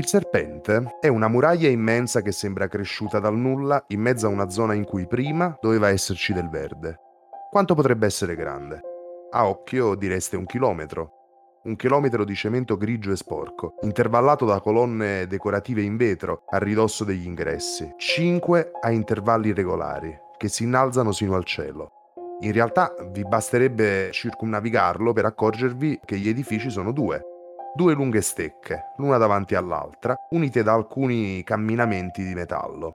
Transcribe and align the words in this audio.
Il 0.00 0.06
serpente 0.06 0.96
è 0.98 1.08
una 1.08 1.28
muraglia 1.28 1.68
immensa 1.68 2.22
che 2.22 2.32
sembra 2.32 2.68
cresciuta 2.68 3.18
dal 3.18 3.36
nulla 3.36 3.84
in 3.88 4.00
mezzo 4.00 4.26
a 4.26 4.30
una 4.30 4.48
zona 4.48 4.72
in 4.72 4.84
cui 4.84 5.06
prima 5.06 5.54
doveva 5.60 5.90
esserci 5.90 6.32
del 6.32 6.48
verde. 6.48 6.98
Quanto 7.50 7.74
potrebbe 7.74 8.06
essere 8.06 8.34
grande? 8.34 8.80
A 9.30 9.46
occhio 9.46 9.94
direste 9.96 10.38
un 10.38 10.46
chilometro. 10.46 11.60
Un 11.64 11.76
chilometro 11.76 12.24
di 12.24 12.34
cemento 12.34 12.78
grigio 12.78 13.12
e 13.12 13.16
sporco, 13.16 13.74
intervallato 13.82 14.46
da 14.46 14.58
colonne 14.60 15.26
decorative 15.26 15.82
in 15.82 15.98
vetro 15.98 16.44
a 16.48 16.56
ridosso 16.56 17.04
degli 17.04 17.26
ingressi, 17.26 17.92
cinque 17.98 18.70
a 18.80 18.90
intervalli 18.90 19.52
regolari, 19.52 20.18
che 20.38 20.48
si 20.48 20.62
innalzano 20.62 21.12
sino 21.12 21.34
al 21.34 21.44
cielo. 21.44 21.90
In 22.40 22.52
realtà 22.52 22.94
vi 23.10 23.22
basterebbe 23.22 24.08
circumnavigarlo 24.12 25.12
per 25.12 25.26
accorgervi 25.26 26.00
che 26.06 26.16
gli 26.16 26.30
edifici 26.30 26.70
sono 26.70 26.90
due, 26.90 27.22
due 27.74 27.94
lunghe 27.94 28.20
stecche, 28.20 28.92
l'una 28.96 29.16
davanti 29.16 29.54
all'altra, 29.54 30.14
unite 30.30 30.62
da 30.62 30.72
alcuni 30.72 31.42
camminamenti 31.44 32.24
di 32.24 32.34
metallo. 32.34 32.94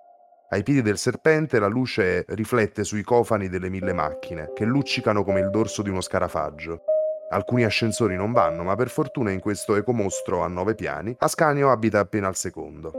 Ai 0.49 0.63
piedi 0.63 0.81
del 0.81 0.97
serpente 0.97 1.59
la 1.59 1.67
luce 1.67 2.25
riflette 2.29 2.83
sui 2.83 3.01
cofani 3.01 3.49
delle 3.49 3.69
mille 3.69 3.93
macchine, 3.93 4.51
che 4.53 4.65
luccicano 4.65 5.23
come 5.23 5.39
il 5.39 5.49
dorso 5.49 5.81
di 5.81 5.89
uno 5.89 6.01
scarafaggio. 6.01 6.83
Alcuni 7.29 7.63
ascensori 7.63 8.15
non 8.15 8.31
vanno, 8.31 8.63
ma 8.63 8.75
per 8.75 8.89
fortuna 8.89 9.31
in 9.31 9.39
questo 9.39 9.75
ecomostro 9.75 10.43
a 10.43 10.47
nove 10.47 10.75
piani, 10.75 11.15
Ascanio 11.19 11.71
abita 11.71 11.99
appena 11.99 12.27
al 12.27 12.35
secondo. 12.35 12.91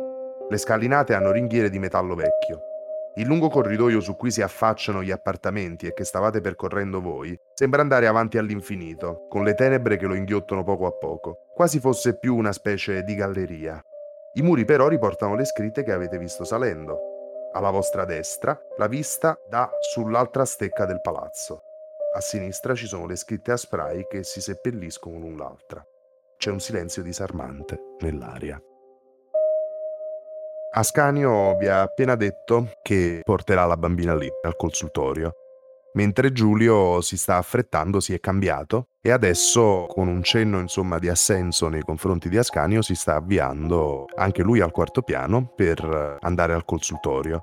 Le 0.48 0.58
scalinate 0.58 1.14
hanno 1.14 1.30
ringhiere 1.30 1.70
di 1.70 1.78
metallo 1.78 2.14
vecchio. 2.14 2.75
Il 3.18 3.26
lungo 3.26 3.48
corridoio 3.48 4.00
su 4.00 4.14
cui 4.14 4.30
si 4.30 4.42
affacciano 4.42 5.02
gli 5.02 5.10
appartamenti 5.10 5.86
e 5.86 5.94
che 5.94 6.04
stavate 6.04 6.42
percorrendo 6.42 7.00
voi 7.00 7.34
sembra 7.54 7.80
andare 7.80 8.06
avanti 8.06 8.36
all'infinito, 8.36 9.26
con 9.28 9.42
le 9.42 9.54
tenebre 9.54 9.96
che 9.96 10.04
lo 10.04 10.14
inghiottono 10.14 10.62
poco 10.62 10.84
a 10.84 10.92
poco, 10.92 11.46
quasi 11.54 11.80
fosse 11.80 12.18
più 12.18 12.36
una 12.36 12.52
specie 12.52 13.02
di 13.04 13.14
galleria. 13.14 13.82
I 14.34 14.42
muri 14.42 14.66
però 14.66 14.88
riportano 14.88 15.34
le 15.34 15.46
scritte 15.46 15.82
che 15.82 15.92
avete 15.92 16.18
visto 16.18 16.44
salendo. 16.44 16.98
Alla 17.54 17.70
vostra 17.70 18.04
destra 18.04 18.60
la 18.76 18.86
vista 18.86 19.38
dà 19.48 19.70
sull'altra 19.80 20.44
stecca 20.44 20.84
del 20.84 21.00
palazzo. 21.00 21.62
A 22.14 22.20
sinistra 22.20 22.74
ci 22.74 22.86
sono 22.86 23.06
le 23.06 23.16
scritte 23.16 23.50
a 23.50 23.56
spray 23.56 24.06
che 24.08 24.24
si 24.24 24.42
seppelliscono 24.42 25.18
l'un 25.18 25.36
l'altra. 25.36 25.82
C'è 26.36 26.50
un 26.50 26.60
silenzio 26.60 27.02
disarmante 27.02 27.78
nell'aria. 28.00 28.60
Ascanio 30.78 31.56
vi 31.56 31.68
ha 31.68 31.80
appena 31.80 32.16
detto 32.16 32.72
che 32.82 33.22
porterà 33.24 33.64
la 33.64 33.78
bambina 33.78 34.14
lì, 34.14 34.28
al 34.42 34.56
consultorio, 34.56 35.32
mentre 35.94 36.32
Giulio 36.32 37.00
si 37.00 37.16
sta 37.16 37.38
affrettando, 37.38 37.98
si 37.98 38.12
è 38.12 38.20
cambiato 38.20 38.88
e 39.00 39.10
adesso 39.10 39.86
con 39.88 40.06
un 40.08 40.22
cenno 40.22 40.60
insomma 40.60 40.98
di 40.98 41.08
assenso 41.08 41.68
nei 41.68 41.80
confronti 41.80 42.28
di 42.28 42.36
Ascanio 42.36 42.82
si 42.82 42.94
sta 42.94 43.14
avviando 43.14 44.04
anche 44.16 44.42
lui 44.42 44.60
al 44.60 44.70
quarto 44.70 45.00
piano 45.00 45.50
per 45.56 46.18
andare 46.20 46.52
al 46.52 46.66
consultorio. 46.66 47.42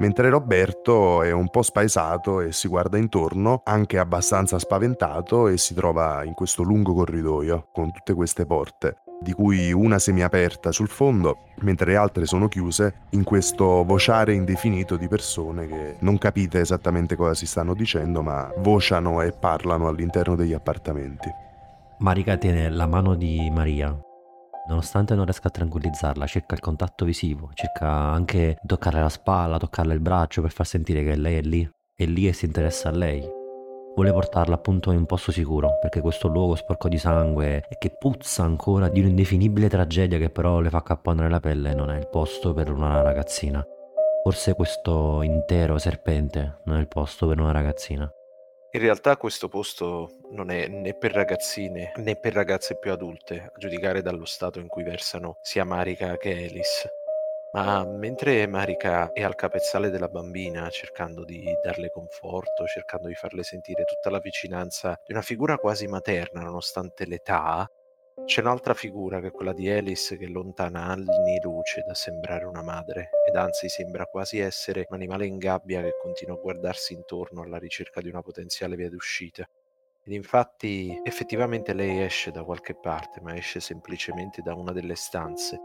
Mentre 0.00 0.28
Roberto 0.28 1.22
è 1.22 1.32
un 1.32 1.48
po' 1.48 1.62
spaesato 1.62 2.42
e 2.42 2.52
si 2.52 2.68
guarda 2.68 2.98
intorno, 2.98 3.62
anche 3.64 3.98
abbastanza 3.98 4.58
spaventato, 4.58 5.48
e 5.48 5.56
si 5.56 5.72
trova 5.72 6.22
in 6.22 6.34
questo 6.34 6.62
lungo 6.62 6.92
corridoio 6.92 7.70
con 7.72 7.90
tutte 7.92 8.12
queste 8.12 8.44
porte 8.44 8.98
di 9.20 9.32
cui 9.32 9.72
una 9.72 9.98
semiaperta 9.98 10.70
sul 10.70 10.88
fondo, 10.88 11.38
mentre 11.60 11.92
le 11.92 11.96
altre 11.96 12.26
sono 12.26 12.48
chiuse, 12.48 13.06
in 13.10 13.24
questo 13.24 13.84
vociare 13.84 14.34
indefinito 14.34 14.96
di 14.96 15.08
persone 15.08 15.66
che 15.66 15.96
non 16.00 16.18
capite 16.18 16.60
esattamente 16.60 17.16
cosa 17.16 17.34
si 17.34 17.46
stanno 17.46 17.74
dicendo, 17.74 18.22
ma 18.22 18.52
vociano 18.58 19.22
e 19.22 19.32
parlano 19.32 19.88
all'interno 19.88 20.36
degli 20.36 20.52
appartamenti. 20.52 21.28
Marica 21.98 22.36
tiene 22.36 22.70
la 22.70 22.86
mano 22.86 23.14
di 23.14 23.50
Maria. 23.50 23.96
Nonostante 24.68 25.14
non 25.14 25.24
riesca 25.24 25.48
a 25.48 25.50
tranquillizzarla, 25.50 26.26
cerca 26.26 26.54
il 26.54 26.60
contatto 26.60 27.04
visivo, 27.04 27.50
cerca 27.54 27.88
anche 27.88 28.58
di 28.60 28.68
toccarle 28.68 29.00
la 29.00 29.08
spalla, 29.08 29.56
toccarle 29.56 29.94
il 29.94 30.00
braccio 30.00 30.42
per 30.42 30.52
far 30.52 30.66
sentire 30.66 31.02
che 31.02 31.16
lei 31.16 31.36
è 31.36 31.42
lì, 31.42 31.68
è 31.94 32.04
lì 32.04 32.28
e 32.28 32.32
si 32.34 32.44
interessa 32.44 32.90
a 32.90 32.92
lei 32.92 33.37
vuole 33.98 34.12
portarla 34.12 34.54
appunto 34.54 34.92
in 34.92 34.98
un 34.98 35.06
posto 35.06 35.32
sicuro, 35.32 35.78
perché 35.80 36.00
questo 36.00 36.28
luogo 36.28 36.54
sporco 36.54 36.88
di 36.88 36.98
sangue 36.98 37.64
e 37.68 37.78
che 37.78 37.90
puzza 37.90 38.44
ancora 38.44 38.88
di 38.88 39.00
un'indefinibile 39.00 39.68
tragedia 39.68 40.18
che 40.18 40.30
però 40.30 40.60
le 40.60 40.70
fa 40.70 40.84
cappare 40.84 41.28
la 41.28 41.40
pelle 41.40 41.74
non 41.74 41.90
è 41.90 41.98
il 41.98 42.08
posto 42.08 42.54
per 42.54 42.70
una 42.70 43.02
ragazzina. 43.02 43.64
Forse 44.22 44.54
questo 44.54 45.22
intero 45.22 45.78
serpente 45.78 46.60
non 46.66 46.76
è 46.76 46.80
il 46.80 46.86
posto 46.86 47.26
per 47.26 47.40
una 47.40 47.50
ragazzina. 47.50 48.08
In 48.70 48.80
realtà 48.80 49.16
questo 49.16 49.48
posto 49.48 50.10
non 50.30 50.50
è 50.50 50.68
né 50.68 50.94
per 50.94 51.10
ragazzine 51.12 51.90
né 51.96 52.14
per 52.14 52.34
ragazze 52.34 52.78
più 52.78 52.92
adulte, 52.92 53.50
a 53.52 53.58
giudicare 53.58 54.00
dallo 54.00 54.26
stato 54.26 54.60
in 54.60 54.68
cui 54.68 54.84
versano 54.84 55.38
sia 55.42 55.64
Marika 55.64 56.16
che 56.18 56.30
Alice. 56.30 56.88
Ma 57.52 57.84
mentre 57.86 58.46
Marika 58.46 59.12
è 59.12 59.22
al 59.22 59.34
capezzale 59.34 59.88
della 59.90 60.08
bambina, 60.08 60.68
cercando 60.68 61.24
di 61.24 61.44
darle 61.62 61.90
conforto, 61.90 62.66
cercando 62.66 63.08
di 63.08 63.14
farle 63.14 63.42
sentire 63.42 63.84
tutta 63.84 64.10
la 64.10 64.18
vicinanza 64.18 65.00
di 65.04 65.12
una 65.12 65.22
figura 65.22 65.56
quasi 65.56 65.86
materna 65.86 66.42
nonostante 66.42 67.06
l'età, 67.06 67.66
c'è 68.24 68.40
un'altra 68.42 68.74
figura 68.74 69.20
che 69.20 69.28
è 69.28 69.30
quella 69.30 69.54
di 69.54 69.70
Alice 69.70 70.16
che 70.18 70.26
è 70.26 70.28
lontana 70.28 70.84
anni 70.84 71.40
luce 71.40 71.82
da 71.86 71.94
sembrare 71.94 72.44
una 72.44 72.62
madre 72.62 73.08
ed 73.26 73.34
anzi 73.36 73.68
sembra 73.70 74.04
quasi 74.06 74.38
essere 74.40 74.84
un 74.88 74.96
animale 74.96 75.24
in 75.24 75.38
gabbia 75.38 75.80
che 75.80 75.94
continua 76.02 76.34
a 76.36 76.40
guardarsi 76.40 76.92
intorno 76.92 77.42
alla 77.42 77.58
ricerca 77.58 78.02
di 78.02 78.08
una 78.08 78.20
potenziale 78.20 78.76
via 78.76 78.90
d'uscita. 78.90 79.48
Ed 80.04 80.12
infatti 80.12 81.00
effettivamente 81.02 81.72
lei 81.72 82.02
esce 82.02 82.30
da 82.30 82.44
qualche 82.44 82.74
parte, 82.74 83.20
ma 83.22 83.34
esce 83.34 83.60
semplicemente 83.60 84.42
da 84.42 84.54
una 84.54 84.72
delle 84.72 84.94
stanze 84.96 85.58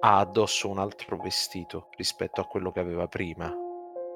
ha 0.00 0.18
addosso 0.18 0.68
un 0.68 0.78
altro 0.78 1.16
vestito 1.16 1.88
rispetto 1.96 2.40
a 2.40 2.46
quello 2.46 2.70
che 2.70 2.80
aveva 2.80 3.06
prima. 3.06 3.52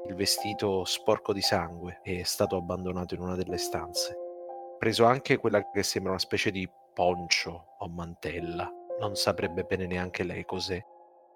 Il 0.06 0.14
vestito 0.14 0.84
sporco 0.84 1.32
di 1.32 1.40
sangue 1.40 2.00
è 2.02 2.22
stato 2.22 2.56
abbandonato 2.56 3.14
in 3.14 3.20
una 3.20 3.34
delle 3.34 3.58
stanze. 3.58 4.16
Preso 4.78 5.04
anche 5.04 5.36
quella 5.38 5.68
che 5.70 5.82
sembra 5.82 6.12
una 6.12 6.20
specie 6.20 6.50
di 6.50 6.68
poncio 6.94 7.74
o 7.78 7.88
mantella. 7.88 8.70
Non 8.98 9.14
saprebbe 9.14 9.64
bene 9.64 9.86
neanche 9.86 10.22
lei 10.22 10.44
cos'è. 10.44 10.82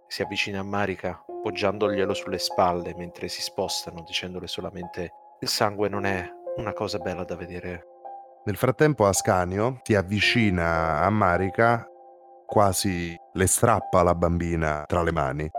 Si 0.07 0.23
avvicina 0.23 0.61
a 0.61 0.65
Marika, 0.65 1.25
poggiandoglielo 1.43 2.15
sulle 2.15 2.39
spalle 2.39 2.95
mentre 2.95 3.29
si 3.29 3.43
spostano, 3.43 4.03
dicendole 4.03 4.47
solamente: 4.47 5.13
Il 5.41 5.49
sangue 5.49 5.89
non 5.89 6.05
è 6.07 6.27
una 6.57 6.73
cosa 6.73 6.99
bella 6.99 7.25
da 7.25 7.37
vedere. 7.37 7.87
Nel 8.45 8.57
frattempo 8.57 9.07
Ascanio 9.07 9.81
si 9.83 9.95
avvicina 9.95 11.01
a 11.01 11.11
Marika 11.11 11.89
quasi 12.47 13.17
le 13.33 13.47
strappa 13.47 14.03
la 14.03 14.15
bambina 14.15 14.85
tra 14.87 15.03
le 15.03 15.13
mani. 15.13 15.51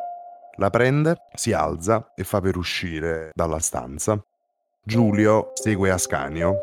La 0.57 0.69
prende, 0.69 1.17
si 1.33 1.51
alza 1.51 2.11
e 2.15 2.23
fa 2.23 2.39
per 2.39 2.55
uscire 2.55 3.31
dalla 3.33 3.59
stanza. 3.59 4.21
Giulio 4.81 5.51
segue 5.53 5.89
Ascanio 5.89 6.55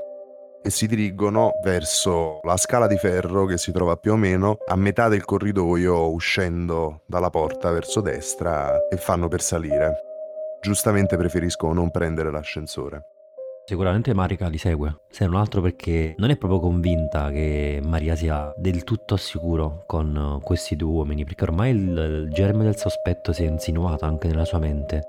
e 0.63 0.71
si 0.71 0.87
dirigono 0.87 1.53
verso 1.63 2.39
la 2.45 2.57
scala 2.57 2.87
di 2.87 2.97
ferro 2.97 3.47
che 3.47 3.59
si 3.59 3.73
trova 3.73 3.97
più 3.97 4.13
o 4.13 4.17
meno 4.17 4.59
a 4.67 4.77
metà 4.77 5.09
del 5.09 5.25
corridoio 5.25 6.11
uscendo 6.11 7.03
dalla 7.07 7.31
porta 7.31 7.71
verso 7.73 8.01
destra 8.01 8.87
e 8.89 8.97
fanno 8.97 9.29
per 9.29 9.43
salire. 9.43 10.01
Giustamente 10.61 11.17
preferiscono 11.17 11.73
non 11.73 11.91
prendere 11.91 12.31
l'ascensore. 12.31 13.22
Sicuramente 13.65 14.13
Marika 14.13 14.49
li 14.49 14.59
segue, 14.59 15.03
se 15.09 15.25
non 15.25 15.37
altro 15.37 15.61
perché 15.61 16.17
non 16.19 16.31
è 16.31 16.37
proprio 16.37 16.59
convinta 16.59 17.31
che 17.31 17.81
Maria 17.83 18.17
sia 18.17 18.53
del 18.57 18.83
tutto 18.83 19.15
al 19.15 19.21
sicuro 19.21 19.85
con 19.87 20.41
questi 20.43 20.75
due 20.75 20.91
uomini, 20.91 21.25
perché 21.25 21.45
ormai 21.45 21.71
il, 21.71 22.25
il 22.27 22.31
germe 22.33 22.65
del 22.65 22.77
sospetto 22.77 23.33
si 23.33 23.45
è 23.45 23.49
insinuato 23.49 24.05
anche 24.05 24.27
nella 24.27 24.45
sua 24.45 24.59
mente. 24.59 25.03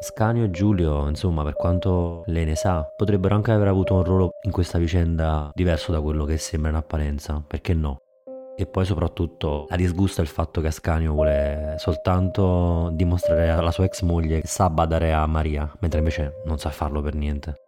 Scanio 0.00 0.44
e 0.44 0.50
Giulio, 0.50 1.08
insomma, 1.08 1.42
per 1.42 1.54
quanto 1.54 2.22
lei 2.26 2.44
ne 2.44 2.54
sa, 2.54 2.88
potrebbero 2.96 3.34
anche 3.34 3.50
aver 3.50 3.66
avuto 3.66 3.94
un 3.94 4.04
ruolo 4.04 4.30
in 4.42 4.52
questa 4.52 4.78
vicenda 4.78 5.50
diverso 5.52 5.90
da 5.90 6.00
quello 6.00 6.24
che 6.24 6.38
sembra 6.38 6.70
in 6.70 6.76
apparenza, 6.76 7.42
perché 7.44 7.74
no? 7.74 7.96
E 8.56 8.66
poi 8.66 8.84
soprattutto 8.84 9.66
la 9.68 9.76
disgusta 9.76 10.22
il 10.22 10.28
fatto 10.28 10.60
che 10.60 10.68
Ascanio 10.68 11.12
vuole 11.12 11.74
soltanto 11.78 12.90
dimostrare 12.92 13.50
alla 13.50 13.72
sua 13.72 13.84
ex 13.84 14.02
moglie 14.02 14.40
che 14.40 14.46
sa 14.46 14.70
badare 14.70 15.12
a 15.12 15.26
Maria, 15.26 15.68
mentre 15.80 15.98
invece 15.98 16.42
non 16.44 16.58
sa 16.58 16.70
farlo 16.70 17.00
per 17.00 17.14
niente 17.14 17.66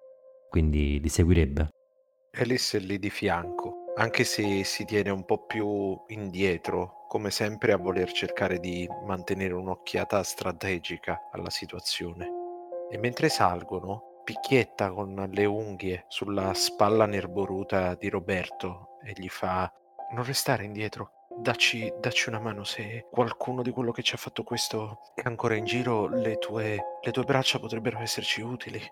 quindi 0.50 1.00
li 1.00 1.08
seguirebbe. 1.08 1.69
Alice 2.32 2.76
è 2.76 2.81
lì 2.81 2.99
di 2.99 3.08
fianco, 3.08 3.85
anche 3.97 4.25
se 4.25 4.62
si 4.64 4.85
tiene 4.85 5.11
un 5.11 5.25
po' 5.25 5.47
più 5.47 5.99
indietro, 6.08 7.06
come 7.08 7.31
sempre 7.31 7.73
a 7.73 7.76
voler 7.76 8.12
cercare 8.12 8.58
di 8.58 8.88
mantenere 9.06 9.55
un'occhiata 9.55 10.23
strategica 10.23 11.29
alla 11.32 11.50
situazione. 11.50 12.29
E 12.91 12.99
mentre 12.99 13.29
salgono, 13.29 14.23
picchietta 14.25 14.91
con 14.91 15.29
le 15.32 15.44
unghie 15.44 16.05
sulla 16.08 16.53
spalla 16.55 17.06
nerboruta 17.06 17.94
di 17.94 18.08
Roberto 18.08 18.99
e 19.05 19.12
gli 19.17 19.29
fa: 19.29 19.73
Non 20.12 20.25
restare 20.25 20.64
indietro, 20.64 21.12
Dacci, 21.37 21.91
dacci, 22.00 22.29
una 22.29 22.41
mano 22.41 22.64
se 22.64 23.06
qualcuno 23.11 23.62
di 23.62 23.70
quello 23.70 23.93
che 23.93 24.03
ci 24.03 24.14
ha 24.14 24.19
fatto 24.19 24.43
questo 24.43 25.00
è 25.14 25.23
ancora 25.25 25.55
in 25.55 25.64
giro, 25.64 26.08
le 26.08 26.38
tue, 26.38 26.76
le 27.00 27.11
tue 27.12 27.23
braccia 27.23 27.61
potrebbero 27.61 28.00
esserci 28.00 28.43
utili 28.43 28.82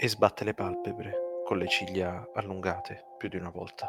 e 0.00 0.08
sbatte 0.08 0.44
le 0.44 0.54
palpebre 0.54 1.12
con 1.44 1.58
le 1.58 1.66
ciglia 1.66 2.24
allungate 2.34 3.04
più 3.18 3.28
di 3.28 3.36
una 3.36 3.50
volta. 3.50 3.88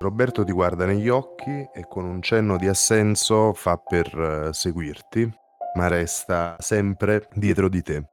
Roberto 0.00 0.42
ti 0.42 0.52
guarda 0.52 0.84
negli 0.84 1.08
occhi 1.08 1.68
e 1.72 1.86
con 1.88 2.04
un 2.04 2.20
cenno 2.22 2.56
di 2.56 2.66
assenso 2.66 3.52
fa 3.52 3.76
per 3.76 4.48
eh, 4.48 4.52
seguirti, 4.52 5.30
ma 5.74 5.86
resta 5.86 6.56
sempre 6.58 7.28
dietro 7.34 7.68
di 7.68 7.82
te. 7.82 8.04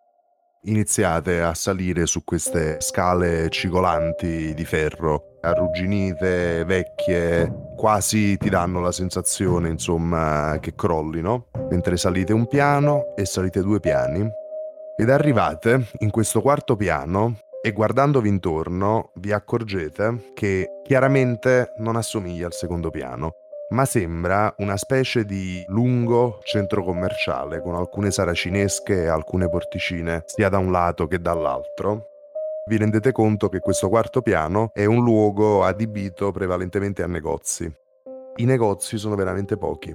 Iniziate 0.63 1.42
a 1.42 1.54
salire 1.54 2.06
su 2.06 2.24
queste 2.24 2.81
scale 2.81 3.50
cigolanti 3.50 4.54
di 4.54 4.66
ferro, 4.66 5.38
arrugginite, 5.42 6.63
vecchie, 6.66 7.74
quasi 7.75 8.36
ti 8.38 8.50
danno 8.50 8.81
la 8.81 8.92
sensazione, 8.92 9.69
insomma, 9.69 10.57
che 10.60 10.74
crollino, 10.74 11.50
mentre 11.69 11.98
salite 11.98 12.33
un 12.33 12.48
piano 12.48 13.16
e 13.16 13.25
salite 13.25 13.62
due 13.62 13.80
piani. 13.80 14.28
Ed 14.97 15.09
arrivate 15.09 15.88
in 16.00 16.09
questo 16.09 16.39
quarto 16.39 16.77
piano 16.77 17.39
e 17.62 17.74
guardandovi 17.74 18.30
intorno 18.30 19.12
vi 19.15 19.33
accorgete 19.33 20.31
che 20.33 20.80
chiaramente 20.86 21.74
non 21.80 21.97
assomiglia 21.97 22.45
al 22.45 22.53
secondo 22.53 22.92
piano, 22.92 23.33
ma 23.71 23.83
sembra 23.83 24.56
una 24.59 24.77
specie 24.77 25.25
di 25.25 25.62
lungo 25.68 26.39
centro 26.44 26.81
commerciale 26.81 27.59
con 27.62 27.75
alcune 27.75 28.09
saracinesche 28.09 29.03
e 29.03 29.07
alcune 29.07 29.50
porticine 29.50 30.24
sia 30.27 30.47
da 30.47 30.59
un 30.59 30.71
lato 30.71 31.07
che 31.07 31.19
dall'altro. 31.19 32.12
Vi 32.65 32.77
rendete 32.77 33.12
conto 33.12 33.50
che 33.50 33.59
questo 33.59 33.89
quarto 33.89 34.21
piano 34.21 34.69
è 34.74 34.86
un 34.86 35.03
luogo 35.03 35.65
adibito 35.65 36.31
prevalentemente 36.31 37.03
a 37.03 37.07
negozi. 37.07 37.69
I 38.38 38.45
negozi 38.45 38.97
sono 38.97 39.15
veramente 39.15 39.57
pochi. 39.57 39.94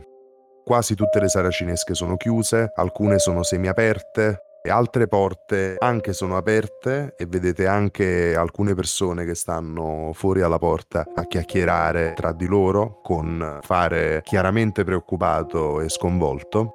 Quasi 0.62 0.94
tutte 0.94 1.20
le 1.20 1.28
saracinesche 1.28 1.94
sono 1.94 2.18
chiuse, 2.18 2.70
alcune 2.74 3.18
sono 3.18 3.42
semiaperte, 3.42 4.42
altre 4.68 5.08
porte 5.08 5.76
anche 5.78 6.12
sono 6.12 6.36
aperte 6.36 7.14
e 7.16 7.24
vedete 7.26 7.66
anche 7.66 8.34
alcune 8.36 8.74
persone 8.74 9.24
che 9.24 9.34
stanno 9.34 10.10
fuori 10.12 10.42
alla 10.42 10.58
porta 10.58 11.06
a 11.14 11.24
chiacchierare 11.24 12.12
tra 12.14 12.32
di 12.32 12.46
loro 12.46 13.00
con 13.02 13.60
fare 13.62 14.20
chiaramente 14.22 14.84
preoccupato 14.84 15.80
e 15.80 15.88
sconvolto. 15.88 16.74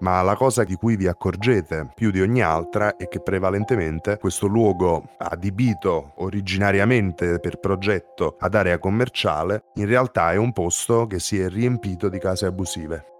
Ma 0.00 0.22
la 0.22 0.36
cosa 0.36 0.62
di 0.62 0.76
cui 0.76 0.94
vi 0.94 1.08
accorgete 1.08 1.90
più 1.94 2.12
di 2.12 2.20
ogni 2.20 2.40
altra 2.40 2.96
è 2.96 3.08
che 3.08 3.20
prevalentemente 3.20 4.16
questo 4.18 4.46
luogo 4.46 5.10
adibito 5.18 6.12
originariamente 6.18 7.40
per 7.40 7.58
progetto 7.58 8.36
ad 8.38 8.54
area 8.54 8.78
commerciale 8.78 9.64
in 9.74 9.86
realtà 9.86 10.30
è 10.30 10.36
un 10.36 10.52
posto 10.52 11.08
che 11.08 11.18
si 11.18 11.40
è 11.40 11.48
riempito 11.48 12.08
di 12.08 12.18
case 12.18 12.46
abusive. 12.46 13.17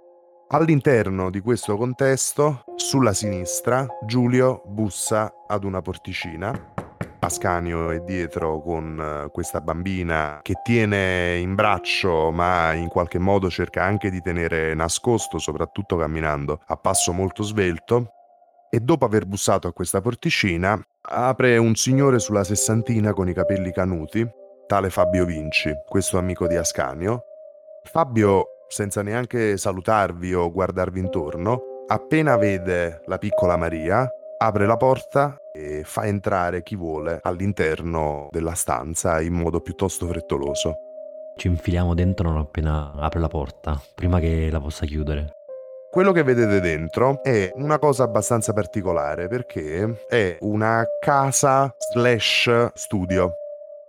All'interno 0.50 1.28
di 1.28 1.40
questo 1.40 1.76
contesto, 1.76 2.62
sulla 2.76 3.12
sinistra, 3.12 3.86
Giulio 4.06 4.62
bussa 4.64 5.30
ad 5.46 5.62
una 5.62 5.82
porticina. 5.82 6.72
Ascanio 7.18 7.90
è 7.90 8.00
dietro 8.00 8.62
con 8.62 8.98
eh, 8.98 9.30
questa 9.30 9.60
bambina 9.60 10.40
che 10.40 10.54
tiene 10.62 11.36
in 11.36 11.54
braccio 11.54 12.30
ma 12.30 12.72
in 12.72 12.88
qualche 12.88 13.18
modo 13.18 13.50
cerca 13.50 13.82
anche 13.82 14.08
di 14.08 14.22
tenere 14.22 14.72
nascosto, 14.72 15.38
soprattutto 15.38 15.98
camminando 15.98 16.62
a 16.64 16.76
passo 16.78 17.12
molto 17.12 17.42
svelto. 17.42 18.12
E 18.70 18.80
dopo 18.80 19.04
aver 19.04 19.26
bussato 19.26 19.68
a 19.68 19.74
questa 19.74 20.00
porticina, 20.00 20.80
apre 21.02 21.58
un 21.58 21.74
signore 21.74 22.18
sulla 22.18 22.44
sessantina 22.44 23.12
con 23.12 23.28
i 23.28 23.34
capelli 23.34 23.70
canuti, 23.70 24.26
tale 24.66 24.88
Fabio 24.88 25.26
Vinci, 25.26 25.70
questo 25.86 26.16
amico 26.16 26.46
di 26.46 26.56
Ascanio. 26.56 27.24
Fabio 27.82 28.57
senza 28.68 29.02
neanche 29.02 29.56
salutarvi 29.56 30.34
o 30.34 30.52
guardarvi 30.52 31.00
intorno, 31.00 31.84
appena 31.86 32.36
vede 32.36 33.02
la 33.06 33.18
piccola 33.18 33.56
Maria, 33.56 34.08
apre 34.38 34.66
la 34.66 34.76
porta 34.76 35.36
e 35.52 35.82
fa 35.84 36.04
entrare 36.04 36.62
chi 36.62 36.76
vuole 36.76 37.18
all'interno 37.22 38.28
della 38.30 38.54
stanza 38.54 39.20
in 39.20 39.32
modo 39.32 39.60
piuttosto 39.60 40.06
frettoloso. 40.06 40.76
Ci 41.36 41.48
infiliamo 41.48 41.94
dentro 41.94 42.28
non 42.28 42.38
appena 42.38 42.92
apre 42.96 43.20
la 43.20 43.28
porta, 43.28 43.80
prima 43.94 44.20
che 44.20 44.48
la 44.50 44.60
possa 44.60 44.86
chiudere. 44.86 45.32
Quello 45.90 46.12
che 46.12 46.22
vedete 46.22 46.60
dentro 46.60 47.22
è 47.22 47.50
una 47.54 47.78
cosa 47.78 48.04
abbastanza 48.04 48.52
particolare 48.52 49.26
perché 49.26 50.04
è 50.06 50.36
una 50.40 50.84
casa 51.00 51.74
slash 51.92 52.72
studio 52.74 53.32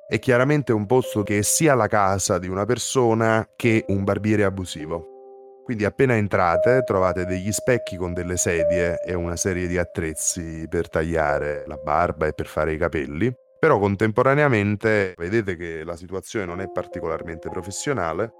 è 0.09 0.17
chiaramente 0.17 0.73
un 0.73 0.87
posto 0.87 1.21
che 1.21 1.37
è 1.37 1.41
sia 1.43 1.75
la 1.75 1.85
casa 1.85 2.39
di 2.39 2.47
una 2.47 2.65
persona 2.65 3.47
che 3.55 3.85
un 3.89 4.03
barbiere 4.03 4.43
abusivo. 4.43 5.61
Quindi 5.63 5.85
appena 5.85 6.15
entrate 6.15 6.81
trovate 6.83 7.27
degli 7.27 7.51
specchi 7.51 7.95
con 7.95 8.15
delle 8.15 8.35
sedie 8.35 9.03
e 9.05 9.13
una 9.13 9.35
serie 9.35 9.67
di 9.67 9.77
attrezzi 9.77 10.65
per 10.67 10.89
tagliare 10.89 11.63
la 11.67 11.77
barba 11.77 12.25
e 12.25 12.33
per 12.33 12.47
fare 12.47 12.73
i 12.73 12.77
capelli, 12.77 13.31
però 13.59 13.77
contemporaneamente 13.77 15.13
vedete 15.15 15.55
che 15.55 15.83
la 15.83 15.95
situazione 15.95 16.45
non 16.45 16.59
è 16.59 16.71
particolarmente 16.71 17.47
professionale 17.49 18.31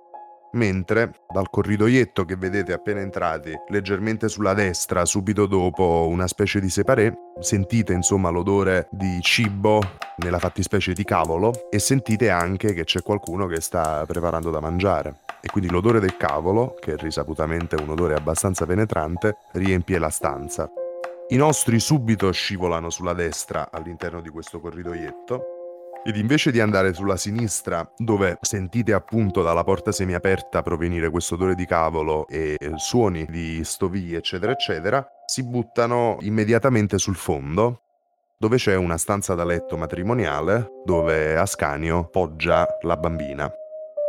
mentre 0.54 1.14
dal 1.32 1.50
corridoietto 1.50 2.26
che 2.26 2.36
vedete 2.36 2.74
appena 2.74 3.02
entrati, 3.02 3.54
leggermente 3.70 4.28
sulla 4.28 4.54
destra, 4.54 5.06
subito 5.06 5.46
dopo 5.46 6.08
una 6.10 6.28
specie 6.28 6.60
di 6.60 6.70
separé, 6.70 7.14
sentite 7.40 7.94
insomma 7.94 8.30
l'odore 8.30 8.88
di 8.92 9.20
cibo, 9.22 9.82
nella 10.18 10.40
fattispecie 10.40 10.94
di 10.94 11.04
cavolo, 11.04 11.70
e 11.70 11.80
sentite 11.80 12.30
anche 12.30 12.74
che 12.74 12.84
c'è 12.84 13.02
qualcuno 13.02 13.48
che 13.48 13.62
sta 13.62 14.06
preparando 14.06 14.50
da 14.50 14.60
mangiare. 14.60 15.22
E 15.42 15.48
quindi 15.50 15.70
l'odore 15.70 16.00
del 16.00 16.18
cavolo, 16.18 16.76
che 16.80 16.94
è 16.94 16.98
risaputamente 16.98 17.76
un 17.76 17.90
odore 17.90 18.16
abbastanza 18.16 18.66
penetrante, 18.66 19.38
riempie 19.54 19.98
la 19.98 20.10
stanza. 20.10 20.70
I 21.30 21.36
nostri 21.36 21.80
subito 21.80 22.32
scivolano 22.32 22.90
sulla 22.90 23.14
destra 23.14 23.70
all'interno 23.72 24.20
di 24.20 24.30
questo 24.30 24.60
corridoietto 24.60 25.59
ed 26.04 26.16
invece 26.16 26.52
di 26.52 26.60
andare 26.60 26.94
sulla 26.94 27.18
sinistra, 27.18 27.90
dove 27.98 28.38
sentite 28.42 28.94
appunto 28.94 29.42
dalla 29.42 29.64
porta 29.64 29.92
semiaperta 29.92 30.62
provenire 30.62 31.10
questo 31.10 31.36
odore 31.36 31.56
di 31.56 31.66
cavolo 31.66 32.28
e 32.28 32.58
suoni 32.76 33.26
di 33.26 33.64
stoviglie, 33.64 34.18
eccetera, 34.18 34.52
eccetera, 34.52 35.06
si 35.26 35.44
buttano 35.44 36.18
immediatamente 36.22 36.98
sul 36.98 37.16
fondo, 37.16 37.82
dove 38.38 38.56
c'è 38.56 38.76
una 38.76 38.98
stanza 38.98 39.36
da 39.36 39.44
letto 39.44 39.76
matrimoniale, 39.78 40.82
dove 40.86 41.38
Ascanio 41.38 42.08
poggia 42.08 42.66
la 42.82 42.96
bambina. 42.96 43.52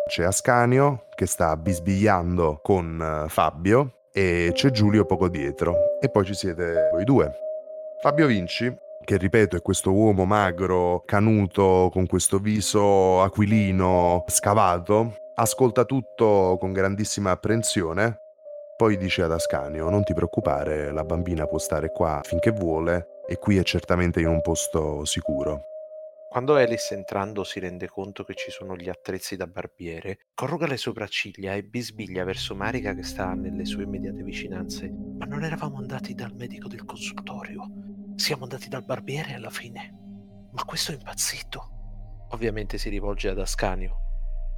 C'è 0.06 0.24
Ascanio 0.24 1.06
che 1.14 1.26
sta 1.26 1.56
bisbigliando 1.56 2.60
con 2.62 3.00
eh, 3.00 3.28
Fabio 3.28 4.06
e 4.12 4.50
c'è 4.54 4.70
Giulio 4.70 5.04
poco 5.04 5.28
dietro. 5.28 5.74
E 6.00 6.08
poi 6.08 6.24
ci 6.24 6.34
siete 6.34 6.88
voi 6.92 7.04
due. 7.04 7.32
Fabio 8.00 8.26
Vinci 8.26 8.74
che 9.04 9.16
ripeto 9.16 9.56
è 9.56 9.62
questo 9.62 9.92
uomo 9.92 10.24
magro, 10.24 11.02
canuto, 11.04 11.88
con 11.92 12.06
questo 12.06 12.38
viso 12.38 13.22
aquilino, 13.22 14.24
scavato, 14.26 15.16
ascolta 15.34 15.84
tutto 15.84 16.56
con 16.60 16.72
grandissima 16.72 17.30
apprensione, 17.30 18.18
poi 18.76 18.96
dice 18.96 19.22
ad 19.22 19.32
Ascanio, 19.32 19.90
non 19.90 20.04
ti 20.04 20.14
preoccupare, 20.14 20.90
la 20.90 21.04
bambina 21.04 21.46
può 21.46 21.58
stare 21.58 21.90
qua 21.92 22.20
finché 22.22 22.50
vuole 22.50 23.20
e 23.26 23.36
qui 23.36 23.58
è 23.58 23.62
certamente 23.62 24.20
in 24.20 24.28
un 24.28 24.40
posto 24.40 25.04
sicuro. 25.04 25.64
Quando 26.30 26.54
Alice 26.54 26.94
entrando 26.94 27.42
si 27.42 27.58
rende 27.58 27.88
conto 27.88 28.22
che 28.22 28.34
ci 28.34 28.50
sono 28.50 28.76
gli 28.76 28.88
attrezzi 28.88 29.34
da 29.34 29.48
barbiere, 29.48 30.28
corruga 30.32 30.66
le 30.66 30.76
sopracciglia 30.76 31.54
e 31.54 31.64
bisbiglia 31.64 32.22
verso 32.24 32.54
Marica 32.54 32.94
che 32.94 33.02
sta 33.02 33.34
nelle 33.34 33.64
sue 33.64 33.82
immediate 33.82 34.22
vicinanze. 34.22 34.88
Ma 35.18 35.24
non 35.24 35.42
eravamo 35.42 35.78
andati 35.78 36.14
dal 36.14 36.32
medico 36.32 36.68
del 36.68 36.84
consultorio. 36.84 37.89
Siamo 38.20 38.42
andati 38.42 38.68
dal 38.68 38.84
barbiere 38.84 39.32
alla 39.32 39.48
fine. 39.48 39.94
Ma 40.52 40.62
questo 40.64 40.92
è 40.92 40.94
impazzito. 40.94 42.26
Ovviamente 42.32 42.76
si 42.76 42.90
rivolge 42.90 43.30
ad 43.30 43.38
Ascanio. 43.38 43.96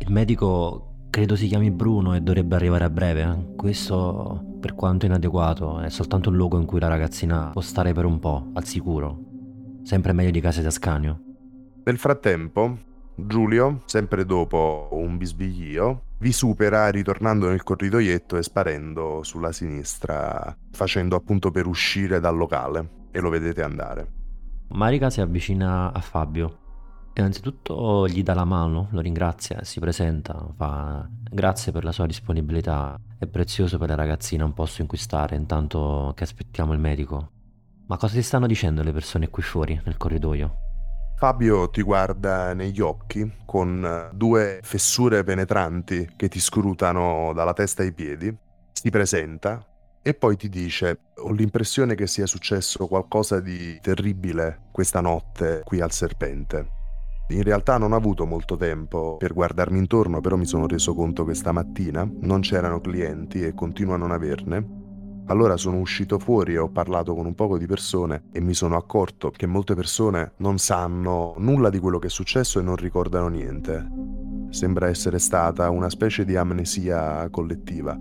Il 0.00 0.10
medico 0.10 1.06
credo 1.10 1.36
si 1.36 1.46
chiami 1.46 1.70
Bruno 1.70 2.16
e 2.16 2.20
dovrebbe 2.22 2.56
arrivare 2.56 2.82
a 2.82 2.90
breve. 2.90 3.52
Questo, 3.54 4.56
per 4.58 4.74
quanto 4.74 5.06
inadeguato, 5.06 5.78
è 5.78 5.90
soltanto 5.90 6.28
un 6.28 6.34
luogo 6.34 6.58
in 6.58 6.66
cui 6.66 6.80
la 6.80 6.88
ragazzina 6.88 7.50
può 7.52 7.60
stare 7.60 7.92
per 7.92 8.04
un 8.04 8.18
po', 8.18 8.50
al 8.52 8.64
sicuro. 8.64 9.16
Sempre 9.84 10.12
meglio 10.12 10.32
di 10.32 10.40
casa 10.40 10.60
di 10.60 10.66
Ascanio. 10.66 11.20
Nel 11.84 11.98
frattempo, 11.98 12.78
Giulio, 13.14 13.82
sempre 13.84 14.24
dopo 14.24 14.88
un 14.90 15.16
bisbiglio, 15.16 16.06
vi 16.18 16.32
supera 16.32 16.88
ritornando 16.88 17.48
nel 17.48 17.62
corridoietto 17.62 18.36
e 18.36 18.42
sparendo 18.42 19.22
sulla 19.22 19.52
sinistra, 19.52 20.52
facendo 20.72 21.14
appunto 21.14 21.52
per 21.52 21.68
uscire 21.68 22.18
dal 22.18 22.36
locale 22.36 23.00
e 23.12 23.20
lo 23.20 23.30
vedete 23.30 23.62
andare. 23.62 24.10
Marika 24.68 25.10
si 25.10 25.20
avvicina 25.20 25.92
a 25.92 26.00
Fabio. 26.00 26.58
Innanzitutto 27.14 28.08
gli 28.08 28.22
dà 28.22 28.32
la 28.32 28.46
mano, 28.46 28.88
lo 28.90 29.00
ringrazia, 29.00 29.62
si 29.64 29.80
presenta, 29.80 30.34
fa 30.56 31.06
grazie 31.30 31.70
per 31.70 31.84
la 31.84 31.92
sua 31.92 32.06
disponibilità, 32.06 32.98
è 33.18 33.26
prezioso 33.26 33.76
per 33.76 33.90
la 33.90 33.94
ragazzina 33.94 34.46
un 34.46 34.54
posto 34.54 34.80
in 34.80 34.88
cui 34.88 34.96
stare 34.96 35.36
intanto 35.36 36.12
che 36.16 36.24
aspettiamo 36.24 36.72
il 36.72 36.78
medico. 36.78 37.30
Ma 37.86 37.98
cosa 37.98 38.14
ti 38.14 38.22
stanno 38.22 38.46
dicendo 38.46 38.82
le 38.82 38.92
persone 38.92 39.28
qui 39.28 39.42
fuori, 39.42 39.78
nel 39.84 39.98
corridoio? 39.98 40.56
Fabio 41.16 41.68
ti 41.68 41.82
guarda 41.82 42.54
negli 42.54 42.80
occhi 42.80 43.30
con 43.44 44.10
due 44.12 44.60
fessure 44.62 45.22
penetranti 45.22 46.14
che 46.16 46.28
ti 46.28 46.40
scrutano 46.40 47.32
dalla 47.34 47.52
testa 47.52 47.82
ai 47.82 47.92
piedi, 47.92 48.34
si 48.72 48.90
presenta, 48.90 49.64
e 50.02 50.14
poi 50.14 50.36
ti 50.36 50.48
dice 50.48 50.98
ho 51.16 51.30
l'impressione 51.30 51.94
che 51.94 52.08
sia 52.08 52.26
successo 52.26 52.88
qualcosa 52.88 53.38
di 53.38 53.78
terribile 53.80 54.62
questa 54.72 55.00
notte 55.00 55.62
qui 55.64 55.80
al 55.80 55.92
serpente. 55.92 56.80
In 57.28 57.42
realtà 57.44 57.78
non 57.78 57.92
ho 57.92 57.96
avuto 57.96 58.26
molto 58.26 58.56
tempo 58.56 59.16
per 59.16 59.32
guardarmi 59.32 59.78
intorno, 59.78 60.20
però 60.20 60.36
mi 60.36 60.44
sono 60.44 60.66
reso 60.66 60.92
conto 60.94 61.24
che 61.24 61.34
stamattina 61.34 62.06
non 62.20 62.40
c'erano 62.40 62.80
clienti 62.80 63.42
e 63.42 63.54
continuo 63.54 63.94
a 63.94 63.96
non 63.96 64.10
averne. 64.10 64.80
Allora 65.26 65.56
sono 65.56 65.78
uscito 65.78 66.18
fuori 66.18 66.54
e 66.54 66.58
ho 66.58 66.68
parlato 66.68 67.14
con 67.14 67.24
un 67.24 67.34
poco 67.34 67.56
di 67.56 67.66
persone 67.66 68.24
e 68.32 68.40
mi 68.40 68.54
sono 68.54 68.76
accorto 68.76 69.30
che 69.30 69.46
molte 69.46 69.74
persone 69.74 70.32
non 70.38 70.58
sanno 70.58 71.34
nulla 71.38 71.70
di 71.70 71.78
quello 71.78 71.98
che 71.98 72.08
è 72.08 72.10
successo 72.10 72.58
e 72.58 72.62
non 72.62 72.76
ricordano 72.76 73.28
niente. 73.28 73.88
Sembra 74.50 74.88
essere 74.88 75.18
stata 75.18 75.70
una 75.70 75.88
specie 75.88 76.24
di 76.24 76.36
amnesia 76.36 77.26
collettiva. 77.30 77.96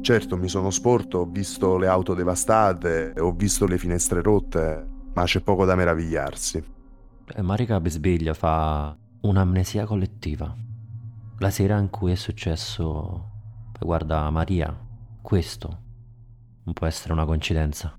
Certo, 0.00 0.36
mi 0.36 0.48
sono 0.48 0.70
sporto, 0.70 1.18
ho 1.18 1.26
visto 1.26 1.76
le 1.76 1.86
auto 1.86 2.14
devastate, 2.14 3.12
ho 3.18 3.32
visto 3.32 3.66
le 3.66 3.78
finestre 3.78 4.22
rotte, 4.22 4.86
ma 5.12 5.24
c'è 5.24 5.40
poco 5.40 5.64
da 5.64 5.74
meravigliarsi. 5.74 6.64
Eh, 7.34 7.42
Marika 7.42 7.78
Besbiglia 7.80 8.32
fa 8.32 8.96
un'amnesia 9.20 9.84
collettiva. 9.84 10.54
La 11.38 11.50
sera 11.50 11.78
in 11.78 11.90
cui 11.90 12.12
è 12.12 12.14
successo, 12.14 13.30
guarda 13.78 14.30
Maria, 14.30 14.74
questo 15.20 15.86
non 16.64 16.72
può 16.74 16.86
essere 16.86 17.12
una 17.12 17.24
coincidenza. 17.24 17.96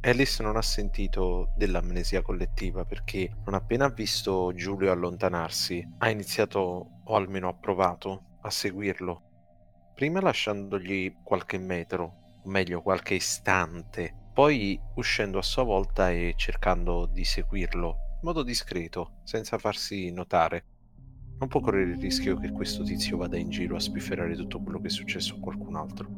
Alice 0.00 0.42
non 0.42 0.56
ha 0.56 0.62
sentito 0.62 1.52
dell'amnesia 1.56 2.22
collettiva 2.22 2.84
perché 2.84 3.30
non 3.44 3.54
appena 3.54 3.88
visto 3.88 4.52
Giulio 4.54 4.92
allontanarsi 4.92 5.86
ha 5.98 6.08
iniziato, 6.08 6.60
o 7.04 7.14
almeno 7.16 7.48
ha 7.48 7.54
provato, 7.54 8.38
a 8.42 8.50
seguirlo. 8.50 9.27
Prima 9.98 10.20
lasciandogli 10.20 11.12
qualche 11.24 11.58
metro, 11.58 12.40
o 12.44 12.48
meglio 12.48 12.82
qualche 12.82 13.14
istante, 13.14 14.30
poi 14.32 14.80
uscendo 14.94 15.38
a 15.38 15.42
sua 15.42 15.64
volta 15.64 16.12
e 16.12 16.34
cercando 16.36 17.06
di 17.06 17.24
seguirlo 17.24 17.88
in 17.88 18.20
modo 18.22 18.44
discreto, 18.44 19.14
senza 19.24 19.58
farsi 19.58 20.12
notare. 20.12 20.64
Non 21.40 21.48
può 21.48 21.58
correre 21.58 21.90
il 21.90 21.98
rischio 21.98 22.38
che 22.38 22.52
questo 22.52 22.84
tizio 22.84 23.16
vada 23.16 23.38
in 23.38 23.50
giro 23.50 23.74
a 23.74 23.80
spifferare 23.80 24.36
tutto 24.36 24.62
quello 24.62 24.80
che 24.80 24.86
è 24.86 24.90
successo 24.90 25.34
a 25.34 25.40
qualcun 25.40 25.74
altro. 25.74 26.08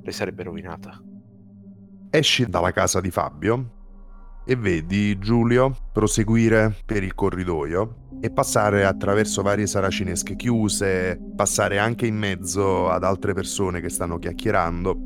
Le 0.00 0.12
sarebbe 0.12 0.44
rovinata. 0.44 1.02
Esci 2.10 2.46
dalla 2.46 2.70
casa 2.70 3.00
di 3.00 3.10
Fabio 3.10 4.42
e 4.46 4.54
vedi 4.54 5.18
Giulio 5.18 5.74
proseguire 5.92 6.72
per 6.86 7.02
il 7.02 7.16
corridoio 7.16 8.07
e 8.20 8.30
passare 8.30 8.84
attraverso 8.84 9.42
varie 9.42 9.66
saracinesche 9.66 10.36
chiuse, 10.36 11.18
passare 11.36 11.78
anche 11.78 12.06
in 12.06 12.16
mezzo 12.16 12.88
ad 12.88 13.04
altre 13.04 13.32
persone 13.32 13.80
che 13.80 13.88
stanno 13.88 14.18
chiacchierando. 14.18 14.98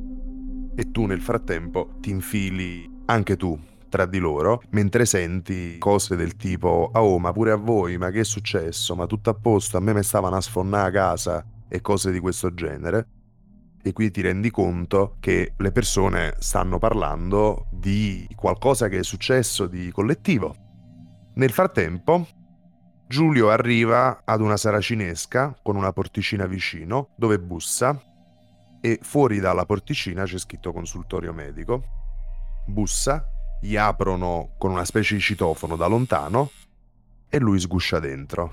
E 0.75 0.91
tu 0.91 1.05
nel 1.05 1.21
frattempo 1.21 1.97
ti 2.01 2.11
infili 2.11 2.91
anche 3.07 3.37
tu 3.37 3.59
tra 3.89 4.07
di 4.07 4.19
loro 4.19 4.63
mentre 4.71 5.05
senti 5.05 5.77
cose 5.77 6.17
del 6.17 6.37
tipo 6.37 6.89
oh 6.95 7.19
ma 7.19 7.31
pure 7.33 7.51
a 7.51 7.57
voi 7.57 7.99
ma 7.99 8.11
che 8.11 8.21
è 8.21 8.25
successo? 8.25 8.95
Ma 8.95 9.07
tutto 9.07 9.29
a 9.29 9.35
posto? 9.35 9.77
A 9.77 9.81
me 9.81 9.93
mi 9.93 10.03
stavano 10.03 10.37
a 10.37 10.41
sfonnare 10.41 10.89
a 10.89 10.91
casa 10.91 11.45
e 11.69 11.81
cose 11.83 12.11
di 12.11 12.19
questo 12.19 12.55
genere. 12.55 13.07
E 13.83 13.93
qui 13.93 14.11
ti 14.11 14.21
rendi 14.21 14.51
conto 14.51 15.17
che 15.21 15.55
le 15.57 15.73
persone 15.73 16.35
stanno 16.39 16.79
parlando 16.79 17.67
di 17.73 18.27
qualcosa 18.37 18.89
che 18.89 19.01
è 19.01 19.03
successo 19.03 19.67
di 19.67 19.91
collettivo. 19.91 20.55
Nel 21.35 21.51
frattempo, 21.51 22.27
Giulio 23.13 23.51
arriva 23.51 24.23
ad 24.25 24.41
una 24.41 24.57
saracinesca 24.57 25.55
con 25.63 25.77
una 25.77 25.93
porticina 25.93 26.47
vicino 26.47 27.11
dove 27.15 27.39
bussa 27.39 28.03
e 28.81 29.01
fuori 29.03 29.39
dalla 29.39 29.67
porticina 29.67 30.25
c'è 30.25 30.39
scritto 30.39 30.73
consultorio 30.73 31.35
medico. 31.35 31.83
Bussa, 32.67 33.23
gli 33.61 33.77
aprono 33.77 34.55
con 34.57 34.71
una 34.71 34.87
specie 34.87 35.17
di 35.17 35.21
citofono 35.21 35.77
da 35.77 35.89
lontano 35.89 36.53
e 37.29 37.39
lui 37.39 37.61
sguscia 37.61 37.99
dentro. 37.99 38.51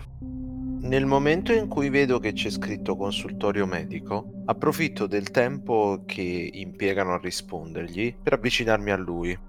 Nel 0.82 1.06
momento 1.06 1.54
in 1.54 1.70
cui 1.70 1.88
vedo 1.88 2.20
che 2.20 2.34
c'è 2.34 2.50
scritto 2.50 2.98
consultorio 2.98 3.66
medico, 3.66 4.44
approfitto 4.46 5.08
del 5.08 5.32
tempo 5.32 6.04
che 6.06 6.50
impiegano 6.52 7.14
a 7.14 7.18
rispondergli 7.18 8.14
per 8.14 8.34
avvicinarmi 8.34 8.92
a 8.92 8.98
lui. 8.98 9.40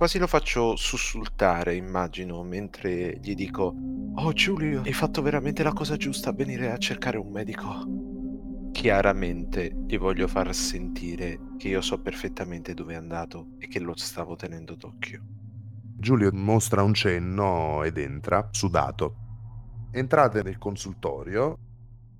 Quasi 0.00 0.16
lo 0.18 0.26
faccio 0.26 0.76
sussultare, 0.76 1.74
immagino, 1.74 2.42
mentre 2.42 3.18
gli 3.20 3.34
dico: 3.34 3.74
Oh 4.14 4.32
Giulio, 4.32 4.80
hai 4.80 4.94
fatto 4.94 5.20
veramente 5.20 5.62
la 5.62 5.74
cosa 5.74 5.98
giusta 5.98 6.30
a 6.30 6.32
venire 6.32 6.72
a 6.72 6.78
cercare 6.78 7.18
un 7.18 7.30
medico. 7.30 8.70
Chiaramente 8.72 9.70
gli 9.86 9.98
voglio 9.98 10.26
far 10.26 10.54
sentire 10.54 11.38
che 11.58 11.68
io 11.68 11.82
so 11.82 12.00
perfettamente 12.00 12.72
dove 12.72 12.94
è 12.94 12.96
andato 12.96 13.48
e 13.58 13.68
che 13.68 13.78
lo 13.78 13.92
stavo 13.94 14.36
tenendo 14.36 14.74
d'occhio. 14.74 15.22
Giulio 15.98 16.30
mostra 16.32 16.82
un 16.82 16.94
cenno 16.94 17.82
ed 17.84 17.98
entra, 17.98 18.48
sudato 18.52 19.16
entrate 19.92 20.42
nel 20.42 20.56
consultorio 20.56 21.58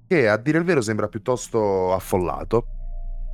che 0.07 0.29
a 0.29 0.37
dire 0.37 0.59
il 0.59 0.65
vero 0.65 0.83
sembra 0.83 1.09
piuttosto 1.09 1.95
affollato. 1.95 2.80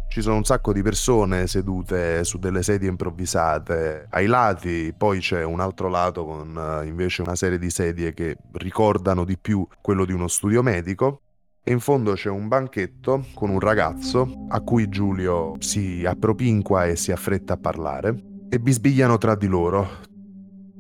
Ci 0.09 0.23
sono 0.23 0.37
un 0.37 0.45
sacco 0.45 0.73
di 0.73 0.83
persone 0.83 1.47
sedute 1.47 2.25
su 2.25 2.39
delle 2.39 2.63
sedie 2.63 2.89
improvvisate 2.89 4.07
ai 4.11 4.27
lati, 4.27 4.95
poi 4.97 5.21
c'è 5.21 5.45
un 5.45 5.61
altro 5.61 5.89
lato 5.89 6.25
con 6.25 6.57
eh, 6.57 6.87
invece 6.87 7.21
una 7.21 7.35
serie 7.35 7.59
di 7.59 7.69
sedie 7.69 8.15
che 8.15 8.39
ricordano 8.53 9.25
di 9.25 9.37
più 9.37 9.67
quello 9.83 10.07
di 10.07 10.13
uno 10.13 10.27
studio 10.27 10.63
medico. 10.63 11.21
E 11.63 11.73
in 11.73 11.81
fondo 11.81 12.15
c'è 12.15 12.31
un 12.31 12.49
banchetto 12.49 13.27
con 13.35 13.51
un 13.51 13.59
ragazzo 13.59 14.47
a 14.49 14.61
cui 14.61 14.89
Giulio 14.89 15.57
si 15.59 16.05
appropinqua 16.07 16.87
e 16.87 16.97
si 16.97 17.11
affretta 17.11 17.55
a 17.55 17.57
parlare 17.59 18.15
e 18.49 18.61
bisbigliano 18.61 19.19
tra 19.19 19.35
di 19.35 19.49
loro. 19.49 19.87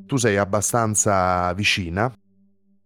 Tu 0.07 0.17
sei 0.17 0.37
abbastanza 0.37 1.53
vicina 1.55 2.11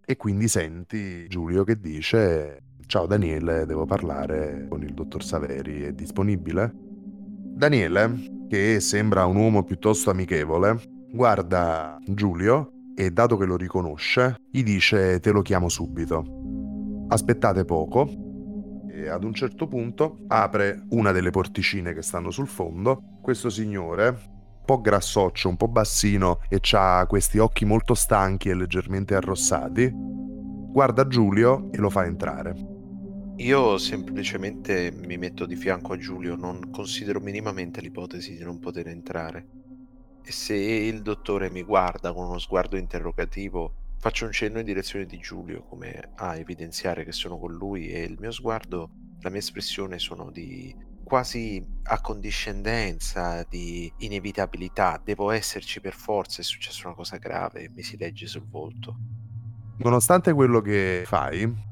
e 0.02 0.16
quindi 0.16 0.48
senti 0.48 1.28
Giulio 1.28 1.62
che 1.62 1.78
dice 1.78 2.62
ciao 2.90 3.06
Daniele, 3.06 3.66
devo 3.66 3.86
parlare 3.86 4.66
con 4.68 4.82
il 4.82 4.92
dottor 4.92 5.22
Saveri, 5.22 5.82
è 5.82 5.92
disponibile? 5.92 6.74
Daniele, 6.74 8.46
che 8.48 8.80
sembra 8.80 9.26
un 9.26 9.36
uomo 9.36 9.62
piuttosto 9.62 10.10
amichevole, 10.10 10.76
guarda 11.12 11.98
Giulio 12.04 12.72
e 12.96 13.12
dato 13.12 13.36
che 13.36 13.44
lo 13.44 13.56
riconosce, 13.56 14.34
gli 14.50 14.64
dice 14.64 15.20
te 15.20 15.30
lo 15.30 15.40
chiamo 15.40 15.68
subito. 15.68 17.06
Aspettate 17.06 17.64
poco 17.64 18.08
e 18.90 19.08
ad 19.08 19.22
un 19.22 19.34
certo 19.34 19.68
punto 19.68 20.24
apre 20.26 20.82
una 20.88 21.12
delle 21.12 21.30
porticine 21.30 21.94
che 21.94 22.02
stanno 22.02 22.32
sul 22.32 22.48
fondo. 22.48 23.20
Questo 23.22 23.50
signore, 23.50 24.08
un 24.08 24.64
po' 24.64 24.80
grassoccio, 24.80 25.48
un 25.48 25.56
po' 25.56 25.68
bassino 25.68 26.40
e 26.48 26.60
ha 26.72 27.06
questi 27.06 27.38
occhi 27.38 27.64
molto 27.64 27.94
stanchi 27.94 28.48
e 28.48 28.54
leggermente 28.54 29.14
arrossati, 29.14 29.92
guarda 29.94 31.06
Giulio 31.06 31.70
e 31.70 31.78
lo 31.78 31.88
fa 31.88 32.04
entrare. 32.04 32.69
Io 33.40 33.78
semplicemente 33.78 34.92
mi 34.92 35.16
metto 35.16 35.46
di 35.46 35.56
fianco 35.56 35.94
a 35.94 35.96
Giulio, 35.96 36.36
non 36.36 36.70
considero 36.70 37.20
minimamente 37.20 37.80
l'ipotesi 37.80 38.36
di 38.36 38.44
non 38.44 38.58
poter 38.58 38.88
entrare. 38.88 39.46
E 40.22 40.30
se 40.30 40.54
il 40.54 41.00
dottore 41.00 41.50
mi 41.50 41.62
guarda 41.62 42.12
con 42.12 42.26
uno 42.26 42.38
sguardo 42.38 42.76
interrogativo, 42.76 43.94
faccio 43.98 44.26
un 44.26 44.32
cenno 44.32 44.58
in 44.58 44.66
direzione 44.66 45.06
di 45.06 45.16
Giulio, 45.16 45.62
come 45.62 46.10
a 46.16 46.36
evidenziare 46.36 47.02
che 47.02 47.12
sono 47.12 47.38
con 47.38 47.54
lui 47.54 47.88
e 47.88 48.02
il 48.02 48.18
mio 48.20 48.30
sguardo, 48.30 48.90
la 49.20 49.30
mia 49.30 49.38
espressione 49.38 49.98
sono 49.98 50.30
di 50.30 50.76
quasi 51.02 51.64
accondiscendenza, 51.84 53.46
di 53.48 53.90
inevitabilità, 54.00 55.00
devo 55.02 55.30
esserci 55.30 55.80
per 55.80 55.94
forza, 55.94 56.42
è 56.42 56.44
successa 56.44 56.88
una 56.88 56.96
cosa 56.96 57.16
grave, 57.16 57.70
mi 57.74 57.82
si 57.82 57.96
legge 57.96 58.26
sul 58.26 58.46
volto. 58.46 58.98
Nonostante 59.78 60.34
quello 60.34 60.60
che 60.60 61.04
fai, 61.06 61.68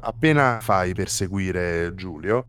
appena 0.00 0.58
fai 0.60 0.94
perseguire 0.94 1.94
Giulio, 1.94 2.46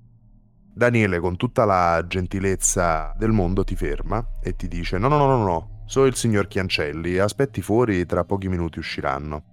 Daniele 0.73 1.19
con 1.19 1.35
tutta 1.35 1.65
la 1.65 2.03
gentilezza 2.07 3.13
del 3.17 3.31
mondo 3.31 3.63
ti 3.63 3.75
ferma 3.75 4.39
e 4.41 4.55
ti 4.55 4.67
dice 4.67 4.97
no 4.97 5.07
no 5.09 5.17
no 5.17 5.25
no 5.25 5.43
no, 5.43 5.83
sono 5.85 6.05
il 6.05 6.15
signor 6.15 6.47
Chiancelli, 6.47 7.17
aspetti 7.17 7.61
fuori, 7.61 8.05
tra 8.05 8.23
pochi 8.23 8.47
minuti 8.47 8.79
usciranno. 8.79 9.50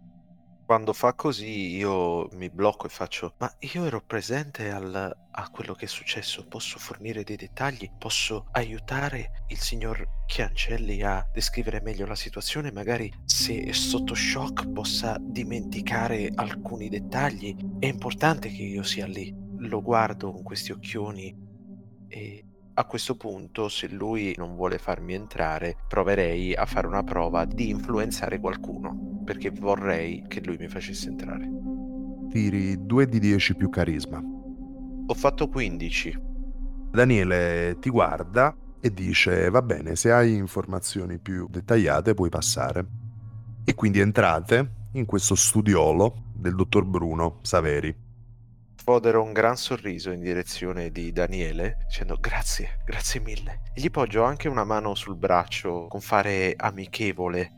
Quando 0.69 0.93
fa 0.93 1.15
così 1.15 1.77
io 1.77 2.29
mi 2.33 2.51
blocco 2.51 2.85
e 2.85 2.91
faccio: 2.91 3.33
Ma 3.39 3.51
io 3.61 3.87
ero 3.87 4.03
presente 4.03 4.71
al- 4.71 5.17
a 5.31 5.49
quello 5.49 5.73
che 5.73 5.87
è 5.87 5.89
successo, 5.89 6.47
posso 6.47 6.79
fornire 6.79 7.25
dei 7.25 7.37
dettagli, 7.37 7.91
posso 7.97 8.49
aiutare 8.51 9.45
il 9.49 9.59
signor 9.59 10.07
Chiancelli 10.27 11.03
a 11.03 11.27
descrivere 11.33 11.81
meglio 11.81 12.05
la 12.05 12.15
situazione, 12.15 12.71
magari 12.71 13.11
se 13.25 13.63
è 13.63 13.73
sotto 13.73 14.15
shock 14.15 14.69
possa 14.71 15.17
dimenticare 15.19 16.31
alcuni 16.35 16.91
dettagli. 16.91 17.57
È 17.79 17.87
importante 17.87 18.51
che 18.51 18.63
io 18.63 18.83
sia 18.83 19.07
lì. 19.07 19.35
Lo 19.61 19.81
guardo 19.81 20.33
con 20.33 20.43
questi 20.43 20.73
occhioni 20.73 21.35
e 22.09 22.45
a 22.79 22.85
questo 22.85 23.17
punto, 23.17 23.69
se 23.69 23.89
lui 23.89 24.35
non 24.37 24.55
vuole 24.55 24.79
farmi 24.79 25.13
entrare, 25.13 25.77
proverei 25.89 26.55
a 26.55 26.65
fare 26.65 26.87
una 26.87 27.03
prova 27.03 27.45
di 27.45 27.71
influenzare 27.71 28.39
qualcuno, 28.39 29.21
perché 29.25 29.51
vorrei 29.51 30.25
che 30.29 30.41
lui 30.45 30.57
mi 30.59 30.69
facesse 30.69 31.09
entrare. 31.09 31.51
Tiri 32.31 32.87
2 32.87 33.07
di 33.07 33.19
10 33.19 33.57
più 33.57 33.69
carisma. 33.69 34.23
Ho 35.07 35.15
fatto 35.15 35.49
15. 35.49 36.21
Daniele 36.93 37.79
ti 37.81 37.91
guarda 37.91 38.57
e 38.81 38.95
dice 38.95 39.51
va 39.51 39.61
bene, 39.61 39.97
se 39.97 40.13
hai 40.13 40.37
informazioni 40.37 41.19
più 41.19 41.49
dettagliate 41.51 42.15
puoi 42.15 42.29
passare. 42.29 42.87
E 43.65 43.75
quindi 43.75 43.99
entrate 43.99 44.75
in 44.93 45.05
questo 45.05 45.35
studiolo 45.35 46.31
del 46.33 46.55
dottor 46.55 46.85
Bruno 46.85 47.41
Saveri. 47.43 48.08
Sfodero 48.89 49.23
un 49.23 49.35
gran 49.35 49.59
sorriso 49.59 50.13
in 50.13 50.21
direzione 50.21 50.91
di 50.91 51.13
Daniele, 51.13 51.77
dicendo 51.89 52.17
grazie, 52.19 52.81
grazie 52.87 53.21
mille. 53.21 53.61
E 53.75 53.83
gli 53.83 53.91
poggio 53.91 54.23
anche 54.23 54.49
una 54.49 54.65
mano 54.65 54.95
sul 54.95 55.15
braccio 55.15 55.89
con 55.89 56.01
fare 56.01 56.55
amichevole. 56.57 57.53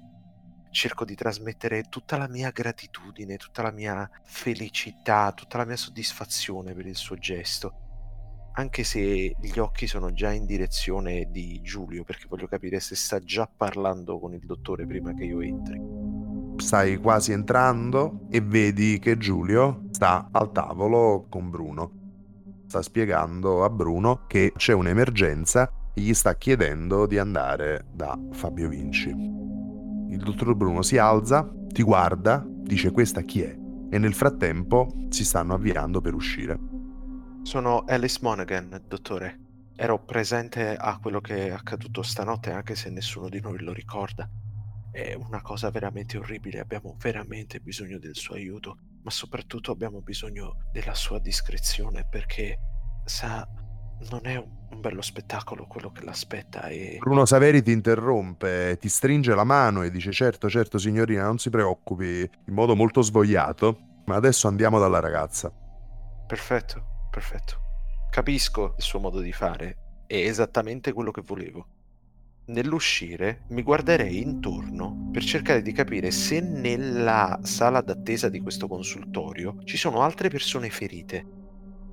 Cerco 0.72 1.04
di 1.04 1.14
trasmettere 1.14 1.82
tutta 1.82 2.16
la 2.16 2.26
mia 2.26 2.50
gratitudine, 2.50 3.36
tutta 3.36 3.62
la 3.62 3.70
mia 3.70 4.10
felicità, 4.24 5.30
tutta 5.30 5.58
la 5.58 5.66
mia 5.66 5.76
soddisfazione 5.76 6.74
per 6.74 6.86
il 6.86 6.96
suo 6.96 7.14
gesto. 7.14 7.74
Anche 8.54 8.82
se 8.82 9.36
gli 9.40 9.58
occhi 9.60 9.86
sono 9.86 10.12
già 10.12 10.32
in 10.32 10.46
direzione 10.46 11.28
di 11.30 11.60
Giulio, 11.62 12.02
perché 12.02 12.26
voglio 12.26 12.48
capire 12.48 12.80
se 12.80 12.96
sta 12.96 13.20
già 13.20 13.46
parlando 13.46 14.18
con 14.18 14.34
il 14.34 14.44
dottore 14.44 14.84
prima 14.84 15.14
che 15.14 15.26
io 15.26 15.40
entri 15.40 16.29
stai 16.60 16.98
quasi 16.98 17.32
entrando 17.32 18.26
e 18.30 18.40
vedi 18.40 18.98
che 18.98 19.16
Giulio 19.18 19.86
sta 19.90 20.28
al 20.30 20.52
tavolo 20.52 21.26
con 21.28 21.50
Bruno. 21.50 21.92
Sta 22.66 22.82
spiegando 22.82 23.64
a 23.64 23.70
Bruno 23.70 24.26
che 24.26 24.52
c'è 24.56 24.72
un'emergenza 24.72 25.70
e 25.92 26.00
gli 26.00 26.14
sta 26.14 26.36
chiedendo 26.36 27.06
di 27.06 27.18
andare 27.18 27.86
da 27.92 28.16
Fabio 28.30 28.68
Vinci. 28.68 29.08
Il 29.08 30.18
dottor 30.18 30.54
Bruno 30.54 30.82
si 30.82 30.98
alza, 30.98 31.50
ti 31.68 31.82
guarda, 31.82 32.44
dice 32.46 32.90
questa 32.90 33.22
chi 33.22 33.42
è 33.42 33.58
e 33.90 33.98
nel 33.98 34.14
frattempo 34.14 34.88
si 35.08 35.24
stanno 35.24 35.54
avviando 35.54 36.00
per 36.00 36.14
uscire. 36.14 36.58
Sono 37.42 37.84
Alice 37.88 38.18
Monaghan, 38.22 38.82
dottore. 38.86 39.38
Ero 39.74 39.98
presente 39.98 40.76
a 40.76 40.98
quello 40.98 41.20
che 41.20 41.48
è 41.48 41.50
accaduto 41.50 42.02
stanotte 42.02 42.52
anche 42.52 42.76
se 42.76 42.90
nessuno 42.90 43.28
di 43.28 43.40
noi 43.40 43.58
lo 43.60 43.72
ricorda. 43.72 44.28
È 44.92 45.14
una 45.14 45.40
cosa 45.40 45.70
veramente 45.70 46.18
orribile, 46.18 46.58
abbiamo 46.58 46.96
veramente 46.98 47.60
bisogno 47.60 47.98
del 47.98 48.16
suo 48.16 48.34
aiuto, 48.34 48.78
ma 49.02 49.10
soprattutto 49.10 49.70
abbiamo 49.70 50.00
bisogno 50.00 50.68
della 50.72 50.94
sua 50.94 51.20
discrezione 51.20 52.06
perché 52.08 52.58
sa 53.04 53.46
non 54.08 54.20
è 54.24 54.36
un 54.36 54.80
bello 54.80 55.02
spettacolo 55.02 55.66
quello 55.66 55.92
che 55.92 56.04
l'aspetta 56.04 56.68
e 56.68 56.96
Bruno 56.98 57.26
Saveri 57.26 57.62
ti 57.62 57.70
interrompe, 57.70 58.78
ti 58.80 58.88
stringe 58.88 59.34
la 59.34 59.44
mano 59.44 59.82
e 59.82 59.90
dice 59.90 60.10
certo, 60.10 60.48
certo 60.48 60.78
signorina, 60.78 61.24
non 61.24 61.38
si 61.38 61.50
preoccupi, 61.50 62.20
in 62.20 62.54
modo 62.54 62.74
molto 62.74 63.02
svogliato, 63.02 64.02
ma 64.06 64.16
adesso 64.16 64.48
andiamo 64.48 64.78
dalla 64.78 65.00
ragazza. 65.00 65.52
Perfetto, 66.26 67.08
perfetto. 67.10 67.60
Capisco 68.10 68.74
il 68.76 68.82
suo 68.82 68.98
modo 68.98 69.20
di 69.20 69.32
fare, 69.32 70.04
è 70.06 70.16
esattamente 70.16 70.92
quello 70.92 71.10
che 71.10 71.22
volevo 71.22 71.66
nell'uscire 72.50 73.42
mi 73.48 73.62
guarderei 73.62 74.20
intorno 74.20 75.08
per 75.12 75.24
cercare 75.24 75.62
di 75.62 75.72
capire 75.72 76.10
se 76.10 76.40
nella 76.40 77.38
sala 77.42 77.80
d'attesa 77.80 78.28
di 78.28 78.40
questo 78.40 78.68
consultorio 78.68 79.56
ci 79.64 79.76
sono 79.76 80.02
altre 80.02 80.28
persone 80.28 80.68
ferite. 80.70 81.38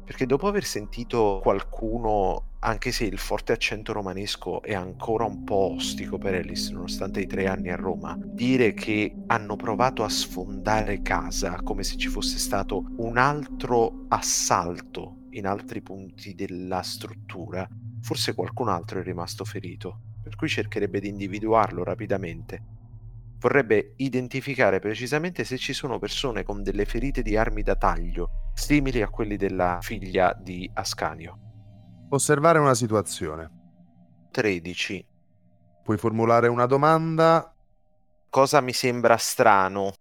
Perché 0.04 0.26
dopo 0.26 0.48
aver 0.48 0.64
sentito 0.64 1.40
qualcuno, 1.44 2.52
anche 2.60 2.94
se 2.94 3.04
il 3.04 3.18
forte 3.18 3.52
accento 3.52 3.92
romanesco 3.92 4.62
è 4.62 4.74
ancora 4.74 5.26
un 5.26 5.44
po' 5.44 5.74
ostico 5.74 6.18
per 6.18 6.34
Alice, 6.34 6.72
nonostante 6.72 7.20
i 7.20 7.28
tre 7.28 7.48
anni 7.48 7.70
a 7.70 7.76
Roma, 7.76 8.18
dire 8.18 8.74
che 8.74 9.14
hanno 9.28 9.58
provato 9.58 10.06
a 10.06 10.10
sfondare 10.10 11.02
casa 11.02 11.62
come 11.62 11.84
se 11.84 11.98
ci 11.98 12.08
fosse 12.08 12.38
stato 12.38 12.86
un 13.00 13.18
altro 13.18 14.06
assalto 14.08 15.26
in 15.32 15.46
altri 15.46 15.82
punti 15.82 16.34
della 16.36 16.82
struttura, 16.84 17.68
forse 18.00 18.34
qualcun 18.34 18.70
altro 18.70 19.02
è 19.02 19.04
rimasto 19.04 19.44
ferito 19.44 20.00
per 20.27 20.36
cui 20.36 20.50
cercherebbe 20.50 21.00
di 21.00 21.07
individuarlo 21.07 21.86
rapidamente. 21.86 22.62
Vorrebbe 23.39 23.93
identificare 23.98 24.79
precisamente 24.79 25.46
se 25.46 25.57
ci 25.57 25.72
sono 25.72 26.00
persone 26.00 26.43
con 26.43 26.63
delle 26.63 26.84
ferite 26.84 27.22
di 27.22 27.38
armi 27.38 27.62
da 27.62 27.75
taglio, 27.75 28.51
simili 28.53 29.01
a 29.01 29.07
quelli 29.07 29.38
della 29.38 29.79
figlia 29.81 30.38
di 30.38 30.69
Ascanio. 30.74 31.39
Osservare 32.10 32.60
una 32.60 32.73
situazione. 32.73 33.49
13. 34.32 35.06
Puoi 35.84 35.97
formulare 35.97 36.49
una 36.49 36.65
domanda. 36.65 37.56
Cosa 38.30 38.60
mi 38.60 38.73
sembra 38.73 39.15
strano? 39.15 39.93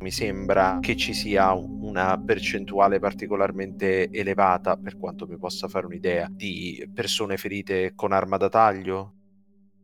Mi 0.00 0.10
sembra 0.10 0.76
che 0.82 0.96
ci 0.96 1.14
sia 1.14 1.54
una 1.54 2.20
percentuale 2.22 2.98
particolarmente 2.98 4.10
elevata, 4.10 4.76
per 4.76 4.98
quanto 4.98 5.26
mi 5.26 5.38
possa 5.38 5.68
fare 5.68 5.86
un'idea, 5.86 6.26
di 6.30 6.86
persone 6.92 7.38
ferite 7.38 7.94
con 7.94 8.12
arma 8.12 8.36
da 8.36 8.50
taglio, 8.50 9.15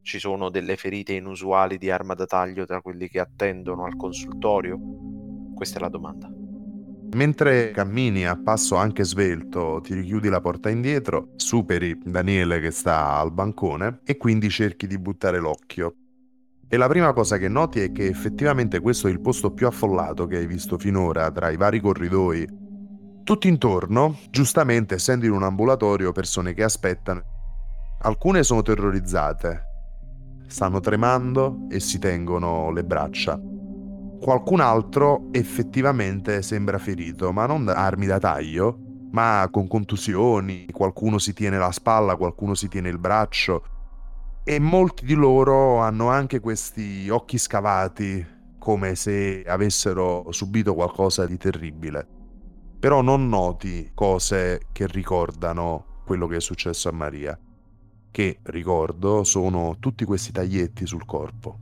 ci 0.02 0.18
sono 0.18 0.50
delle 0.50 0.76
ferite 0.76 1.14
inusuali 1.14 1.78
di 1.78 1.90
arma 1.90 2.14
da 2.14 2.26
taglio 2.26 2.66
tra 2.66 2.80
quelli 2.80 3.08
che 3.08 3.20
attendono 3.20 3.84
al 3.84 3.96
consultorio? 3.96 4.78
Questa 5.54 5.78
è 5.78 5.80
la 5.80 5.88
domanda. 5.88 6.28
Mentre 7.14 7.70
cammini 7.72 8.26
a 8.26 8.40
passo 8.40 8.76
anche 8.76 9.04
svelto, 9.04 9.80
ti 9.82 9.94
richiudi 9.94 10.28
la 10.28 10.40
porta 10.40 10.70
indietro, 10.70 11.28
superi 11.36 11.98
Daniele 12.02 12.58
che 12.58 12.70
sta 12.70 13.18
al 13.18 13.32
bancone 13.32 14.00
e 14.04 14.16
quindi 14.16 14.48
cerchi 14.48 14.86
di 14.86 14.98
buttare 14.98 15.38
l'occhio. 15.38 15.94
E 16.66 16.76
la 16.78 16.88
prima 16.88 17.12
cosa 17.12 17.36
che 17.36 17.48
noti 17.48 17.80
è 17.80 17.92
che 17.92 18.06
effettivamente 18.06 18.80
questo 18.80 19.06
è 19.06 19.10
il 19.10 19.20
posto 19.20 19.52
più 19.52 19.66
affollato 19.66 20.26
che 20.26 20.38
hai 20.38 20.46
visto 20.46 20.78
finora 20.78 21.30
tra 21.30 21.50
i 21.50 21.56
vari 21.56 21.80
corridoi. 21.80 22.48
Tutto 23.22 23.46
intorno, 23.46 24.16
giustamente 24.30 24.94
essendo 24.94 25.26
in 25.26 25.32
un 25.32 25.42
ambulatorio, 25.42 26.12
persone 26.12 26.54
che 26.54 26.62
aspettano. 26.64 27.22
Alcune 28.00 28.42
sono 28.42 28.62
terrorizzate, 28.62 29.71
stanno 30.52 30.80
tremando 30.80 31.66
e 31.70 31.80
si 31.80 31.98
tengono 31.98 32.70
le 32.70 32.84
braccia. 32.84 33.40
Qualcun 34.20 34.60
altro 34.60 35.28
effettivamente 35.32 36.42
sembra 36.42 36.78
ferito, 36.78 37.32
ma 37.32 37.46
non 37.46 37.64
da 37.64 37.74
armi 37.74 38.06
da 38.06 38.18
taglio, 38.18 38.78
ma 39.12 39.48
con 39.50 39.66
contusioni, 39.66 40.66
qualcuno 40.70 41.18
si 41.18 41.32
tiene 41.32 41.58
la 41.58 41.72
spalla, 41.72 42.16
qualcuno 42.16 42.54
si 42.54 42.68
tiene 42.68 42.90
il 42.90 42.98
braccio 42.98 43.64
e 44.44 44.58
molti 44.58 45.06
di 45.06 45.14
loro 45.14 45.78
hanno 45.78 46.10
anche 46.10 46.40
questi 46.40 47.08
occhi 47.08 47.38
scavati 47.38 48.26
come 48.58 48.94
se 48.94 49.42
avessero 49.46 50.26
subito 50.30 50.74
qualcosa 50.74 51.26
di 51.26 51.38
terribile. 51.38 52.06
Però 52.78 53.00
non 53.00 53.28
noti 53.28 53.90
cose 53.94 54.62
che 54.72 54.86
ricordano 54.86 56.02
quello 56.04 56.26
che 56.26 56.36
è 56.36 56.40
successo 56.40 56.88
a 56.88 56.92
Maria 56.92 57.38
che, 58.12 58.38
ricordo, 58.44 59.24
sono 59.24 59.78
tutti 59.80 60.04
questi 60.04 60.30
taglietti 60.30 60.86
sul 60.86 61.04
corpo. 61.04 61.58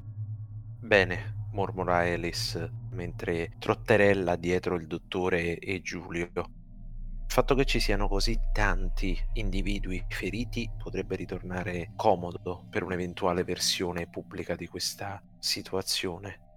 Bene, 0.80 1.46
mormora 1.52 1.98
Alice 1.98 2.70
mentre 2.90 3.52
trotterella 3.58 4.36
dietro 4.36 4.74
il 4.74 4.86
dottore 4.86 5.58
e 5.58 5.80
Giulio. 5.80 6.28
Il 6.34 7.36
fatto 7.36 7.54
che 7.54 7.64
ci 7.64 7.78
siano 7.78 8.08
così 8.08 8.36
tanti 8.52 9.16
individui 9.34 10.04
feriti 10.08 10.68
potrebbe 10.76 11.14
ritornare 11.14 11.92
comodo 11.94 12.66
per 12.68 12.82
un'eventuale 12.82 13.44
versione 13.44 14.08
pubblica 14.08 14.56
di 14.56 14.66
questa 14.66 15.22
situazione. 15.38 16.49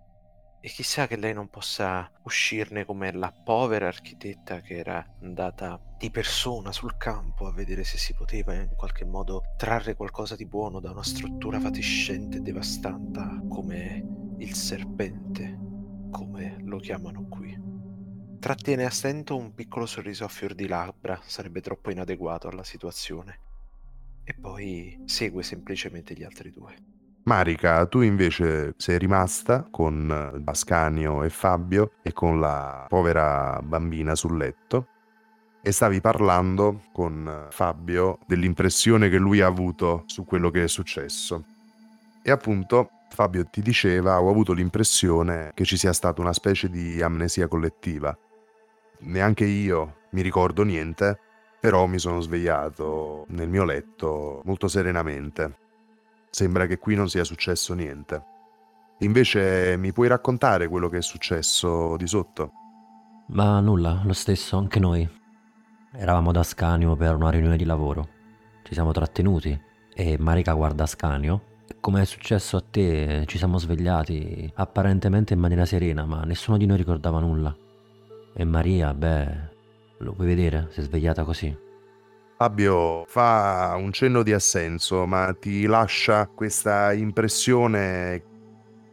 E 0.65 0.69
chissà 0.69 1.07
che 1.07 1.17
lei 1.17 1.33
non 1.33 1.49
possa 1.49 2.09
uscirne 2.21 2.85
come 2.85 3.11
la 3.11 3.33
povera 3.33 3.87
architetta 3.87 4.61
che 4.61 4.77
era 4.77 5.05
andata 5.19 5.77
di 5.97 6.09
persona 6.09 6.71
sul 6.71 6.95
campo 6.95 7.47
a 7.47 7.51
vedere 7.51 7.83
se 7.83 7.97
si 7.97 8.13
poteva 8.13 8.53
in 8.53 8.69
qualche 8.73 9.03
modo 9.03 9.43
trarre 9.57 9.93
qualcosa 9.93 10.37
di 10.37 10.45
buono 10.45 10.79
da 10.79 10.91
una 10.91 11.03
struttura 11.03 11.59
fatiscente 11.59 12.37
e 12.37 12.39
devastante 12.39 13.45
come 13.49 14.35
il 14.37 14.55
serpente, 14.55 15.59
come 16.09 16.55
lo 16.61 16.77
chiamano 16.77 17.27
qui. 17.27 17.59
Trattiene 18.39 18.85
a 18.85 18.89
stento 18.89 19.35
un 19.35 19.53
piccolo 19.53 19.85
sorriso 19.85 20.23
a 20.23 20.29
fior 20.29 20.53
di 20.55 20.67
labbra, 20.69 21.19
sarebbe 21.25 21.59
troppo 21.59 21.91
inadeguato 21.91 22.47
alla 22.47 22.63
situazione. 22.63 23.39
E 24.23 24.33
poi 24.33 24.97
segue 25.07 25.43
semplicemente 25.43 26.13
gli 26.13 26.23
altri 26.23 26.53
due. 26.53 27.02
Marica, 27.25 27.85
tu 27.85 28.01
invece 28.01 28.73
sei 28.75 28.97
rimasta 28.97 29.65
con 29.71 30.41
Ascanio 30.43 31.23
e 31.23 31.29
Fabio 31.29 31.93
e 32.01 32.11
con 32.11 32.41
la 32.41 32.85
povera 32.89 33.61
bambina 33.63 34.13
sul 34.13 34.35
letto 34.35 34.87
e 35.61 35.71
stavi 35.71 36.01
parlando 36.01 36.81
con 36.91 37.47
Fabio 37.49 38.19
dell'impressione 38.27 39.07
che 39.07 39.17
lui 39.17 39.39
ha 39.39 39.47
avuto 39.47 40.03
su 40.05 40.25
quello 40.25 40.49
che 40.49 40.63
è 40.63 40.67
successo. 40.67 41.45
E 42.21 42.29
appunto 42.29 42.89
Fabio 43.07 43.45
ti 43.45 43.61
diceva, 43.61 44.19
ho 44.19 44.29
avuto 44.29 44.51
l'impressione 44.51 45.51
che 45.53 45.63
ci 45.63 45.77
sia 45.77 45.93
stata 45.93 46.19
una 46.19 46.33
specie 46.33 46.69
di 46.69 47.01
amnesia 47.01 47.47
collettiva. 47.47 48.13
Neanche 48.99 49.45
io 49.45 49.99
mi 50.09 50.21
ricordo 50.21 50.63
niente, 50.63 51.17
però 51.57 51.85
mi 51.85 51.99
sono 51.99 52.19
svegliato 52.19 53.23
nel 53.29 53.47
mio 53.47 53.63
letto 53.63 54.41
molto 54.43 54.67
serenamente 54.67 55.61
Sembra 56.33 56.65
che 56.65 56.79
qui 56.79 56.95
non 56.95 57.09
sia 57.09 57.23
successo 57.23 57.75
niente. 57.75 58.23
Invece 59.01 59.77
mi 59.77 59.93
puoi 59.93 60.07
raccontare 60.07 60.67
quello 60.67 60.89
che 60.89 60.97
è 60.97 61.01
successo 61.03 61.95
di 61.95 62.07
sotto? 62.07 62.53
Ma 63.27 63.59
nulla, 63.59 64.01
lo 64.03 64.13
stesso, 64.13 64.57
anche 64.57 64.79
noi. 64.79 65.07
Eravamo 65.93 66.31
da 66.31 66.41
Scanio 66.41 66.95
per 66.95 67.13
una 67.13 67.29
riunione 67.29 67.55
di 67.55 67.65
lavoro. 67.65 68.07
Ci 68.63 68.73
siamo 68.73 68.91
trattenuti 68.91 69.55
e 69.93 70.17
Marica 70.17 70.53
guarda 70.53 70.87
Scanio 70.87 71.51
Come 71.79 72.01
è 72.01 72.05
successo 72.05 72.57
a 72.57 72.63
te, 72.67 73.25
ci 73.27 73.37
siamo 73.37 73.59
svegliati 73.59 74.51
apparentemente 74.55 75.33
in 75.33 75.39
maniera 75.39 75.65
serena, 75.65 76.03
ma 76.05 76.23
nessuno 76.23 76.57
di 76.57 76.65
noi 76.65 76.77
ricordava 76.77 77.19
nulla. 77.19 77.55
E 78.33 78.43
Maria, 78.43 78.91
beh, 78.95 79.27
lo 79.99 80.13
puoi 80.13 80.25
vedere, 80.25 80.69
si 80.71 80.79
è 80.79 80.83
svegliata 80.83 81.23
così. 81.23 81.55
Fabio 82.43 83.05
fa 83.07 83.73
un 83.77 83.93
cenno 83.93 84.21
di 84.21 84.33
assenso, 84.33 85.05
ma 85.05 85.33
ti 85.33 85.65
lascia 85.65 86.27
questa 86.27 86.91
impressione, 86.91 88.21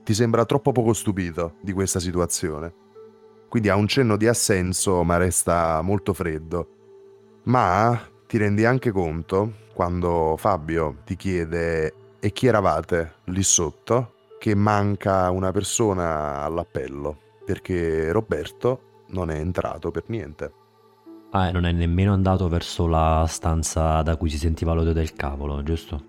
ti 0.04 0.14
sembra 0.14 0.44
troppo 0.44 0.70
poco 0.70 0.92
stupito 0.92 1.54
di 1.60 1.72
questa 1.72 1.98
situazione. 1.98 2.72
Quindi 3.48 3.68
ha 3.68 3.74
un 3.74 3.88
cenno 3.88 4.16
di 4.16 4.28
assenso, 4.28 5.02
ma 5.02 5.16
resta 5.16 5.82
molto 5.82 6.12
freddo. 6.12 6.68
Ma 7.46 8.00
ti 8.28 8.38
rendi 8.38 8.64
anche 8.64 8.92
conto, 8.92 9.54
quando 9.74 10.36
Fabio 10.38 10.98
ti 11.04 11.16
chiede 11.16 11.94
e 12.20 12.30
chi 12.30 12.46
eravate 12.46 13.14
lì 13.24 13.42
sotto, 13.42 14.14
che 14.38 14.54
manca 14.54 15.28
una 15.30 15.50
persona 15.50 16.42
all'appello, 16.42 17.18
perché 17.44 18.12
Roberto 18.12 19.02
non 19.08 19.28
è 19.28 19.40
entrato 19.40 19.90
per 19.90 20.04
niente. 20.06 20.52
Ah, 21.32 21.48
e 21.48 21.52
non 21.52 21.64
è 21.64 21.70
nemmeno 21.70 22.12
andato 22.12 22.48
verso 22.48 22.86
la 22.86 23.24
stanza 23.28 24.02
da 24.02 24.16
cui 24.16 24.28
si 24.28 24.38
sentiva 24.38 24.72
l'odio 24.72 24.92
del 24.92 25.12
cavolo, 25.12 25.62
giusto? 25.62 26.04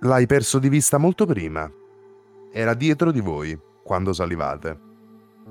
L'hai 0.00 0.26
perso 0.26 0.58
di 0.58 0.70
vista 0.70 0.96
molto 0.96 1.26
prima. 1.26 1.70
Era 2.50 2.72
dietro 2.72 3.12
di 3.12 3.20
voi 3.20 3.58
quando 3.82 4.14
salivate. 4.14 4.80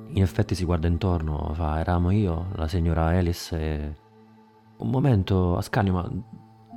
In 0.10 0.24
effetti 0.24 0.56
si 0.56 0.66
guarda 0.66 0.88
intorno, 0.88 1.52
fa, 1.54 1.80
eravamo 1.80 2.12
io, 2.12 2.48
la 2.56 2.68
signora 2.68 3.06
Alice 3.06 3.60
e... 3.60 3.96
Un 4.78 4.90
momento, 4.90 5.58
Ascanio, 5.58 5.94
ma 5.94 6.10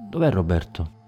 dov'è 0.08 0.30
Roberto? 0.30 0.98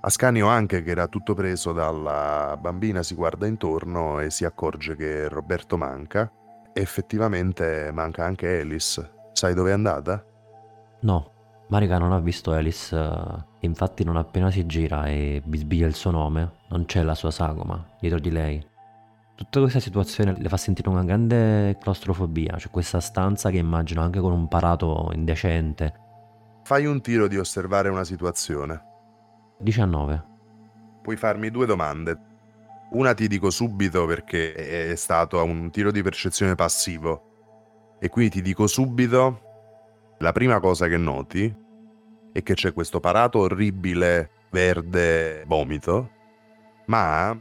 Ascanio 0.00 0.48
anche 0.48 0.82
che 0.82 0.90
era 0.90 1.06
tutto 1.08 1.34
preso 1.34 1.72
dalla 1.72 2.56
bambina 2.58 3.02
si 3.02 3.14
guarda 3.14 3.46
intorno 3.46 4.18
e 4.20 4.30
si 4.30 4.44
accorge 4.44 4.96
che 4.96 5.28
Roberto 5.28 5.76
manca. 5.76 6.32
Effettivamente 6.72 7.90
manca 7.92 8.24
anche 8.24 8.60
Alice. 8.60 9.10
Sai 9.32 9.54
dove 9.54 9.70
è 9.70 9.74
andata? 9.74 10.24
No, 11.00 11.32
Marica 11.68 11.98
non 11.98 12.12
ha 12.12 12.18
visto 12.18 12.52
Alice, 12.52 12.94
eh, 12.96 13.44
infatti 13.60 14.02
non 14.02 14.16
appena 14.16 14.50
si 14.50 14.66
gira 14.66 15.06
e 15.06 15.40
bisbiglia 15.44 15.86
il 15.86 15.94
suo 15.94 16.10
nome, 16.10 16.52
non 16.68 16.84
c'è 16.84 17.02
la 17.02 17.14
sua 17.14 17.30
sagoma 17.30 17.86
dietro 18.00 18.18
di 18.18 18.30
lei. 18.30 18.66
Tutta 19.36 19.60
questa 19.60 19.80
situazione 19.80 20.34
le 20.36 20.48
fa 20.48 20.56
sentire 20.56 20.88
una 20.88 21.04
grande 21.04 21.78
claustrofobia, 21.80 22.58
cioè 22.58 22.70
questa 22.70 23.00
stanza 23.00 23.50
che 23.50 23.56
immagino 23.56 24.02
anche 24.02 24.20
con 24.20 24.32
un 24.32 24.48
parato 24.48 25.10
indecente. 25.14 25.94
Fai 26.64 26.84
un 26.86 27.00
tiro 27.00 27.28
di 27.28 27.38
osservare 27.38 27.88
una 27.88 28.04
situazione. 28.04 28.82
19. 29.60 30.24
Puoi 31.02 31.16
farmi 31.16 31.50
due 31.50 31.66
domande. 31.66 32.18
Una 32.90 33.14
ti 33.14 33.28
dico 33.28 33.48
subito 33.50 34.04
perché 34.06 34.90
è 34.90 34.96
stato 34.96 35.42
un 35.42 35.70
tiro 35.70 35.90
di 35.90 36.02
percezione 36.02 36.54
passivo. 36.54 37.96
E 38.00 38.08
quindi 38.08 38.32
ti 38.32 38.42
dico 38.42 38.66
subito, 38.66 39.49
la 40.20 40.32
prima 40.32 40.60
cosa 40.60 40.86
che 40.86 40.98
noti 40.98 41.52
è 42.32 42.42
che 42.42 42.54
c'è 42.54 42.72
questo 42.72 43.00
parato 43.00 43.38
orribile 43.38 44.30
verde 44.50 45.44
vomito, 45.46 46.10
ma 46.86 47.38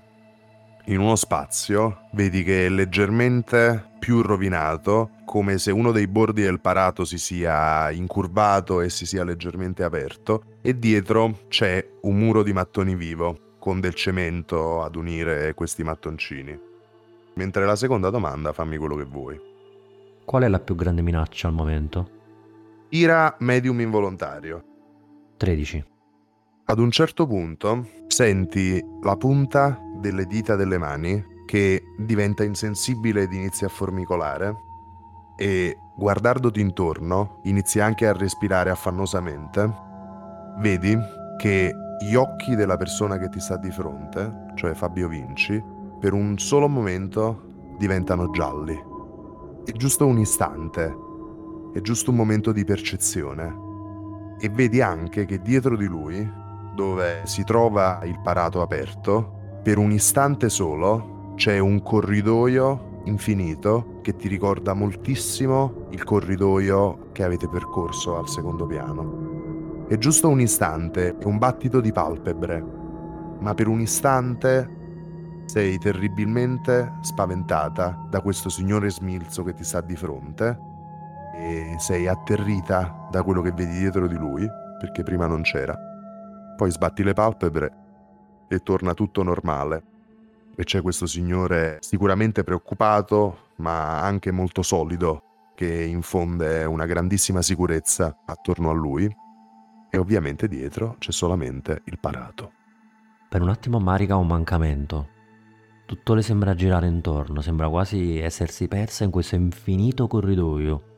in 0.86 1.00
uno 1.00 1.16
spazio 1.16 2.08
vedi 2.14 2.44
che 2.44 2.66
è 2.66 2.70
leggermente 2.70 3.92
più 4.00 4.22
rovinato, 4.22 5.12
come 5.26 5.58
se 5.58 5.72
uno 5.72 5.92
dei 5.92 6.08
bordi 6.08 6.42
del 6.42 6.62
parato 6.62 7.04
si 7.04 7.18
sia 7.18 7.92
incurvato 7.92 8.80
e 8.80 8.90
si 8.90 9.06
sia 9.06 9.26
leggermente 9.26 9.84
aperto, 9.84 10.44
e 10.62 10.80
dietro 10.80 11.42
c'è 11.50 11.86
un 12.04 12.18
muro 12.18 12.44
di 12.44 12.54
mattoni 12.54 12.96
vivo, 12.96 13.56
con 13.60 13.82
del 13.82 13.94
cemento 13.94 14.82
ad 14.84 14.96
unire 14.96 15.54
questi 15.54 15.84
mattoncini. 15.84 16.58
Mentre 17.34 17.66
la 17.66 17.76
seconda 17.76 18.10
domanda, 18.10 18.54
fammi 18.54 18.78
quello 18.78 18.96
che 18.96 19.04
vuoi. 19.04 19.40
Qual 20.24 20.44
è 20.44 20.48
la 20.48 20.60
più 20.60 20.76
grande 20.76 21.02
minaccia 21.02 21.48
al 21.48 21.54
momento? 21.54 22.18
Ira 22.92 23.36
medium 23.42 23.82
involontario. 23.82 24.64
13. 25.38 25.86
Ad 26.66 26.80
un 26.80 26.90
certo 26.90 27.28
punto 27.28 27.88
senti 28.08 28.84
la 29.04 29.16
punta 29.16 29.80
delle 30.00 30.26
dita 30.26 30.56
delle 30.56 30.80
mani 30.80 31.24
che 31.46 31.84
diventa 32.00 32.44
insensibile 32.44 33.24
ed 33.24 33.34
inizia 33.34 33.68
a 33.68 33.70
formicolare 33.70 34.56
e 35.38 35.78
guardandoti 35.96 36.60
intorno 36.60 37.42
inizi 37.44 37.80
anche 37.80 38.08
a 38.08 38.14
respirare 38.14 38.72
affannosamente. 38.72 39.72
Vedi 40.58 40.98
che 41.38 41.72
gli 42.02 42.16
occhi 42.16 42.56
della 42.56 42.78
persona 42.78 43.20
che 43.20 43.30
ti 43.30 43.40
sta 43.40 43.56
di 43.58 43.70
fronte, 43.70 44.48
cioè 44.56 44.74
Fabio 44.74 45.08
Vinci, 45.08 45.64
per 46.00 46.14
un 46.14 46.40
solo 46.40 46.68
momento 46.68 47.76
diventano 47.78 48.32
gialli. 48.32 48.76
È 49.64 49.72
giusto 49.74 50.08
un 50.08 50.18
istante, 50.18 51.08
è 51.72 51.82
giusto 51.82 52.10
un 52.10 52.18
momento 52.18 52.52
di 52.52 52.64
percezione. 52.64 53.68
E 54.40 54.50
vedi 54.50 54.82
anche 54.82 55.26
che 55.26 55.42
dietro 55.42 55.76
di 55.76 55.86
lui, 55.86 56.28
dove 56.74 57.22
si 57.26 57.44
trova 57.44 58.00
il 58.04 58.20
parato 58.22 58.62
aperto, 58.62 59.60
per 59.62 59.78
un 59.78 59.92
istante 59.92 60.50
solo 60.50 61.34
c'è 61.36 61.60
un 61.60 61.82
corridoio 61.82 63.02
infinito 63.06 64.00
che 64.02 64.16
ti 64.16 64.28
ricorda 64.28 64.74
moltissimo 64.74 65.88
il 65.90 66.04
corridoio 66.04 67.10
che 67.12 67.24
avete 67.24 67.48
percorso 67.48 68.18
al 68.18 68.28
secondo 68.28 68.66
piano. 68.66 69.86
È 69.88 69.98
giusto 69.98 70.30
un 70.30 70.40
istante, 70.40 71.16
un 71.24 71.38
battito 71.38 71.82
di 71.82 71.92
palpebre, 71.92 72.64
ma 73.40 73.54
per 73.54 73.68
un 73.68 73.82
istante 73.82 74.78
sei 75.46 75.78
terribilmente 75.80 76.94
spaventata 77.02 78.06
da 78.10 78.22
questo 78.22 78.50
signore 78.50 78.90
smilzo 78.90 79.44
che 79.44 79.54
ti 79.54 79.64
sta 79.64 79.82
di 79.82 79.96
fronte 79.96 80.69
e 81.40 81.76
sei 81.80 82.08
atterrita 82.08 83.08
da 83.10 83.24
quello 83.24 83.42
che 83.42 83.54
vedi 83.54 83.80
dietro 83.80 84.08
di 84.08 84.16
lui, 84.16 84.46
perché 84.78 85.04
prima 85.04 85.26
non 85.26 85.42
c'era. 85.42 85.78
Poi 86.58 86.70
sbatti 86.70 87.02
le 87.02 87.14
palpebre 87.14 87.74
e 88.50 88.60
torna 88.60 88.94
tutto 88.94 89.24
normale. 89.24 89.84
E 90.56 90.64
c'è 90.66 90.82
questo 90.82 91.06
signore 91.06 91.78
sicuramente 91.80 92.44
preoccupato, 92.44 93.52
ma 93.58 94.02
anche 94.02 94.32
molto 94.32 94.62
solido, 94.62 95.24
che 95.56 95.84
infonde 95.84 96.66
una 96.66 96.86
grandissima 96.86 97.42
sicurezza 97.42 98.20
attorno 98.26 98.70
a 98.70 98.74
lui. 98.74 99.10
E 99.90 99.98
ovviamente 99.98 100.50
dietro 100.50 100.96
c'è 101.00 101.12
solamente 101.12 101.82
il 101.86 102.00
parato. 102.00 102.52
Per 103.30 103.42
un 103.42 103.50
attimo 103.50 103.80
Marica 103.80 104.16
ha 104.16 104.18
un 104.18 104.28
mancamento. 104.28 105.08
Tutto 105.86 106.14
le 106.14 106.22
sembra 106.22 106.54
girare 106.54 106.88
intorno, 106.88 107.40
sembra 107.42 107.70
quasi 107.70 108.20
essersi 108.20 108.68
persa 108.68 109.06
in 109.06 109.10
questo 109.10 109.36
infinito 109.36 110.08
corridoio 110.08 110.90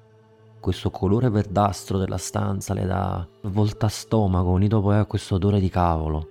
questo 0.61 0.91
colore 0.91 1.29
verdastro 1.29 1.97
della 1.97 2.17
stanza 2.17 2.73
le 2.73 2.85
dà 2.85 3.27
volta 3.41 3.89
stomaco 3.89 4.49
unito 4.49 4.79
poi 4.79 4.97
a 4.97 5.05
questo 5.05 5.35
odore 5.35 5.59
di 5.59 5.69
cavolo. 5.69 6.29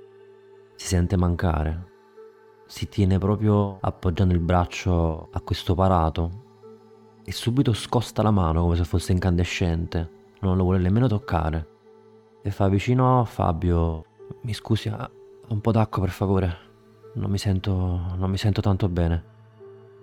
Si 0.76 0.86
sente 0.86 1.16
mancare. 1.16 1.88
Si 2.64 2.88
tiene 2.88 3.18
proprio 3.18 3.78
appoggiando 3.80 4.32
il 4.32 4.40
braccio 4.40 5.28
a 5.32 5.40
questo 5.40 5.74
parato 5.74 6.30
e 7.24 7.32
subito 7.32 7.72
scosta 7.74 8.22
la 8.22 8.30
mano 8.30 8.62
come 8.62 8.76
se 8.76 8.84
fosse 8.84 9.12
incandescente. 9.12 10.18
Non 10.40 10.56
lo 10.56 10.62
vuole 10.62 10.78
nemmeno 10.78 11.08
toccare. 11.08 11.68
E 12.40 12.50
fa 12.50 12.68
vicino 12.68 13.20
a 13.20 13.24
Fabio. 13.24 14.04
Mi 14.42 14.54
scusi, 14.54 14.90
un 15.48 15.60
po' 15.60 15.72
d'acqua 15.72 16.02
per 16.02 16.10
favore. 16.10 16.56
Non 17.14 17.30
mi 17.30 17.38
sento. 17.38 17.72
non 18.16 18.30
mi 18.30 18.38
sento 18.38 18.60
tanto 18.60 18.88
bene. 18.88 19.24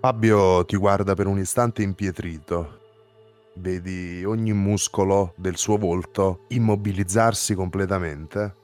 Fabio 0.01 0.65
ti 0.65 0.75
guarda 0.75 1.15
per 1.15 1.27
un 1.27 1.39
istante 1.39 1.81
impietrito 1.81 2.85
vedi 3.57 4.23
ogni 4.23 4.53
muscolo 4.53 5.33
del 5.37 5.57
suo 5.57 5.77
volto 5.77 6.45
immobilizzarsi 6.49 7.55
completamente 7.55 8.55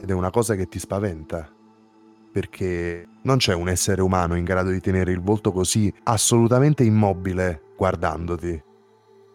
ed 0.00 0.10
è 0.10 0.12
una 0.12 0.30
cosa 0.30 0.54
che 0.54 0.66
ti 0.66 0.78
spaventa 0.78 1.48
perché 2.34 3.06
non 3.22 3.36
c'è 3.36 3.54
un 3.54 3.68
essere 3.68 4.02
umano 4.02 4.34
in 4.34 4.42
grado 4.42 4.70
di 4.70 4.80
tenere 4.80 5.12
il 5.12 5.20
volto 5.20 5.52
così 5.52 5.92
assolutamente 6.02 6.82
immobile 6.82 7.74
guardandoti. 7.76 8.60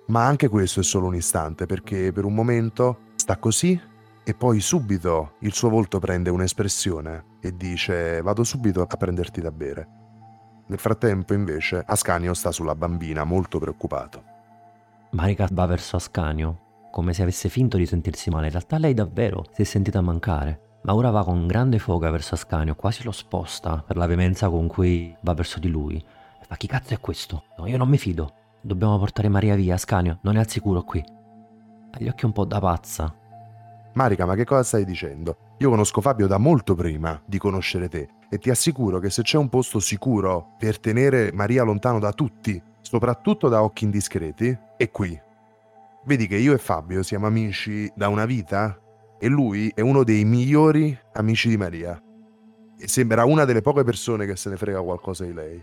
Ma 0.08 0.26
anche 0.26 0.50
questo 0.50 0.82
è 0.82 0.84
solo 0.84 1.08
un 1.08 1.16
istante 1.16 1.66
perché 1.66 2.12
per 2.12 2.26
un 2.26 2.34
momento 2.34 3.04
sta 3.16 3.38
così 3.38 3.80
e 4.22 4.34
poi 4.34 4.60
subito 4.60 5.36
il 5.40 5.54
suo 5.54 5.70
volto 5.70 6.00
prende 6.00 6.30
un'espressione 6.30 7.38
e 7.40 7.56
dice 7.56 8.22
vado 8.22 8.44
subito 8.44 8.82
a 8.82 8.98
prenderti 8.98 9.40
da 9.40 9.52
bere. 9.52 9.88
Nel 10.68 10.78
frattempo 10.78 11.34
invece 11.34 11.82
Ascanio 11.86 12.34
sta 12.34 12.52
sulla 12.52 12.76
bambina 12.76 13.24
molto 13.24 13.60
preoccupato. 13.60 14.29
Marika 15.12 15.48
va 15.52 15.66
verso 15.66 15.96
Ascanio, 15.96 16.88
come 16.92 17.14
se 17.14 17.24
avesse 17.24 17.50
finto 17.50 17.78
di 17.78 17.88
sentirsi 17.88 18.30
male. 18.30 18.46
In 18.46 18.52
realtà 18.52 18.78
lei 18.78 18.94
davvero 18.94 19.44
si 19.52 19.64
è 19.64 19.66
sentita 19.66 20.02
mancare. 20.02 20.78
Ma 20.84 20.94
ora 20.94 21.10
va 21.10 21.24
con 21.24 21.48
grande 21.48 21.80
foga 21.80 22.12
verso 22.12 22.36
Ascanio, 22.36 22.76
quasi 22.76 23.04
lo 23.04 23.12
sposta 23.12 23.84
per 23.86 23.98
la 23.98 24.06
veemenza 24.06 24.50
con 24.50 24.68
cui 24.68 25.16
va 25.22 25.34
verso 25.34 25.60
di 25.60 25.68
lui. 25.68 26.04
Ma 26.48 26.56
chi 26.58 26.68
cazzo 26.68 26.94
è 26.94 27.00
questo? 27.00 27.46
No, 27.58 27.66
io 27.66 27.78
non 27.78 27.90
mi 27.90 27.98
fido. 27.98 28.34
Dobbiamo 28.62 29.00
portare 29.00 29.30
Maria 29.30 29.56
via, 29.56 29.74
Ascanio, 29.74 30.20
non 30.22 30.36
è 30.36 30.40
al 30.40 30.50
sicuro 30.50 30.84
qui. 30.84 31.04
Ha 31.92 31.98
gli 31.98 32.08
occhi 32.08 32.26
un 32.26 32.32
po' 32.32 32.46
da 32.46 32.60
pazza. 32.60 33.14
Marica, 33.94 34.28
ma 34.28 34.36
che 34.36 34.46
cosa 34.46 34.62
stai 34.62 34.86
dicendo? 34.86 35.56
Io 35.58 35.70
conosco 35.72 36.02
Fabio 36.02 36.28
da 36.28 36.38
molto 36.38 36.76
prima 36.76 37.20
di 37.26 37.40
conoscere 37.40 37.90
te 37.90 38.08
e 38.30 38.38
ti 38.38 38.52
assicuro 38.52 39.00
che 39.00 39.10
se 39.10 39.24
c'è 39.24 39.38
un 39.38 39.50
posto 39.50 39.80
sicuro 39.80 40.54
per 40.60 40.80
tenere 40.80 41.32
Maria 41.34 41.64
lontano 41.64 42.00
da 42.00 42.14
tutti, 42.14 42.62
soprattutto 42.82 43.50
da 43.50 43.64
occhi 43.64 43.84
indiscreti, 43.86 44.58
è 44.78 44.90
qui. 44.90 45.20
Vedi 46.06 46.28
che 46.28 46.38
io 46.38 46.54
e 46.54 46.58
Fabio 46.58 47.04
siamo 47.04 47.28
amici 47.28 47.92
da 47.96 48.08
una 48.08 48.26
vita 48.26 48.80
e 49.20 49.28
lui 49.28 49.72
è 49.76 49.82
uno 49.82 50.04
dei 50.04 50.24
migliori 50.24 50.98
amici 51.14 51.50
di 51.50 51.58
Maria. 51.58 52.02
E 52.78 52.88
sembra 52.88 53.26
una 53.26 53.46
delle 53.46 53.62
poche 53.62 53.84
persone 53.84 54.26
che 54.26 54.36
se 54.36 54.50
ne 54.50 54.58
frega 54.58 54.82
qualcosa 54.82 55.26
di 55.26 55.34
lei. 55.34 55.62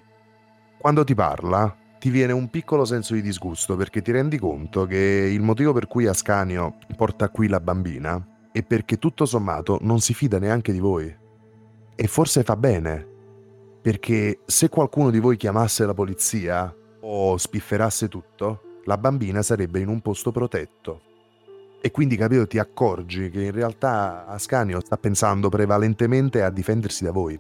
Quando 0.79 1.05
ti 1.05 1.15
parla, 1.15 1.75
ti 1.99 2.11
viene 2.11 2.33
un 2.33 2.51
piccolo 2.51 2.85
senso 2.85 3.15
di 3.15 3.23
disgusto 3.23 3.75
perché 3.77 4.03
ti 4.03 4.13
rendi 4.13 4.39
conto 4.39 4.85
che 4.85 5.31
il 5.33 5.41
motivo 5.41 5.73
per 5.73 5.87
cui 5.87 6.07
Ascanio 6.07 6.77
porta 6.95 7.31
qui 7.31 7.49
la 7.49 7.61
bambina 7.61 8.25
è 8.53 8.63
perché 8.63 8.99
tutto 8.99 9.25
sommato 9.25 9.79
non 9.81 10.01
si 10.01 10.15
fida 10.15 10.39
neanche 10.39 10.73
di 10.73 10.79
voi. 10.79 11.15
E 11.95 12.07
forse 12.07 12.43
fa 12.43 12.57
bene, 12.57 13.07
perché 13.81 14.41
se 14.45 14.69
qualcuno 14.69 15.11
di 15.11 15.19
voi 15.19 15.37
chiamasse 15.37 15.87
la 15.87 15.95
polizia 15.95 16.75
o 17.09 17.37
spifferasse 17.37 18.09
tutto, 18.09 18.81
la 18.85 18.99
bambina 18.99 19.43
sarebbe 19.43 19.81
in 19.81 19.89
un 19.89 20.01
posto 20.01 20.33
protetto. 20.33 21.01
E 21.81 21.91
quindi, 21.93 22.17
capito, 22.17 22.47
ti 22.47 22.59
accorgi 22.59 23.31
che 23.31 23.45
in 23.45 23.53
realtà 23.53 24.27
Ascanio 24.27 24.81
sta 24.81 24.97
pensando 24.97 25.49
prevalentemente 25.49 26.43
a 26.43 26.51
difendersi 26.51 27.05
da 27.05 27.13
voi. 27.13 27.39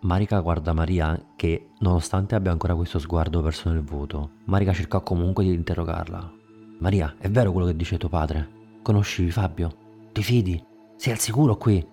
Marika 0.00 0.38
guarda 0.40 0.72
Maria 0.72 1.20
che, 1.36 1.70
nonostante 1.80 2.34
abbia 2.34 2.52
ancora 2.52 2.74
questo 2.74 2.98
sguardo 2.98 3.42
verso 3.42 3.68
nel 3.68 3.82
vuoto, 3.82 4.30
Marika 4.44 4.72
cerca 4.72 5.00
comunque 5.00 5.44
di 5.44 5.52
interrogarla. 5.52 6.32
Maria, 6.78 7.16
è 7.18 7.28
vero 7.28 7.52
quello 7.52 7.66
che 7.66 7.76
dice 7.76 7.98
tuo 7.98 8.08
padre? 8.08 8.48
Conosci 8.82 9.30
Fabio? 9.30 9.76
Ti 10.12 10.22
fidi? 10.22 10.64
Sei 10.96 11.12
al 11.12 11.18
sicuro 11.18 11.56
qui? 11.56 11.84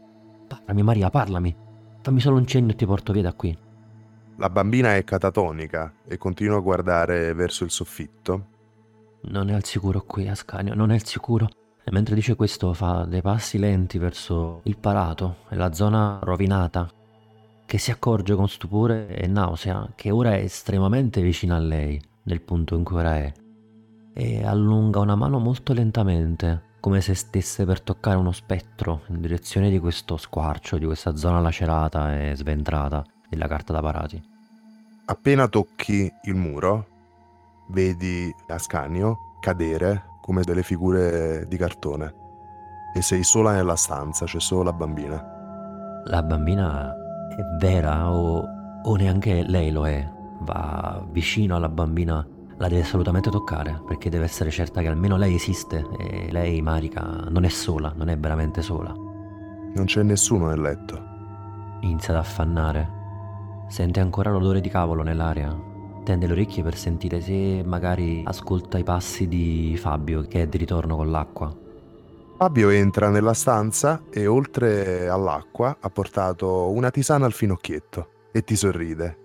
Parlami 0.47 0.83
Maria, 0.83 1.09
parlami. 1.09 1.55
Fammi 2.01 2.19
solo 2.19 2.37
un 2.37 2.45
cenno 2.45 2.71
e 2.71 2.75
ti 2.75 2.85
porto 2.85 3.11
via 3.11 3.23
da 3.23 3.33
qui. 3.33 3.57
La 4.37 4.49
bambina 4.49 4.97
è 4.97 5.03
catatonica 5.05 5.93
e 6.05 6.17
continua 6.17 6.57
a 6.57 6.61
guardare 6.61 7.33
verso 7.33 7.63
il 7.63 7.71
soffitto. 7.71 8.47
Non 9.29 9.49
è 9.49 9.53
al 9.53 9.63
sicuro 9.63 10.01
qui, 10.01 10.27
Ascanio, 10.27 10.75
non 10.75 10.91
è 10.91 10.95
al 10.95 11.05
sicuro. 11.05 11.47
E 11.81 11.91
mentre 11.91 12.15
dice 12.15 12.35
questo 12.35 12.73
fa 12.73 13.05
dei 13.05 13.21
passi 13.21 13.57
lenti 13.57 13.97
verso 13.97 14.59
il 14.63 14.77
parato 14.77 15.37
e 15.49 15.55
la 15.55 15.71
zona 15.71 16.19
rovinata, 16.21 16.89
che 17.65 17.77
si 17.77 17.91
accorge 17.91 18.35
con 18.35 18.49
stupore 18.49 19.07
e 19.07 19.25
nausea 19.27 19.93
che 19.95 20.11
ora 20.11 20.33
è 20.33 20.39
estremamente 20.39 21.21
vicina 21.21 21.55
a 21.55 21.59
lei, 21.59 22.01
nel 22.23 22.41
punto 22.41 22.75
in 22.75 22.83
cui 22.83 22.97
ora 22.97 23.15
è, 23.15 23.31
e 24.13 24.43
allunga 24.43 24.99
una 24.99 25.15
mano 25.15 25.39
molto 25.39 25.71
lentamente, 25.71 26.73
come 26.81 26.99
se 26.99 27.13
stesse 27.13 27.65
per 27.65 27.79
toccare 27.79 28.17
uno 28.17 28.33
spettro 28.33 29.03
in 29.07 29.21
direzione 29.21 29.69
di 29.69 29.79
questo 29.79 30.17
squarcio, 30.17 30.77
di 30.77 30.85
questa 30.85 31.15
zona 31.15 31.39
lacerata 31.39 32.19
e 32.19 32.35
sventrata 32.35 33.05
della 33.29 33.47
carta 33.47 33.73
da 33.73 33.81
parati. 33.81 34.21
Appena 35.05 35.47
tocchi 35.47 36.11
il 36.23 36.35
muro, 36.35 36.87
vedi 37.67 38.33
Ascanio 38.47 39.17
cadere 39.39 40.13
come 40.21 40.41
delle 40.41 40.63
figure 40.63 41.45
di 41.47 41.57
cartone 41.57 42.23
e 42.95 43.01
sei 43.01 43.23
sola 43.23 43.51
nella 43.51 43.75
stanza, 43.75 44.25
c'è 44.25 44.39
solo 44.39 44.63
la 44.63 44.71
bambina. 44.71 45.21
La 46.05 46.23
bambina 46.23 46.93
è 47.29 47.43
vera 47.59 48.09
o, 48.09 48.41
o 48.83 48.95
neanche 48.95 49.43
lei 49.43 49.69
lo 49.69 49.85
è? 49.85 50.09
Va 50.39 51.05
vicino 51.11 51.57
alla 51.57 51.67
bambina, 51.67 52.25
la 52.55 52.67
deve 52.69 52.83
assolutamente 52.83 53.29
toccare 53.29 53.81
perché 53.85 54.09
deve 54.09 54.23
essere 54.23 54.49
certa 54.49 54.79
che 54.79 54.87
almeno 54.87 55.17
lei 55.17 55.35
esiste 55.35 55.85
e 55.97 56.31
lei, 56.31 56.61
Marika, 56.61 57.25
non 57.27 57.43
è 57.43 57.49
sola, 57.49 57.91
non 57.93 58.07
è 58.07 58.17
veramente 58.17 58.61
sola. 58.61 58.93
Non 58.93 59.83
c'è 59.83 60.01
nessuno 60.01 60.47
nel 60.47 60.61
letto. 60.61 60.97
Inizia 61.81 62.13
ad 62.13 62.21
affannare. 62.21 62.94
Sente 63.67 63.99
ancora 63.99 64.31
l'odore 64.31 64.61
di 64.61 64.69
cavolo 64.69 65.01
nell'aria. 65.01 65.73
Tende 66.03 66.27
le 66.27 66.33
orecchie 66.33 66.61
per 66.61 66.75
sentire 66.77 67.19
se 67.19 67.63
magari 67.65 68.21
ascolta 68.23 68.77
i 68.77 68.83
passi 68.83 69.27
di 69.27 69.75
Fabio 69.77 70.21
che 70.21 70.43
è 70.43 70.47
di 70.47 70.57
ritorno 70.57 70.95
con 70.95 71.09
l'acqua. 71.09 71.53
Fabio 72.37 72.69
entra 72.69 73.09
nella 73.09 73.33
stanza 73.33 74.03
e 74.11 74.27
oltre 74.27 75.09
all'acqua 75.09 75.77
ha 75.79 75.89
portato 75.89 76.69
una 76.69 76.91
tisana 76.91 77.25
al 77.25 77.33
finocchietto 77.33 78.09
e 78.31 78.43
ti 78.43 78.55
sorride. 78.55 79.17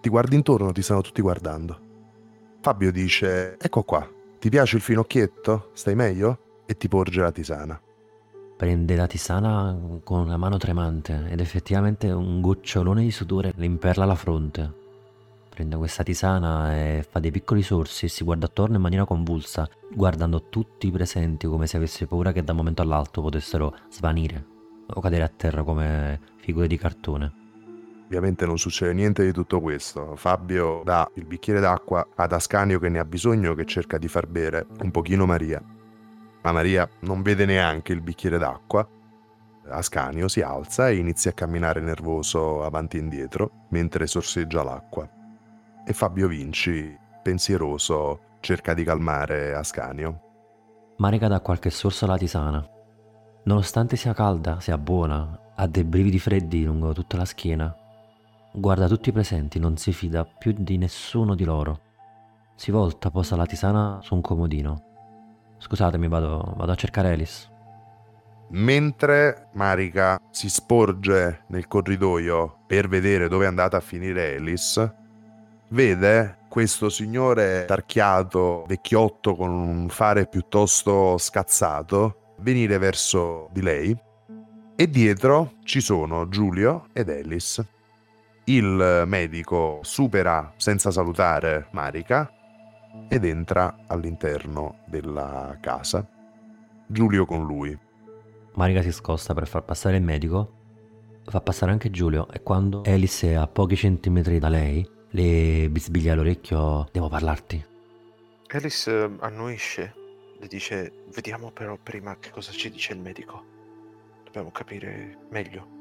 Ti 0.00 0.08
guardi 0.08 0.36
intorno, 0.36 0.70
ti 0.70 0.82
stanno 0.82 1.00
tutti 1.00 1.20
guardando. 1.20 1.80
Fabio 2.60 2.92
dice, 2.92 3.58
ecco 3.58 3.82
qua, 3.82 4.06
ti 4.38 4.50
piace 4.50 4.76
il 4.76 4.82
finocchietto? 4.82 5.70
Stai 5.72 5.96
meglio? 5.96 6.62
E 6.66 6.76
ti 6.76 6.86
porge 6.86 7.22
la 7.22 7.32
tisana. 7.32 7.80
Prende 8.58 8.96
la 8.96 9.06
tisana 9.06 10.00
con 10.02 10.26
la 10.26 10.36
mano 10.36 10.56
tremante 10.56 11.28
ed 11.28 11.38
effettivamente 11.38 12.10
un 12.10 12.40
gocciolone 12.40 13.02
di 13.02 13.12
sudore 13.12 13.52
le 13.54 13.66
imperla 13.66 14.04
la 14.04 14.16
fronte. 14.16 14.74
Prende 15.48 15.76
questa 15.76 16.02
tisana 16.02 16.76
e 16.76 17.06
fa 17.08 17.20
dei 17.20 17.30
piccoli 17.30 17.62
sorsi 17.62 18.06
e 18.06 18.08
si 18.08 18.24
guarda 18.24 18.46
attorno 18.46 18.74
in 18.74 18.82
maniera 18.82 19.04
convulsa, 19.04 19.68
guardando 19.94 20.48
tutti 20.48 20.88
i 20.88 20.90
presenti 20.90 21.46
come 21.46 21.68
se 21.68 21.76
avesse 21.76 22.08
paura 22.08 22.32
che 22.32 22.42
da 22.42 22.50
un 22.50 22.58
momento 22.58 22.82
all'altro 22.82 23.22
potessero 23.22 23.76
svanire 23.90 24.44
o 24.88 25.00
cadere 25.00 25.22
a 25.22 25.30
terra 25.34 25.62
come 25.62 26.20
figure 26.38 26.66
di 26.66 26.76
cartone. 26.76 27.32
Ovviamente 28.06 28.44
non 28.44 28.58
succede 28.58 28.92
niente 28.92 29.24
di 29.24 29.30
tutto 29.30 29.60
questo. 29.60 30.16
Fabio 30.16 30.82
dà 30.84 31.08
il 31.14 31.26
bicchiere 31.26 31.60
d'acqua 31.60 32.08
ad 32.12 32.32
Ascanio 32.32 32.80
che 32.80 32.88
ne 32.88 32.98
ha 32.98 33.04
bisogno, 33.04 33.54
che 33.54 33.66
cerca 33.66 33.98
di 33.98 34.08
far 34.08 34.26
bere 34.26 34.66
un 34.80 34.90
pochino 34.90 35.26
Maria 35.26 35.62
ma 36.42 36.52
Maria 36.52 36.88
non 37.00 37.22
vede 37.22 37.44
neanche 37.44 37.92
il 37.92 38.00
bicchiere 38.00 38.38
d'acqua. 38.38 38.86
Ascanio 39.70 40.28
si 40.28 40.40
alza 40.40 40.88
e 40.88 40.96
inizia 40.96 41.30
a 41.30 41.34
camminare 41.34 41.80
nervoso 41.80 42.64
avanti 42.64 42.96
e 42.96 43.00
indietro 43.00 43.66
mentre 43.70 44.06
sorseggia 44.06 44.62
l'acqua. 44.62 45.08
E 45.84 45.92
Fabio 45.92 46.28
Vinci, 46.28 46.96
pensieroso, 47.22 48.20
cerca 48.40 48.72
di 48.74 48.84
calmare 48.84 49.54
Ascanio. 49.54 50.22
Marica 50.98 51.28
dà 51.28 51.40
qualche 51.40 51.70
sorso 51.70 52.04
alla 52.04 52.16
tisana. 52.16 52.66
Nonostante 53.44 53.96
sia 53.96 54.14
calda, 54.14 54.60
sia 54.60 54.78
buona, 54.78 55.52
ha 55.54 55.66
dei 55.66 55.84
brividi 55.84 56.18
freddi 56.18 56.64
lungo 56.64 56.92
tutta 56.92 57.16
la 57.16 57.24
schiena. 57.24 57.74
Guarda 58.52 58.88
tutti 58.88 59.10
i 59.10 59.12
presenti, 59.12 59.58
non 59.58 59.76
si 59.76 59.92
fida 59.92 60.24
più 60.24 60.54
di 60.56 60.76
nessuno 60.76 61.34
di 61.34 61.44
loro. 61.44 61.80
Si 62.56 62.70
volta, 62.70 63.10
posa 63.10 63.36
la 63.36 63.46
tisana 63.46 64.00
su 64.02 64.14
un 64.14 64.20
comodino 64.20 64.87
Scusatemi, 65.58 66.08
vado, 66.08 66.54
vado 66.56 66.72
a 66.72 66.76
cercare 66.76 67.12
Alice. 67.12 67.56
Mentre 68.50 69.48
Marika 69.52 70.18
si 70.30 70.48
sporge 70.48 71.44
nel 71.48 71.66
corridoio 71.66 72.60
per 72.66 72.88
vedere 72.88 73.28
dove 73.28 73.44
è 73.44 73.48
andata 73.48 73.76
a 73.76 73.80
finire 73.80 74.36
Alice, 74.36 74.94
vede 75.68 76.38
questo 76.48 76.88
signore 76.88 77.66
tarchiato, 77.66 78.64
vecchiotto 78.66 79.34
con 79.34 79.50
un 79.50 79.88
fare 79.90 80.26
piuttosto 80.26 81.18
scazzato, 81.18 82.34
venire 82.38 82.78
verso 82.78 83.48
di 83.52 83.60
lei 83.60 83.96
e 84.74 84.88
dietro 84.88 85.54
ci 85.64 85.80
sono 85.80 86.28
Giulio 86.28 86.86
ed 86.94 87.10
Alice. 87.10 87.66
Il 88.44 89.02
medico 89.06 89.80
supera 89.82 90.54
senza 90.56 90.90
salutare 90.90 91.68
Marika 91.72 92.32
ed 93.08 93.24
entra 93.24 93.84
all'interno 93.86 94.80
della 94.86 95.56
casa. 95.60 96.06
Giulio 96.86 97.24
con 97.26 97.44
lui. 97.44 97.76
Marica 98.54 98.82
si 98.82 98.92
scosta 98.92 99.34
per 99.34 99.46
far 99.46 99.64
passare 99.64 99.96
il 99.96 100.02
medico, 100.02 100.52
fa 101.24 101.40
passare 101.40 101.70
anche 101.70 101.90
Giulio 101.90 102.28
e 102.30 102.42
quando 102.42 102.82
Alice 102.84 103.30
è 103.30 103.34
a 103.34 103.46
pochi 103.46 103.76
centimetri 103.76 104.38
da 104.38 104.48
lei, 104.48 104.88
le 105.10 105.68
bisbiglia 105.70 106.14
all'orecchio, 106.14 106.88
devo 106.90 107.08
parlarti. 107.08 107.64
Alice 108.48 108.90
eh, 108.90 109.10
annuisce, 109.20 109.94
le 110.38 110.46
dice, 110.46 111.04
vediamo 111.14 111.50
però 111.50 111.78
prima 111.80 112.16
che 112.18 112.30
cosa 112.30 112.50
ci 112.52 112.70
dice 112.70 112.94
il 112.94 113.00
medico. 113.00 113.44
Dobbiamo 114.24 114.50
capire 114.50 115.18
meglio. 115.30 115.76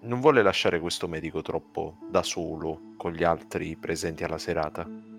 Non 0.00 0.20
vuole 0.20 0.42
lasciare 0.42 0.80
questo 0.80 1.06
medico 1.06 1.42
troppo 1.42 1.96
da 2.10 2.22
solo 2.22 2.94
con 2.96 3.12
gli 3.12 3.22
altri 3.22 3.76
presenti 3.76 4.24
alla 4.24 4.38
serata 4.38 5.10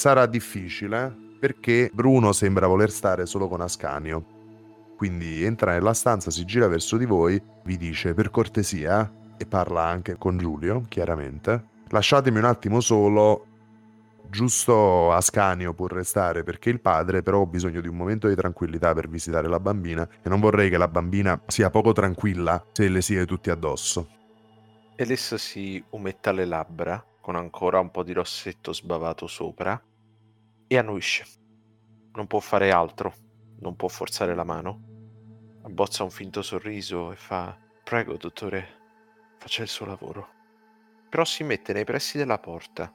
sarà 0.00 0.24
difficile 0.24 1.14
perché 1.38 1.90
Bruno 1.92 2.32
sembra 2.32 2.66
voler 2.66 2.90
stare 2.90 3.26
solo 3.26 3.48
con 3.48 3.60
Ascanio. 3.60 4.38
Quindi 4.96 5.44
entra 5.44 5.72
nella 5.72 5.92
stanza, 5.92 6.30
si 6.30 6.46
gira 6.46 6.68
verso 6.68 6.96
di 6.96 7.04
voi, 7.04 7.40
vi 7.64 7.76
dice 7.76 8.14
per 8.14 8.30
cortesia, 8.30 9.12
e 9.36 9.44
parla 9.44 9.84
anche 9.84 10.16
con 10.16 10.38
Giulio, 10.38 10.84
chiaramente, 10.88 11.64
lasciatemi 11.88 12.38
un 12.38 12.44
attimo 12.44 12.80
solo, 12.80 13.44
giusto 14.26 15.12
Ascanio 15.12 15.74
può 15.74 15.86
restare 15.86 16.44
perché 16.44 16.70
il 16.70 16.80
padre 16.80 17.22
però 17.22 17.40
ho 17.40 17.46
bisogno 17.46 17.82
di 17.82 17.88
un 17.88 17.96
momento 17.96 18.26
di 18.26 18.34
tranquillità 18.34 18.94
per 18.94 19.06
visitare 19.06 19.48
la 19.48 19.60
bambina 19.60 20.08
e 20.22 20.28
non 20.30 20.40
vorrei 20.40 20.70
che 20.70 20.78
la 20.78 20.88
bambina 20.88 21.38
sia 21.46 21.68
poco 21.68 21.92
tranquilla 21.92 22.64
se 22.72 22.88
le 22.88 23.02
siede 23.02 23.26
tutti 23.26 23.50
addosso. 23.50 24.08
Elissa 24.96 25.36
si 25.36 25.82
umetta 25.90 26.32
le 26.32 26.46
labbra 26.46 27.04
con 27.20 27.36
ancora 27.36 27.80
un 27.80 27.90
po' 27.90 28.02
di 28.02 28.12
rossetto 28.12 28.72
sbavato 28.72 29.26
sopra 29.26 29.80
e 30.72 30.78
annuisce. 30.78 31.24
Non 32.12 32.28
può 32.28 32.38
fare 32.38 32.70
altro, 32.70 33.12
non 33.58 33.74
può 33.74 33.88
forzare 33.88 34.36
la 34.36 34.44
mano. 34.44 34.82
abbozza 35.64 36.04
un 36.04 36.10
finto 36.10 36.42
sorriso 36.42 37.10
e 37.10 37.16
fa: 37.16 37.58
Prego, 37.82 38.16
dottore, 38.16 38.68
faccia 39.38 39.62
il 39.62 39.68
suo 39.68 39.84
lavoro. 39.84 40.28
Però 41.08 41.24
si 41.24 41.42
mette 41.42 41.72
nei 41.72 41.82
pressi 41.82 42.18
della 42.18 42.38
porta. 42.38 42.94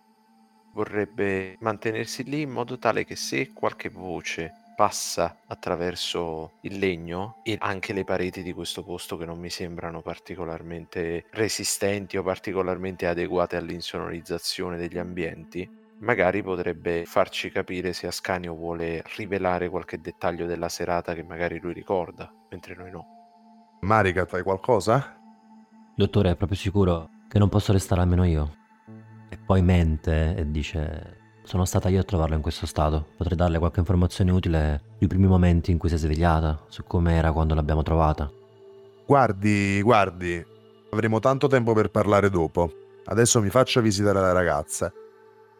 Vorrebbe 0.74 1.58
mantenersi 1.60 2.24
lì 2.24 2.42
in 2.42 2.52
modo 2.52 2.78
tale 2.78 3.04
che 3.04 3.18
se 3.18 3.52
qualche 3.52 3.90
voce 3.90 4.54
passa 4.76 5.42
attraverso 5.48 6.54
il 6.62 6.78
legno 6.80 7.42
e 7.44 7.58
anche 7.60 7.92
le 7.92 8.06
pareti 8.06 8.42
di 8.42 8.54
questo 8.54 8.84
posto 8.86 9.18
che 9.18 9.26
non 9.26 9.38
mi 9.38 9.50
sembrano 9.50 10.02
particolarmente 10.02 11.26
resistenti 11.32 12.16
o 12.16 12.24
particolarmente 12.24 13.06
adeguate 13.06 13.58
all'insonorizzazione 13.58 14.78
degli 14.78 14.98
ambienti, 14.98 15.70
magari 16.00 16.44
potrebbe 16.44 17.04
farci 17.06 17.50
capire 17.50 17.94
se 17.94 18.08
Ascanio 18.08 18.54
vuole 18.54 19.04
rivelare 19.16 19.70
qualche 19.70 20.00
dettaglio 20.00 20.46
della 20.46 20.70
serata 20.70 21.14
che 21.14 21.24
magari 21.24 21.60
lui 21.60 21.74
ricorda, 21.74 22.32
mentre 22.50 22.76
noi 22.76 22.92
no. 22.92 23.06
Marica, 23.82 24.26
fai 24.26 24.44
qualcosa? 24.44 25.18
Dottore, 25.96 26.32
è 26.32 26.36
proprio 26.36 26.58
sicuro 26.58 27.10
che 27.28 27.40
non 27.40 27.50
posso 27.50 27.72
restare 27.72 28.02
almeno 28.02 28.26
io? 28.26 28.56
E 29.30 29.38
poi 29.38 29.62
mente 29.62 30.36
e 30.36 30.50
dice 30.52 31.24
sono 31.44 31.64
stata 31.66 31.90
io 31.90 32.00
a 32.00 32.04
trovarlo 32.04 32.36
in 32.36 32.42
questo 32.42 32.66
stato. 32.66 33.06
Potrei 33.16 33.38
darle 33.38 33.60
qualche 33.60 33.80
informazione 33.80 34.32
utile 34.32 34.82
sui 34.98 35.08
primi 35.08 35.28
momenti 35.28 35.72
in 35.72 35.78
cui 35.78 35.90
si 35.90 35.96
è 35.96 35.98
svegliata, 35.98 36.66
su 36.70 36.84
come 36.84 37.16
era 37.16 37.32
quando 37.32 37.54
l'abbiamo 37.54 37.84
trovata. 37.84 38.30
Guardi, 39.06 39.80
guardi, 39.84 40.44
avremo 40.90 41.20
tanto 41.20 41.46
tempo 41.48 41.74
per 41.74 41.92
parlare 41.92 42.32
dopo. 42.32 42.72
Adesso 43.06 43.42
mi 43.42 43.50
faccia 43.50 43.80
visitare 43.80 44.20
la 44.20 44.32
ragazza. 44.32 44.92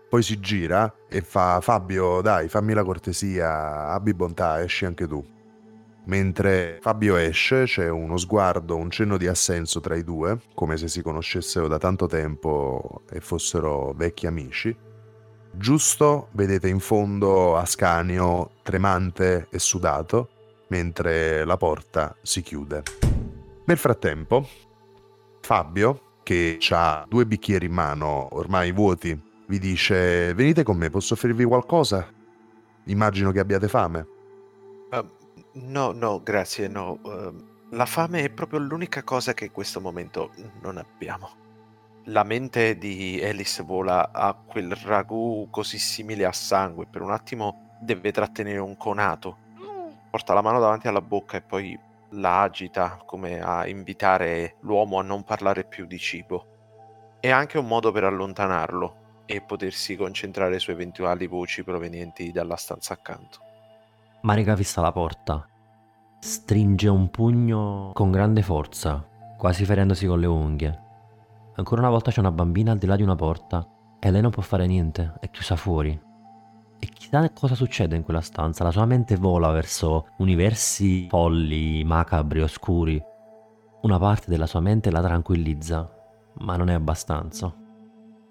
Poi 0.10 0.24
si 0.24 0.40
gira 0.40 0.94
e 1.10 1.22
fa 1.22 1.60
Fabio, 1.62 2.22
dai, 2.22 2.48
fammi 2.48 2.74
la 2.74 2.84
cortesia, 2.84 3.90
abbi 3.90 4.14
bontà, 4.14 4.62
esci 4.62 4.86
anche 4.86 5.08
tu. 5.08 5.24
Mentre 6.06 6.78
Fabio 6.82 7.16
esce 7.16 7.64
c'è 7.64 7.90
uno 7.90 8.18
sguardo, 8.18 8.76
un 8.76 8.92
cenno 8.92 9.18
di 9.18 9.26
assenso 9.28 9.80
tra 9.80 9.96
i 9.96 10.04
due, 10.04 10.40
come 10.54 10.78
se 10.78 10.88
si 10.88 11.02
conoscessero 11.02 11.68
da 11.68 11.80
tanto 11.80 12.06
tempo 12.06 13.02
e 13.10 13.20
fossero 13.20 13.92
vecchi 13.94 14.28
amici. 14.28 14.76
Giusto 15.52 16.28
vedete 16.34 16.68
in 16.68 16.80
fondo 16.80 17.58
Ascanio 17.58 18.52
tremante 18.62 19.48
e 19.50 19.58
sudato, 19.58 20.30
mentre 20.68 21.44
la 21.44 21.58
porta 21.58 22.16
si 22.22 22.42
chiude. 22.42 22.84
Nel 23.66 23.78
frattempo, 23.78 24.48
Fabio, 25.42 26.20
che 26.22 26.60
ha 26.70 27.06
due 27.08 27.26
bicchieri 27.26 27.66
in 27.66 27.72
mano, 27.72 28.28
ormai 28.36 28.72
vuoti, 28.72 29.20
vi 29.48 29.60
dice: 29.60 30.34
Venite 30.34 30.64
con 30.64 30.78
me, 30.78 30.90
posso 30.90 31.14
offrirvi 31.14 31.44
qualcosa? 31.44 32.08
Immagino 32.86 33.32
che 33.32 33.40
abbiate 33.40 33.68
fame. 33.68 34.08
Uh, 34.92 35.10
no, 35.54 35.92
no, 35.92 36.22
grazie, 36.22 36.68
no. 36.68 37.00
Uh, 37.02 37.34
la 37.70 37.86
fame 37.86 38.24
è 38.24 38.30
proprio 38.30 38.60
l'unica 38.60 39.04
cosa 39.04 39.34
che 39.34 39.46
in 39.46 39.52
questo 39.52 39.82
momento 39.82 40.32
non 40.62 40.78
abbiamo 40.78 41.44
la 42.10 42.24
mente 42.24 42.78
di 42.78 43.20
Alice 43.24 43.64
vola 43.64 44.12
a 44.12 44.34
quel 44.34 44.72
ragù 44.76 45.48
così 45.50 45.80
simile 45.80 46.26
a 46.26 46.32
sangue. 46.32 46.86
Per 46.86 47.02
un 47.02 47.12
attimo 47.12 47.78
deve 47.80 48.12
trattenere 48.12 48.60
un 48.60 48.78
conato. 48.78 49.38
Porta 50.10 50.34
la 50.34 50.42
mano 50.42 50.60
davanti 50.60 50.88
alla 50.88 51.02
bocca 51.02 51.38
e 51.38 51.42
poi 51.42 51.78
la 52.10 52.42
agita 52.42 53.02
come 53.06 53.42
a 53.42 53.68
invitare 53.68 54.58
l'uomo 54.62 55.00
a 55.00 55.04
non 55.04 55.24
parlare 55.24 55.64
più 55.64 55.86
di 55.86 55.98
cibo. 55.98 56.46
È 57.20 57.30
anche 57.30 57.58
un 57.58 57.68
modo 57.68 57.92
per 57.92 58.04
allontanarlo 58.04 59.04
e 59.26 59.42
potersi 59.42 59.96
concentrare 59.96 60.60
su 60.60 60.72
eventuali 60.72 61.28
voci 61.28 61.64
provenienti 61.64 62.32
dalla 62.32 62.56
stanza 62.56 62.94
accanto. 62.94 63.40
Marica 64.22 64.56
fissa 64.56 64.82
la 64.82 64.92
porta. 64.92 65.48
Stringe 66.20 66.88
un 66.88 67.10
pugno 67.10 67.92
con 67.94 68.12
grande 68.12 68.42
forza, 68.42 69.08
quasi 69.38 69.66
ferendosi 69.66 70.08
con 70.08 70.20
le 70.20 70.26
unghie. 70.26 70.82
Ancora 71.56 71.82
una 71.82 71.90
volta 71.90 72.12
c'è 72.12 72.20
una 72.20 72.32
bambina 72.32 72.72
al 72.72 72.78
di 72.78 72.86
là 72.86 72.96
di 72.96 73.04
una 73.04 73.16
porta 73.16 73.68
e 74.00 74.12
lei 74.12 74.22
non 74.22 74.32
può 74.32 74.42
fare 74.42 74.66
niente, 74.66 75.14
è 75.20 75.30
chiusa 75.30 75.56
fuori. 75.56 76.00
E 76.78 76.88
chissà 76.88 77.30
cosa 77.32 77.56
succede 77.56 77.96
in 77.96 78.04
quella 78.04 78.22
stanza, 78.22 78.64
la 78.64 78.72
sua 78.72 78.86
mente 78.86 79.16
vola 79.16 79.50
verso 79.52 80.08
universi 80.18 81.08
folli, 81.08 81.84
macabri, 81.84 82.42
oscuri. 82.42 83.02
Una 83.82 83.98
parte 84.00 84.30
della 84.30 84.48
sua 84.48 84.60
mente 84.60 84.92
la 84.92 85.02
tranquillizza, 85.02 85.90
ma 86.40 86.58
non 86.58 86.70
è 86.70 86.74
abbastanza. 86.74 87.65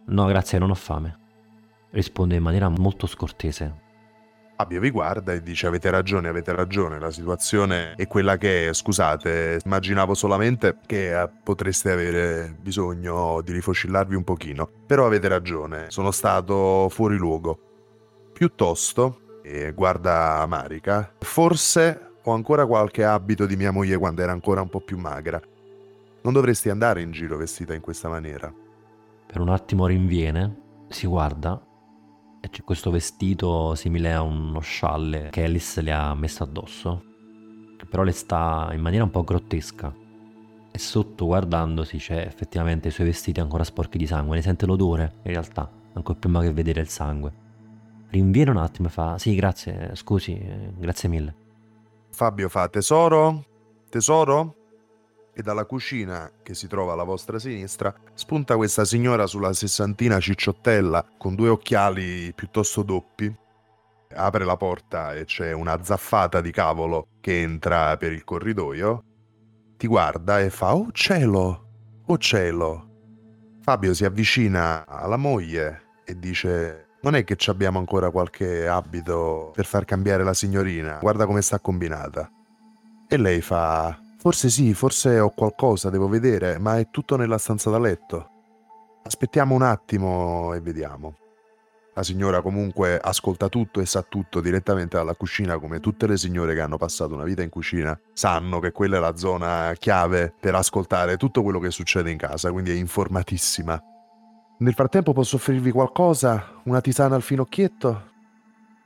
No, 0.06 0.26
grazie, 0.26 0.58
non 0.58 0.70
ho 0.70 0.74
fame. 0.74 1.18
Risponde 1.90 2.36
in 2.36 2.42
maniera 2.42 2.68
molto 2.68 3.06
scortese, 3.06 3.82
Fabio 4.56 4.78
vi 4.78 4.90
guarda 4.90 5.32
e 5.32 5.42
dice 5.42 5.66
avete 5.66 5.90
ragione, 5.90 6.28
avete 6.28 6.54
ragione, 6.54 7.00
la 7.00 7.10
situazione 7.10 7.94
è 7.96 8.06
quella 8.06 8.36
che 8.36 8.68
è, 8.68 8.72
scusate, 8.72 9.58
immaginavo 9.64 10.14
solamente 10.14 10.78
che 10.86 11.20
eh, 11.20 11.28
potreste 11.42 11.90
avere 11.90 12.56
bisogno 12.60 13.40
di 13.42 13.50
rifocillarvi 13.50 14.14
un 14.14 14.22
pochino, 14.22 14.70
però 14.86 15.06
avete 15.06 15.26
ragione, 15.26 15.86
sono 15.88 16.12
stato 16.12 16.88
fuori 16.88 17.16
luogo. 17.16 17.58
Piuttosto, 18.32 19.40
e 19.42 19.72
guarda 19.72 20.46
Marica, 20.46 21.12
forse 21.18 22.12
ho 22.22 22.32
ancora 22.32 22.64
qualche 22.64 23.04
abito 23.04 23.46
di 23.46 23.56
mia 23.56 23.72
moglie 23.72 23.98
quando 23.98 24.22
era 24.22 24.30
ancora 24.30 24.60
un 24.60 24.68
po' 24.68 24.80
più 24.80 24.96
magra. 24.98 25.40
Non 26.22 26.32
dovresti 26.32 26.70
andare 26.70 27.02
in 27.02 27.10
giro 27.10 27.36
vestita 27.36 27.74
in 27.74 27.80
questa 27.80 28.08
maniera. 28.08 28.63
Per 29.26 29.40
un 29.40 29.48
attimo 29.48 29.86
rinviene, 29.86 30.62
si 30.88 31.06
guarda 31.06 31.60
e 32.40 32.50
c'è 32.50 32.62
questo 32.62 32.90
vestito 32.90 33.74
simile 33.74 34.12
a 34.12 34.20
uno 34.20 34.60
scialle 34.60 35.30
che 35.30 35.44
Alice 35.44 35.80
le 35.80 35.92
ha 35.92 36.14
messo 36.14 36.42
addosso, 36.42 37.02
che 37.76 37.86
però 37.86 38.02
le 38.02 38.12
sta 38.12 38.68
in 38.72 38.80
maniera 38.80 39.04
un 39.04 39.10
po' 39.10 39.24
grottesca. 39.24 39.92
E 40.70 40.78
sotto 40.78 41.26
guardandosi 41.26 41.96
c'è 41.96 42.18
effettivamente 42.18 42.88
i 42.88 42.90
suoi 42.90 43.06
vestiti 43.06 43.40
ancora 43.40 43.64
sporchi 43.64 43.96
di 43.96 44.06
sangue, 44.06 44.36
ne 44.36 44.42
sente 44.42 44.66
l'odore 44.66 45.14
in 45.22 45.32
realtà, 45.32 45.70
ancora 45.94 46.18
prima 46.18 46.40
che 46.42 46.52
vedere 46.52 46.80
il 46.80 46.88
sangue. 46.88 47.32
Rinviene 48.08 48.50
un 48.50 48.58
attimo 48.58 48.88
e 48.88 48.90
fa: 48.90 49.18
Sì, 49.18 49.34
grazie, 49.34 49.90
scusi, 49.94 50.38
grazie 50.76 51.08
mille. 51.08 51.34
Fabio 52.10 52.48
fa: 52.48 52.68
Tesoro? 52.68 53.44
Tesoro? 53.88 54.63
E 55.34 55.42
dalla 55.42 55.64
cucina, 55.64 56.30
che 56.42 56.54
si 56.54 56.68
trova 56.68 56.92
alla 56.92 57.02
vostra 57.02 57.38
sinistra, 57.38 57.92
spunta 58.14 58.56
questa 58.56 58.84
signora 58.84 59.26
sulla 59.26 59.52
sessantina 59.52 60.20
cicciottella 60.20 61.04
con 61.18 61.34
due 61.34 61.48
occhiali 61.48 62.32
piuttosto 62.32 62.82
doppi. 62.82 63.34
Apre 64.16 64.44
la 64.44 64.56
porta 64.56 65.12
e 65.14 65.24
c'è 65.24 65.52
una 65.52 65.82
zaffata 65.82 66.40
di 66.40 66.52
cavolo 66.52 67.08
che 67.20 67.42
entra 67.42 67.96
per 67.96 68.12
il 68.12 68.22
corridoio. 68.22 69.02
Ti 69.76 69.86
guarda 69.88 70.40
e 70.40 70.50
fa: 70.50 70.74
Oh 70.74 70.92
cielo! 70.92 72.02
Oh 72.06 72.16
cielo! 72.18 72.90
Fabio 73.62 73.92
si 73.92 74.04
avvicina 74.04 74.86
alla 74.86 75.16
moglie 75.16 75.82
e 76.04 76.16
dice: 76.16 76.90
Non 77.02 77.16
è 77.16 77.24
che 77.24 77.34
ci 77.34 77.50
abbiamo 77.50 77.80
ancora 77.80 78.10
qualche 78.10 78.68
abito 78.68 79.50
per 79.52 79.66
far 79.66 79.84
cambiare 79.84 80.22
la 80.22 80.34
signorina? 80.34 80.98
Guarda 81.00 81.26
come 81.26 81.42
sta 81.42 81.58
combinata. 81.58 82.30
E 83.08 83.16
lei 83.16 83.40
fa: 83.40 83.98
Forse 84.24 84.48
sì, 84.48 84.72
forse 84.72 85.20
ho 85.20 85.28
qualcosa, 85.28 85.90
devo 85.90 86.08
vedere, 86.08 86.58
ma 86.58 86.78
è 86.78 86.88
tutto 86.90 87.16
nella 87.16 87.36
stanza 87.36 87.68
da 87.68 87.78
letto. 87.78 88.30
Aspettiamo 89.02 89.54
un 89.54 89.60
attimo 89.60 90.54
e 90.54 90.62
vediamo. 90.62 91.16
La 91.92 92.02
signora 92.02 92.40
comunque 92.40 92.98
ascolta 92.98 93.50
tutto 93.50 93.82
e 93.82 93.84
sa 93.84 94.00
tutto 94.00 94.40
direttamente 94.40 94.96
dalla 94.96 95.14
cucina, 95.14 95.58
come 95.58 95.78
tutte 95.78 96.06
le 96.06 96.16
signore 96.16 96.54
che 96.54 96.62
hanno 96.62 96.78
passato 96.78 97.12
una 97.12 97.24
vita 97.24 97.42
in 97.42 97.50
cucina 97.50 98.00
sanno 98.14 98.60
che 98.60 98.72
quella 98.72 98.96
è 98.96 99.00
la 99.00 99.14
zona 99.14 99.74
chiave 99.78 100.32
per 100.40 100.54
ascoltare 100.54 101.18
tutto 101.18 101.42
quello 101.42 101.58
che 101.58 101.70
succede 101.70 102.10
in 102.10 102.16
casa, 102.16 102.50
quindi 102.50 102.70
è 102.70 102.76
informatissima. 102.76 103.78
Nel 104.60 104.72
frattempo 104.72 105.12
posso 105.12 105.36
offrirvi 105.36 105.70
qualcosa? 105.70 106.62
Una 106.64 106.80
tisana 106.80 107.14
al 107.14 107.20
finocchietto? 107.20 108.10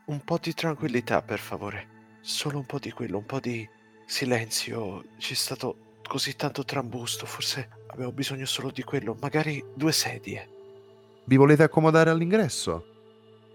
Un 0.06 0.20
po' 0.24 0.38
di 0.42 0.52
tranquillità, 0.52 1.22
per 1.22 1.38
favore. 1.38 2.16
Solo 2.22 2.58
un 2.58 2.66
po' 2.66 2.80
di 2.80 2.90
quello, 2.90 3.18
un 3.18 3.24
po' 3.24 3.38
di 3.38 3.76
Silenzio, 4.08 5.04
c'è 5.18 5.34
stato 5.34 5.98
così 6.02 6.34
tanto 6.34 6.64
trambusto, 6.64 7.26
forse 7.26 7.68
avevo 7.88 8.10
bisogno 8.10 8.46
solo 8.46 8.70
di 8.70 8.82
quello, 8.82 9.14
magari 9.20 9.62
due 9.74 9.92
sedie. 9.92 10.48
Vi 11.24 11.36
volete 11.36 11.64
accomodare 11.64 12.08
all'ingresso? 12.08 12.86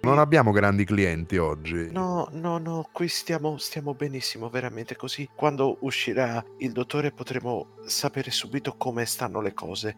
Non 0.01 0.19
abbiamo 0.19 0.51
grandi 0.51 0.85
clienti 0.85 1.37
oggi. 1.37 1.89
No, 1.89 2.27
no, 2.33 2.59
no, 2.59 2.87
qui 2.91 3.07
stiamo, 3.07 3.57
stiamo 3.57 3.95
benissimo, 3.95 4.47
veramente 4.49 4.95
così. 4.95 5.27
Quando 5.33 5.77
uscirà 5.79 6.45
il 6.59 6.71
dottore 6.71 7.11
potremo 7.11 7.69
sapere 7.87 8.29
subito 8.29 8.75
come 8.77 9.07
stanno 9.07 9.41
le 9.41 9.55
cose. 9.55 9.97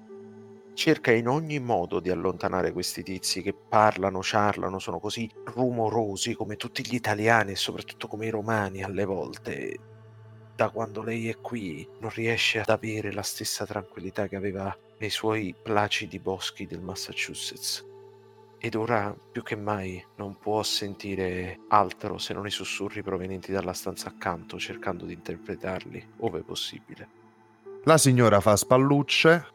Cerca 0.74 1.12
in 1.12 1.28
ogni 1.28 1.60
modo 1.60 2.00
di 2.00 2.10
allontanare 2.10 2.72
questi 2.72 3.04
tizi 3.04 3.42
che 3.42 3.54
parlano, 3.54 4.24
ciarlano, 4.24 4.80
sono 4.80 5.00
così 5.00 5.30
rumorosi 5.54 6.34
come 6.34 6.56
tutti 6.56 6.82
gli 6.88 6.96
italiani 6.96 7.52
e 7.52 7.56
soprattutto 7.58 8.08
come 8.08 8.28
i 8.28 8.32
romani 8.32 8.84
alle 8.84 9.04
volte 9.04 9.94
da 10.56 10.70
quando 10.70 11.02
lei 11.04 11.30
è 11.30 11.38
qui 11.42 11.88
non 12.00 12.12
riesce 12.12 12.60
ad 12.60 12.70
avere 12.70 13.12
la 13.12 13.24
stessa 13.24 13.66
tranquillità 13.66 14.28
che 14.28 14.38
aveva 14.38 14.76
nei 15.00 15.10
suoi 15.10 15.54
placidi 15.62 16.20
boschi 16.20 16.66
del 16.66 16.80
Massachusetts. 16.80 17.84
ed 18.66 18.74
ora 18.74 19.16
più 19.32 19.44
che 19.44 19.56
mai 19.56 20.04
non 20.16 20.40
può 20.40 20.64
sentire 20.64 21.60
altro 21.68 22.18
se 22.18 22.34
non 22.34 22.48
i 22.48 22.50
sussurri 22.50 23.04
provenienti 23.04 23.52
dalla 23.52 23.74
stanza 23.74 24.10
accanto, 24.10 24.58
cercando 24.58 25.06
di 25.06 25.14
interpretarli 25.14 26.14
ove 26.22 26.42
possibile. 26.42 27.08
La 27.84 28.00
signora 28.00 28.40
fa 28.40 28.56
spallucce, 28.56 29.46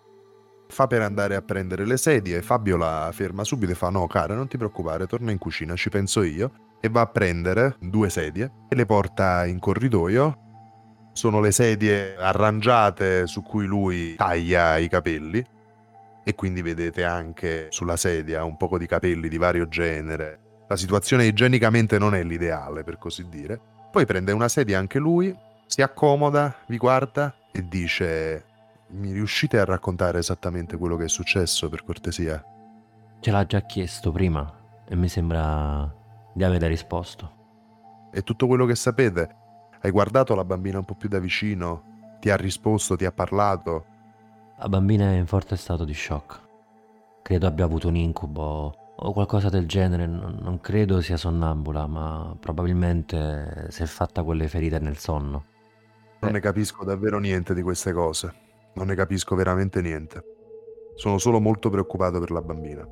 fa 0.69 0.87
per 0.87 1.03
andare 1.03 1.35
a 1.35 1.43
prendere 1.43 1.85
le 1.87 1.97
sedie, 1.97 2.41
Fabio 2.41 2.77
la 2.77 3.11
ferma 3.13 3.43
subito 3.43 3.73
e 3.73 3.75
fa 3.75 3.91
no 3.91 4.07
cara 4.07 4.37
non 4.37 4.47
ti 4.47 4.57
preoccupare, 4.57 5.09
torna 5.09 5.33
in 5.33 5.39
cucina, 5.39 5.75
ci 5.75 5.89
penso 5.89 6.23
io, 6.23 6.77
e 6.81 6.89
va 6.89 7.01
a 7.01 7.07
prendere 7.09 7.77
due 7.81 8.09
sedie 8.11 8.53
e 8.69 8.77
le 8.77 8.87
porta 8.87 9.45
in 9.45 9.59
corridoio. 9.59 10.50
Sono 11.21 11.41
le 11.41 11.53
sedie 11.53 12.17
arrangiate 12.17 13.27
su 13.27 13.43
cui 13.43 13.67
lui 13.67 14.15
taglia 14.15 14.79
i 14.79 14.89
capelli 14.89 15.45
e 16.25 16.35
quindi 16.35 16.63
vedete 16.63 17.05
anche 17.05 17.67
sulla 17.69 17.99
sedia 17.99 18.43
un 18.43 18.57
poco 18.57 18.79
di 18.79 18.87
capelli 18.87 19.29
di 19.29 19.37
vario 19.37 19.69
genere. 19.69 20.65
La 20.67 20.77
situazione 20.77 21.27
igienicamente 21.27 21.99
non 21.99 22.15
è 22.15 22.23
l'ideale, 22.23 22.85
per 22.85 22.97
così 22.97 23.29
dire. 23.29 23.61
Poi 23.93 24.07
prende 24.07 24.33
una 24.33 24.49
sedia 24.49 24.79
anche 24.79 24.99
lui, 24.99 25.37
si 25.67 25.83
accomoda, 25.83 26.57
vi 26.69 26.79
guarda 26.79 27.35
e 27.53 27.69
dice: 27.69 28.45
Mi 28.93 29.13
riuscite 29.13 29.59
a 29.59 29.67
raccontare 29.67 30.21
esattamente 30.21 30.79
quello 30.79 30.97
che 30.97 31.05
è 31.05 31.09
successo, 31.11 31.69
per 31.69 31.85
cortesia? 31.85 32.43
Ce 33.21 33.31
l'ha 33.31 33.45
già 33.45 33.61
chiesto 33.67 34.11
prima 34.11 34.51
e 34.89 34.97
mi 34.97 35.09
sembra 35.11 35.95
di 36.33 36.45
aver 36.45 36.63
risposto. 36.63 38.09
E 38.11 38.23
tutto 38.23 38.47
quello 38.47 38.65
che 38.65 38.75
sapete? 38.75 39.40
Hai 39.83 39.91
guardato 39.91 40.35
la 40.35 40.45
bambina 40.45 40.77
un 40.77 40.85
po' 40.85 40.95
più 40.95 41.09
da 41.09 41.19
vicino? 41.19 42.17
Ti 42.21 42.29
ha 42.29 42.37
risposto, 42.37 42.97
ti 42.97 43.07
ha 43.07 43.13
parlato? 43.13 43.87
La 44.59 44.69
bambina 44.69 45.07
è 45.07 45.17
in 45.17 45.27
forte 45.27 45.57
stato 45.57 45.87
di 45.87 45.95
shock. 45.95 46.39
Credo 47.23 47.47
abbia 47.47 47.65
avuto 47.65 47.89
un 47.89 47.97
incubo 47.97 48.75
o 48.95 49.13
qualcosa 49.13 49.49
del 49.49 49.67
genere. 49.67 50.07
Non, 50.07 50.59
credo 50.61 51.01
sia 51.01 51.17
sonnambula, 51.17 51.87
ma 51.87 52.37
probabilmente 52.39 53.69
si 53.71 53.83
è 53.83 53.87
fatta 53.87 54.23
quelle 54.23 54.49
ferite 54.49 54.79
nel 54.81 54.99
sonno. 54.99 55.45
Non 56.21 56.33
ne 56.33 56.41
capisco 56.41 56.85
davvero 56.85 57.19
niente 57.19 57.55
di 57.55 57.63
queste 57.63 57.95
cose. 57.95 58.35
Non 58.75 58.89
ne 58.89 58.95
capisco 58.95 59.35
veramente 59.35 59.81
niente. 59.81 60.23
Sono 60.95 61.17
solo 61.17 61.41
molto 61.41 61.71
preoccupato 61.71 62.21
per 62.21 62.31
la 62.33 62.43
bambina. 62.43 62.87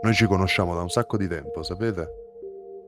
Noi 0.00 0.14
ci 0.14 0.26
conosciamo 0.26 0.76
da 0.76 0.82
un 0.82 0.90
sacco 0.90 1.16
di 1.16 1.26
tempo, 1.26 1.64
sapete? 1.64 2.23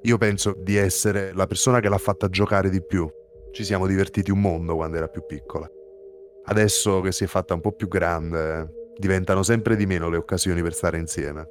Io 0.03 0.19
penso 0.19 0.55
di 0.57 0.77
essere 0.77 1.33
la 1.35 1.47
persona 1.47 1.81
che 1.81 1.89
l'ha 1.89 1.99
fatta 1.99 2.29
giocare 2.29 2.71
di 2.71 2.85
più. 2.85 3.11
Ci 3.51 3.65
siamo 3.65 3.87
divertiti 3.87 4.31
un 4.31 4.41
mondo 4.41 4.77
quando 4.77 4.97
era 4.97 5.09
più 5.09 5.25
piccola. 5.27 5.69
Adesso 6.45 7.01
che 7.01 7.13
si 7.13 7.25
è 7.25 7.27
fatta 7.27 7.55
un 7.55 7.61
po' 7.61 7.73
più 7.73 7.89
grande, 7.89 8.73
diventano 8.97 9.43
sempre 9.43 9.75
di 9.77 9.87
meno 9.87 10.09
le 10.09 10.17
occasioni 10.17 10.63
per 10.63 10.75
stare 10.75 10.99
insieme. 10.99 11.49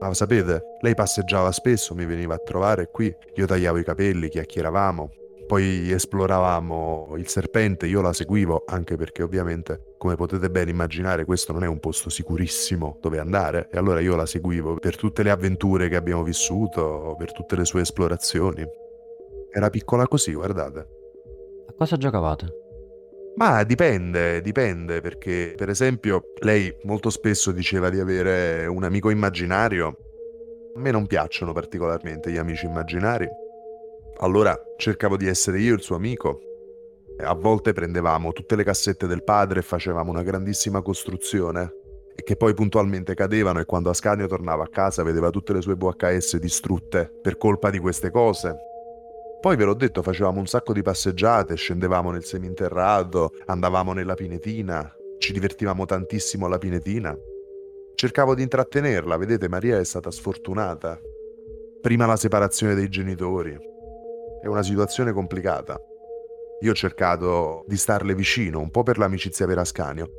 Ma 0.00 0.12
sapete, 0.14 0.62
lei 0.80 0.94
passeggiava 0.94 1.52
spesso, 1.52 1.94
mi 1.94 2.06
veniva 2.06 2.34
a 2.34 2.38
trovare 2.38 2.88
qui, 2.90 3.14
io 3.34 3.46
tagliavo 3.46 3.78
i 3.78 3.84
capelli, 3.84 4.28
chiacchieravamo, 4.28 5.10
poi 5.46 5.90
esploravamo 5.92 7.14
il 7.16 7.28
serpente, 7.28 7.86
io 7.86 8.00
la 8.00 8.12
seguivo, 8.12 8.64
anche 8.66 8.96
perché 8.96 9.22
ovviamente, 9.22 9.94
come 9.98 10.14
potete 10.14 10.50
ben 10.50 10.68
immaginare, 10.68 11.24
questo 11.24 11.52
non 11.52 11.64
è 11.64 11.66
un 11.66 11.80
posto 11.80 12.10
sicurissimo 12.10 12.98
dove 13.00 13.18
andare, 13.18 13.68
e 13.70 13.78
allora 13.78 14.00
io 14.00 14.16
la 14.16 14.26
seguivo 14.26 14.76
per 14.76 14.96
tutte 14.96 15.22
le 15.22 15.30
avventure 15.30 15.88
che 15.88 15.96
abbiamo 15.96 16.22
vissuto, 16.22 17.14
per 17.18 17.32
tutte 17.32 17.56
le 17.56 17.64
sue 17.64 17.82
esplorazioni. 17.82 18.64
Era 19.50 19.70
piccola 19.70 20.06
così, 20.06 20.32
guardate. 20.32 20.88
A 21.68 21.72
cosa 21.76 21.96
giocavate? 21.96 22.62
Ma 23.36 23.64
dipende, 23.64 24.40
dipende, 24.40 25.00
perché 25.00 25.54
per 25.56 25.68
esempio 25.68 26.32
lei 26.40 26.74
molto 26.84 27.10
spesso 27.10 27.50
diceva 27.50 27.90
di 27.90 27.98
avere 27.98 28.66
un 28.66 28.84
amico 28.84 29.10
immaginario. 29.10 29.96
A 30.76 30.80
me 30.80 30.90
non 30.90 31.06
piacciono 31.06 31.52
particolarmente 31.52 32.30
gli 32.30 32.36
amici 32.36 32.66
immaginari. 32.66 33.28
Allora 34.18 34.58
cercavo 34.76 35.16
di 35.16 35.26
essere 35.26 35.60
io 35.60 35.74
il 35.74 35.82
suo 35.82 35.96
amico. 35.96 36.40
A 37.18 37.34
volte 37.34 37.72
prendevamo 37.72 38.32
tutte 38.32 38.56
le 38.56 38.64
cassette 38.64 39.06
del 39.06 39.22
padre 39.22 39.60
e 39.60 39.62
facevamo 39.62 40.10
una 40.10 40.22
grandissima 40.22 40.82
costruzione 40.82 41.72
e 42.16 42.22
che 42.22 42.36
poi 42.36 42.54
puntualmente 42.54 43.14
cadevano 43.14 43.60
e 43.60 43.64
quando 43.64 43.90
Ascanio 43.90 44.26
tornava 44.26 44.64
a 44.64 44.68
casa 44.68 45.02
vedeva 45.02 45.30
tutte 45.30 45.52
le 45.52 45.60
sue 45.60 45.74
VHS 45.74 46.36
distrutte 46.36 47.10
per 47.20 47.36
colpa 47.36 47.70
di 47.70 47.78
queste 47.78 48.10
cose 48.10 48.56
poi 49.44 49.56
ve 49.56 49.64
l'ho 49.64 49.74
detto, 49.74 50.00
facevamo 50.00 50.38
un 50.38 50.46
sacco 50.46 50.72
di 50.72 50.80
passeggiate, 50.80 51.54
scendevamo 51.54 52.10
nel 52.10 52.24
seminterrato, 52.24 53.32
andavamo 53.44 53.92
nella 53.92 54.14
pinetina, 54.14 54.90
ci 55.18 55.34
divertivamo 55.34 55.84
tantissimo 55.84 56.46
alla 56.46 56.56
pinetina. 56.56 57.14
Cercavo 57.94 58.34
di 58.34 58.40
intrattenerla, 58.40 59.18
vedete, 59.18 59.50
Maria 59.50 59.78
è 59.78 59.84
stata 59.84 60.10
sfortunata. 60.10 60.98
Prima 61.82 62.06
la 62.06 62.16
separazione 62.16 62.74
dei 62.74 62.88
genitori. 62.88 63.54
È 64.44 64.46
una 64.46 64.62
situazione 64.62 65.12
complicata. 65.12 65.80
Io 66.60 66.70
ho 66.70 66.74
cercato 66.74 67.64
di 67.66 67.78
starle 67.78 68.14
vicino, 68.14 68.60
un 68.60 68.70
po' 68.70 68.82
per 68.82 68.98
l'amicizia 68.98 69.46
per 69.46 69.56
Ascanio. 69.56 70.10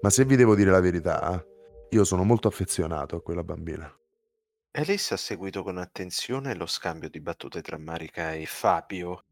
Ma 0.00 0.10
se 0.10 0.24
vi 0.24 0.36
devo 0.36 0.54
dire 0.54 0.70
la 0.70 0.78
verità, 0.78 1.44
io 1.90 2.04
sono 2.04 2.22
molto 2.22 2.46
affezionato 2.46 3.16
a 3.16 3.20
quella 3.20 3.42
bambina. 3.42 3.92
Alice 4.76 5.12
ha 5.12 5.16
seguito 5.16 5.64
con 5.64 5.76
attenzione 5.76 6.54
lo 6.54 6.66
scambio 6.66 7.08
di 7.10 7.20
battute 7.20 7.60
tra 7.60 7.78
Marica 7.78 8.32
e 8.32 8.46
Fabio 8.46 9.24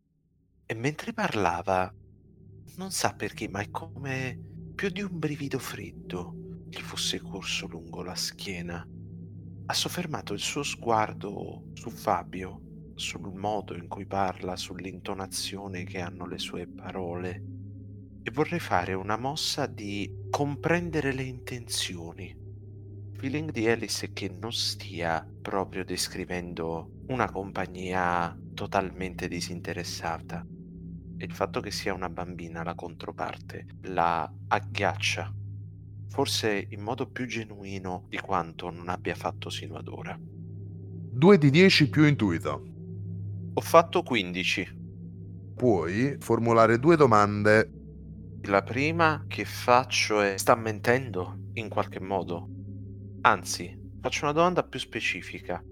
e 0.66 0.74
mentre 0.74 1.12
parlava, 1.12 1.94
non 2.78 2.90
sa 2.90 3.14
perché, 3.14 3.48
ma 3.48 3.60
è 3.60 3.70
come 3.70 4.40
più 4.74 4.88
di 4.88 5.02
un 5.02 5.20
brivido 5.20 5.60
freddo 5.60 6.34
gli 6.68 6.80
fosse 6.80 7.20
corso 7.20 7.68
lungo 7.68 8.02
la 8.02 8.16
schiena. 8.16 8.84
Ha 9.66 9.72
soffermato 9.72 10.32
il 10.32 10.40
suo 10.40 10.64
sguardo 10.64 11.66
su 11.74 11.90
Fabio, 11.90 12.65
sul 12.96 13.32
modo 13.32 13.74
in 13.76 13.86
cui 13.86 14.06
parla, 14.06 14.56
sull'intonazione 14.56 15.84
che 15.84 16.00
hanno 16.00 16.26
le 16.26 16.38
sue 16.38 16.66
parole 16.66 17.42
e 18.22 18.30
vorrei 18.32 18.58
fare 18.58 18.92
una 18.94 19.16
mossa 19.16 19.66
di 19.66 20.10
comprendere 20.30 21.12
le 21.12 21.22
intenzioni 21.22 22.44
feeling 23.16 23.50
di 23.50 23.66
Alice 23.66 24.06
è 24.06 24.12
che 24.12 24.28
non 24.28 24.52
stia 24.52 25.26
proprio 25.42 25.84
descrivendo 25.84 27.02
una 27.08 27.30
compagnia 27.30 28.38
totalmente 28.54 29.26
disinteressata. 29.26 30.46
E 31.18 31.24
il 31.24 31.32
fatto 31.32 31.60
che 31.60 31.70
sia 31.70 31.94
una 31.94 32.10
bambina 32.10 32.62
la 32.62 32.74
controparte 32.74 33.66
la 33.84 34.30
agghiaccia, 34.48 35.32
forse 36.08 36.66
in 36.68 36.82
modo 36.82 37.08
più 37.08 37.26
genuino 37.26 38.04
di 38.08 38.18
quanto 38.18 38.70
non 38.70 38.88
abbia 38.90 39.14
fatto 39.14 39.48
sino 39.48 39.76
ad 39.76 39.88
ora. 39.88 40.16
2 40.20 41.38
di 41.38 41.50
10 41.50 41.88
più 41.88 42.04
intuito. 42.04 42.75
Ho 43.58 43.62
fatto 43.62 44.02
15. 44.02 45.54
Puoi 45.56 46.16
formulare 46.20 46.78
due 46.78 46.94
domande. 46.94 47.70
La 48.42 48.62
prima 48.62 49.24
che 49.26 49.46
faccio 49.46 50.20
è: 50.20 50.36
sta 50.36 50.54
mentendo 50.54 51.48
in 51.54 51.70
qualche 51.70 51.98
modo? 51.98 52.50
Anzi, 53.22 53.74
faccio 54.02 54.24
una 54.24 54.34
domanda 54.34 54.62
più 54.62 54.78
specifica. 54.78 55.64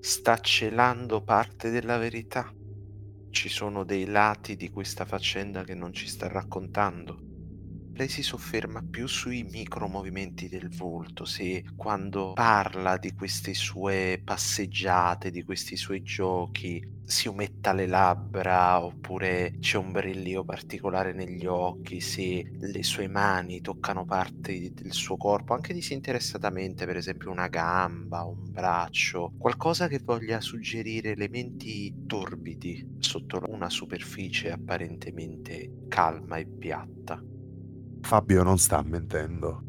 Sta 0.00 0.38
celando 0.38 1.22
parte 1.22 1.68
della 1.68 1.98
verità? 1.98 2.50
Ci 3.28 3.50
sono 3.50 3.84
dei 3.84 4.06
lati 4.06 4.56
di 4.56 4.70
questa 4.70 5.04
faccenda 5.04 5.62
che 5.62 5.74
non 5.74 5.92
ci 5.92 6.08
sta 6.08 6.26
raccontando? 6.26 7.18
Lei 8.00 8.08
si 8.08 8.22
sofferma 8.22 8.82
più 8.82 9.06
sui 9.06 9.42
micromovimenti 9.42 10.48
del 10.48 10.70
volto, 10.70 11.26
se 11.26 11.64
quando 11.76 12.32
parla 12.32 12.96
di 12.96 13.12
queste 13.12 13.52
sue 13.52 14.22
passeggiate, 14.24 15.30
di 15.30 15.44
questi 15.44 15.76
suoi 15.76 16.02
giochi, 16.02 16.82
si 17.04 17.28
umetta 17.28 17.74
le 17.74 17.86
labbra 17.86 18.82
oppure 18.82 19.56
c'è 19.60 19.76
un 19.76 19.92
brillio 19.92 20.44
particolare 20.44 21.12
negli 21.12 21.44
occhi, 21.44 22.00
se 22.00 22.50
le 22.58 22.82
sue 22.82 23.06
mani 23.06 23.60
toccano 23.60 24.06
parti 24.06 24.72
del 24.72 24.94
suo 24.94 25.18
corpo, 25.18 25.52
anche 25.52 25.74
disinteressatamente, 25.74 26.86
per 26.86 26.96
esempio 26.96 27.30
una 27.30 27.48
gamba, 27.48 28.24
un 28.24 28.50
braccio, 28.50 29.34
qualcosa 29.36 29.88
che 29.88 30.00
voglia 30.02 30.40
suggerire 30.40 31.10
elementi 31.10 32.06
torbidi 32.06 32.96
sotto 32.98 33.42
una 33.48 33.68
superficie 33.68 34.50
apparentemente 34.52 35.84
calma 35.88 36.38
e 36.38 36.46
piatta. 36.46 37.22
Fabio 38.10 38.42
non 38.42 38.58
sta 38.58 38.82
mentendo. 38.84 39.62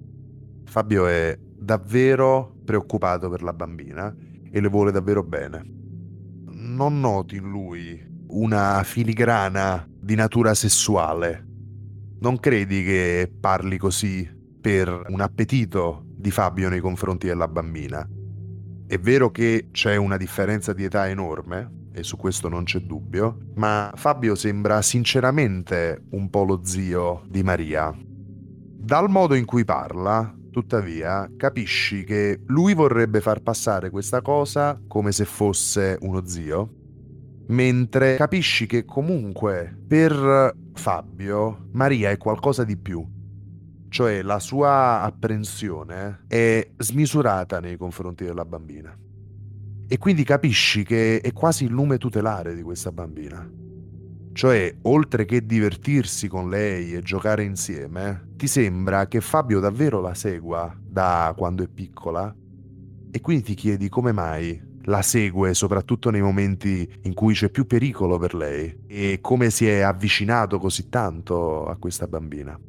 Fabio 0.66 1.06
è 1.06 1.38
davvero 1.40 2.56
preoccupato 2.66 3.30
per 3.30 3.44
la 3.44 3.54
bambina 3.54 4.12
e 4.50 4.60
le 4.60 4.68
vuole 4.68 4.92
davvero 4.92 5.22
bene. 5.22 5.64
Non 6.48 7.00
noti 7.00 7.36
in 7.36 7.52
lui 7.52 8.04
una 8.30 8.82
filigrana 8.82 9.88
di 9.88 10.16
natura 10.16 10.56
sessuale. 10.56 11.46
Non 12.22 12.40
credi 12.40 12.84
che 12.84 13.32
parli 13.40 13.78
così 13.78 14.28
per 14.60 15.04
un 15.10 15.22
appetito 15.22 16.04
di 16.08 16.32
Fabio 16.32 16.68
nei 16.68 16.80
confronti 16.80 17.28
della 17.28 17.48
bambina. 17.48 18.10
È 18.88 18.98
vero 18.98 19.30
che 19.30 19.68
c'è 19.70 19.98
una 19.98 20.18
differenza 20.18 20.74
di 20.74 20.84
età 20.84 21.08
enorme, 21.08 21.90
e 21.94 22.02
su 22.02 22.18
questo 22.18 22.50
non 22.50 22.64
c'è 22.64 22.80
dubbio, 22.80 23.52
ma 23.54 23.92
Fabio 23.94 24.34
sembra 24.34 24.82
sinceramente 24.82 26.06
un 26.10 26.28
po' 26.32 26.44
lo 26.44 26.62
zio 26.64 27.22
di 27.28 27.44
Maria, 27.44 27.96
dal 28.82 29.10
modo 29.10 29.36
in 29.36 29.46
cui 29.46 29.64
parla, 29.64 30.36
Tuttavia, 30.52 31.32
capisci 31.38 32.04
che 32.04 32.42
lui 32.48 32.74
vorrebbe 32.74 33.22
far 33.22 33.42
passare 33.42 33.90
questa 33.90 34.22
cosa 34.22 34.78
come 34.86 35.14
se 35.14 35.24
fosse 35.24 35.98
uno 36.02 36.26
zio, 36.26 36.74
mentre 37.48 38.18
capisci 38.18 38.66
che 38.66 38.84
comunque 38.84 39.74
per 39.88 40.54
Fabio 40.74 41.70
Maria 41.72 42.10
è 42.10 42.18
qualcosa 42.18 42.66
di 42.66 42.76
più. 42.76 43.02
Cioè 43.88 44.22
la 44.22 44.40
sua 44.40 45.02
apprensione 45.02 46.26
è 46.28 46.70
smisurata 46.78 47.62
nei 47.62 47.78
confronti 47.78 48.26
della 48.26 48.46
bambina. 48.46 48.94
E 49.88 49.98
quindi 49.98 50.26
capisci 50.26 50.84
che 50.84 51.22
è 51.22 51.32
quasi 51.32 51.64
il 51.64 51.72
lume 51.72 51.98
tutelare 51.98 52.56
di 52.56 52.62
questa 52.62 52.92
bambina. 52.92 53.50
Cioè, 54.34 54.76
oltre 54.84 55.26
che 55.26 55.46
divertirsi 55.46 56.28
con 56.28 56.50
lei 56.50 56.94
e 56.94 57.02
giocare 57.02 57.44
insieme, 57.44 58.30
ti 58.38 58.48
sembra 58.48 59.08
che 59.08 59.22
Fabio 59.22 59.60
davvero 59.60 60.00
la 60.00 60.14
segua 60.14 60.74
da 60.82 61.34
quando 61.36 61.64
è 61.64 61.68
piccola? 61.68 62.34
E 63.12 63.20
quindi 63.20 63.44
ti 63.44 63.54
chiedi 63.56 63.90
come 63.90 64.14
mai 64.14 64.70
la 64.86 65.02
segue 65.02 65.54
soprattutto 65.54 66.10
nei 66.10 66.22
momenti 66.22 66.90
in 67.04 67.14
cui 67.14 67.34
c'è 67.34 67.50
più 67.50 67.68
pericolo 67.68 68.18
per 68.18 68.34
lei 68.34 68.84
e 68.88 69.20
come 69.22 69.50
si 69.52 69.68
è 69.68 69.82
avvicinato 69.82 70.58
così 70.58 70.90
tanto 70.90 71.66
a 71.68 71.76
questa 71.76 72.08
bambina. 72.08 72.60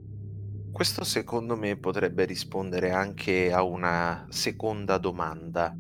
Questo 0.71 1.05
secondo 1.05 1.57
me 1.57 1.77
potrebbe 1.77 2.25
rispondere 2.25 2.91
anche 2.91 3.53
a 3.53 3.63
una 3.63 4.27
seconda 4.31 4.99
domanda. 4.99 5.75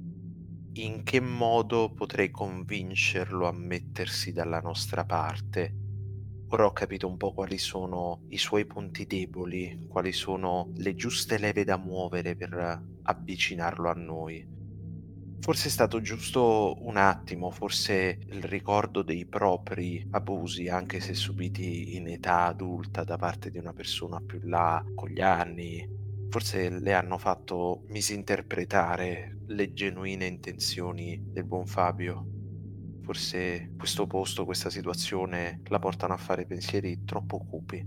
In 0.74 1.02
che 1.02 1.20
modo 1.20 1.92
potrei 1.92 2.30
convincerlo 2.30 3.46
a 3.46 3.52
mettersi 3.52 4.32
dalla 4.32 4.58
nostra 4.60 5.04
parte? 5.04 5.74
Ora 6.48 6.64
ho 6.64 6.72
capito 6.72 7.06
un 7.06 7.18
po' 7.18 7.34
quali 7.34 7.58
sono 7.58 8.22
i 8.28 8.38
suoi 8.38 8.64
punti 8.64 9.04
deboli, 9.04 9.84
quali 9.86 10.12
sono 10.12 10.70
le 10.76 10.94
giuste 10.94 11.36
leve 11.36 11.64
da 11.64 11.76
muovere 11.76 12.36
per 12.36 12.82
avvicinarlo 13.02 13.90
a 13.90 13.92
noi. 13.92 14.48
Forse 15.40 15.68
è 15.68 15.70
stato 15.70 16.00
giusto 16.00 16.74
un 16.86 16.96
attimo, 16.96 17.50
forse 17.50 18.18
il 18.28 18.42
ricordo 18.42 19.02
dei 19.02 19.26
propri 19.26 20.06
abusi, 20.12 20.68
anche 20.68 21.00
se 21.00 21.12
subiti 21.12 21.96
in 21.96 22.08
età 22.08 22.46
adulta 22.46 23.04
da 23.04 23.18
parte 23.18 23.50
di 23.50 23.58
una 23.58 23.74
persona 23.74 24.22
più 24.24 24.40
là, 24.44 24.82
con 24.94 25.10
gli 25.10 25.20
anni, 25.20 25.86
forse 26.32 26.70
le 26.70 26.94
hanno 26.94 27.18
fatto 27.18 27.82
misinterpretare 27.88 29.40
le 29.48 29.74
genuine 29.74 30.24
intenzioni 30.24 31.22
del 31.26 31.44
buon 31.44 31.66
Fabio. 31.66 32.26
Forse 33.02 33.74
questo 33.76 34.06
posto, 34.06 34.46
questa 34.46 34.70
situazione 34.70 35.60
la 35.66 35.78
portano 35.78 36.14
a 36.14 36.16
fare 36.16 36.46
pensieri 36.46 37.04
troppo 37.04 37.36
cupi. 37.44 37.86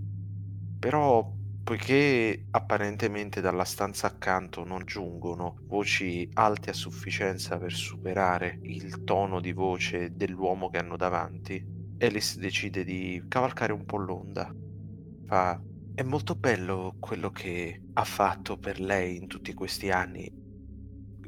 Però 0.78 1.34
Poiché 1.66 2.46
apparentemente 2.52 3.40
dalla 3.40 3.64
stanza 3.64 4.06
accanto 4.06 4.62
non 4.62 4.84
giungono 4.84 5.56
voci 5.62 6.30
alte 6.34 6.70
a 6.70 6.72
sufficienza 6.72 7.58
per 7.58 7.72
superare 7.72 8.60
il 8.62 9.02
tono 9.02 9.40
di 9.40 9.52
voce 9.52 10.14
dell'uomo 10.14 10.68
che 10.70 10.78
hanno 10.78 10.96
davanti, 10.96 11.60
Alice 11.98 12.38
decide 12.38 12.84
di 12.84 13.20
cavalcare 13.26 13.72
un 13.72 13.84
po' 13.84 13.96
l'onda. 13.96 14.54
Fa: 15.26 15.60
È 15.96 16.02
molto 16.02 16.34
bello 16.34 16.96
quello 17.00 17.30
che 17.30 17.80
ha 17.94 18.04
fatto 18.04 18.58
per 18.58 18.80
lei 18.80 19.16
in 19.16 19.26
tutti 19.28 19.54
questi 19.54 19.90
anni. 19.90 20.30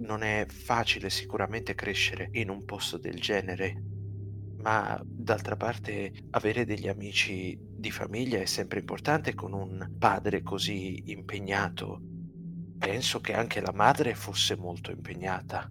Non 0.00 0.22
è 0.22 0.44
facile 0.46 1.08
sicuramente 1.08 1.74
crescere 1.74 2.28
in 2.32 2.50
un 2.50 2.66
posto 2.66 2.98
del 2.98 3.18
genere, 3.18 3.82
ma 4.58 5.00
d'altra 5.02 5.56
parte 5.56 6.12
avere 6.32 6.66
degli 6.66 6.86
amici 6.86 7.58
di 7.58 7.90
famiglia 7.90 8.40
è 8.40 8.44
sempre 8.44 8.80
importante 8.80 9.32
con 9.34 9.54
un 9.54 9.94
padre 9.98 10.42
così 10.42 11.04
impegnato. 11.06 12.02
Penso 12.76 13.20
che 13.20 13.32
anche 13.32 13.62
la 13.62 13.72
madre 13.72 14.14
fosse 14.14 14.54
molto 14.54 14.90
impegnata. 14.90 15.66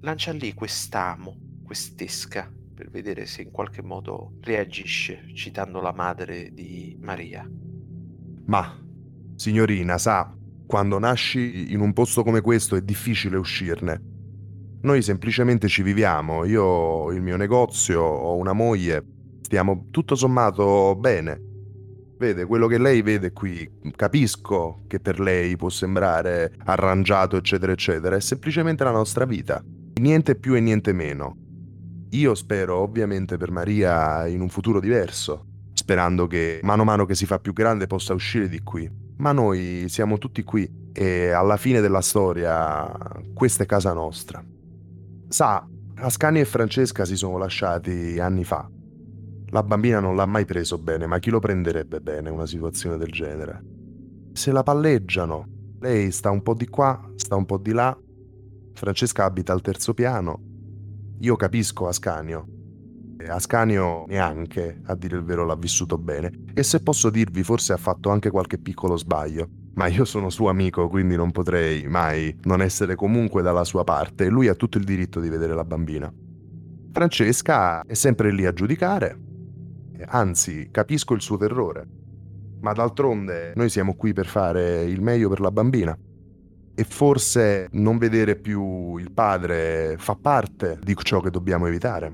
Lancia 0.00 0.32
lì 0.32 0.54
quest'amo, 0.54 1.60
quest'esca, 1.62 2.50
per 2.74 2.88
vedere 2.88 3.26
se 3.26 3.42
in 3.42 3.50
qualche 3.50 3.82
modo 3.82 4.38
reagisce, 4.40 5.30
citando 5.34 5.82
la 5.82 5.92
madre 5.92 6.54
di 6.54 6.96
Maria. 6.98 7.46
Ma, 8.46 8.76
signorina, 9.36 9.98
sa, 9.98 10.34
quando 10.66 10.98
nasci 10.98 11.72
in 11.72 11.80
un 11.80 11.92
posto 11.92 12.22
come 12.22 12.40
questo 12.40 12.76
è 12.76 12.82
difficile 12.82 13.36
uscirne. 13.36 14.12
Noi 14.82 15.02
semplicemente 15.02 15.68
ci 15.68 15.82
viviamo, 15.82 16.44
io 16.44 16.62
ho 16.62 17.12
il 17.12 17.22
mio 17.22 17.36
negozio, 17.36 18.02
ho 18.02 18.36
una 18.36 18.52
moglie, 18.52 19.02
stiamo 19.40 19.86
tutto 19.90 20.14
sommato 20.14 20.94
bene. 20.96 21.40
Vede, 22.18 22.44
quello 22.44 22.66
che 22.66 22.78
lei 22.78 23.02
vede 23.02 23.32
qui, 23.32 23.68
capisco 23.96 24.82
che 24.86 25.00
per 25.00 25.20
lei 25.20 25.56
può 25.56 25.68
sembrare 25.68 26.52
arrangiato, 26.64 27.36
eccetera, 27.36 27.72
eccetera, 27.72 28.16
è 28.16 28.20
semplicemente 28.20 28.84
la 28.84 28.90
nostra 28.90 29.24
vita. 29.24 29.62
Niente 30.00 30.34
più 30.34 30.54
e 30.54 30.60
niente 30.60 30.92
meno. 30.92 31.36
Io 32.10 32.34
spero 32.34 32.76
ovviamente 32.76 33.36
per 33.36 33.50
Maria 33.50 34.26
in 34.26 34.40
un 34.40 34.48
futuro 34.48 34.80
diverso, 34.80 35.46
sperando 35.84 36.26
che 36.26 36.60
mano 36.62 36.80
a 36.80 36.84
mano 36.86 37.04
che 37.04 37.14
si 37.14 37.26
fa 37.26 37.38
più 37.38 37.52
grande 37.52 37.86
possa 37.86 38.14
uscire 38.14 38.48
di 38.48 38.62
qui. 38.62 38.90
Ma 39.18 39.32
noi 39.32 39.84
siamo 39.88 40.16
tutti 40.16 40.42
qui 40.42 40.88
e 40.94 41.28
alla 41.28 41.58
fine 41.58 41.82
della 41.82 42.00
storia 42.00 42.90
questa 43.34 43.64
è 43.64 43.66
casa 43.66 43.92
nostra. 43.92 44.42
Sa, 45.28 45.68
Ascani 45.96 46.40
e 46.40 46.46
Francesca 46.46 47.04
si 47.04 47.16
sono 47.16 47.36
lasciati 47.36 48.18
anni 48.18 48.44
fa. 48.44 48.66
La 49.50 49.62
bambina 49.62 50.00
non 50.00 50.16
l'ha 50.16 50.24
mai 50.24 50.46
preso 50.46 50.78
bene, 50.78 51.06
ma 51.06 51.18
chi 51.18 51.28
lo 51.28 51.38
prenderebbe 51.38 52.00
bene 52.00 52.30
una 52.30 52.46
situazione 52.46 52.96
del 52.96 53.10
genere? 53.10 53.62
Se 54.32 54.52
la 54.52 54.62
palleggiano. 54.62 55.48
Lei 55.80 56.10
sta 56.12 56.30
un 56.30 56.40
po' 56.40 56.54
di 56.54 56.66
qua, 56.66 56.98
sta 57.16 57.36
un 57.36 57.44
po' 57.44 57.58
di 57.58 57.72
là. 57.72 57.94
Francesca 58.72 59.24
abita 59.24 59.52
al 59.52 59.60
terzo 59.60 59.92
piano. 59.92 60.40
Io 61.18 61.36
capisco 61.36 61.86
Ascanio. 61.88 62.53
Ascanio 63.28 64.04
neanche, 64.06 64.80
a 64.86 64.94
dire 64.94 65.16
il 65.16 65.24
vero, 65.24 65.44
l'ha 65.44 65.56
vissuto 65.56 65.98
bene. 65.98 66.30
E 66.54 66.62
se 66.62 66.82
posso 66.82 67.10
dirvi, 67.10 67.42
forse 67.42 67.72
ha 67.72 67.78
fatto 67.78 68.10
anche 68.10 68.30
qualche 68.30 68.58
piccolo 68.58 68.96
sbaglio 68.96 69.48
ma 69.74 69.88
io 69.88 70.04
sono 70.04 70.30
suo 70.30 70.48
amico, 70.48 70.88
quindi 70.88 71.16
non 71.16 71.32
potrei 71.32 71.86
mai 71.88 72.36
non 72.42 72.62
essere 72.62 72.94
comunque 72.94 73.42
dalla 73.42 73.64
sua 73.64 73.84
parte 73.84 74.28
lui 74.28 74.48
ha 74.48 74.54
tutto 74.54 74.78
il 74.78 74.84
diritto 74.84 75.20
di 75.20 75.28
vedere 75.28 75.54
la 75.54 75.64
bambina. 75.64 76.12
Francesca 76.92 77.82
è 77.82 77.94
sempre 77.94 78.30
lì 78.30 78.46
a 78.46 78.52
giudicare, 78.52 79.18
anzi 80.06 80.68
capisco 80.70 81.14
il 81.14 81.20
suo 81.20 81.36
terrore, 81.36 81.86
ma 82.60 82.72
d'altronde 82.72 83.52
noi 83.56 83.68
siamo 83.68 83.94
qui 83.94 84.12
per 84.12 84.26
fare 84.26 84.84
il 84.84 85.00
meglio 85.00 85.28
per 85.28 85.40
la 85.40 85.50
bambina. 85.50 85.96
E 86.76 86.82
forse 86.82 87.68
non 87.72 87.98
vedere 87.98 88.34
più 88.34 88.96
il 88.96 89.12
padre 89.12 89.94
fa 89.96 90.16
parte 90.16 90.80
di 90.82 90.96
ciò 91.00 91.20
che 91.20 91.30
dobbiamo 91.30 91.66
evitare. 91.66 92.12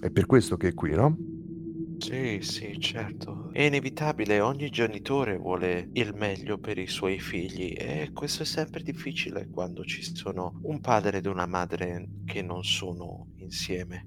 È 0.00 0.10
per 0.10 0.24
questo 0.24 0.56
che 0.56 0.68
è 0.68 0.74
qui, 0.74 0.92
no? 0.92 1.14
Sì, 1.98 2.38
sì, 2.40 2.80
certo. 2.80 3.50
È 3.52 3.60
inevitabile, 3.60 4.40
ogni 4.40 4.70
genitore 4.70 5.36
vuole 5.36 5.90
il 5.92 6.14
meglio 6.14 6.56
per 6.56 6.78
i 6.78 6.86
suoi 6.86 7.20
figli 7.20 7.74
e 7.76 8.10
questo 8.14 8.44
è 8.44 8.46
sempre 8.46 8.82
difficile 8.82 9.46
quando 9.50 9.84
ci 9.84 10.02
sono 10.02 10.58
un 10.62 10.80
padre 10.80 11.18
ed 11.18 11.26
una 11.26 11.44
madre 11.44 12.08
che 12.24 12.40
non 12.40 12.64
sono 12.64 13.26
insieme. 13.36 14.06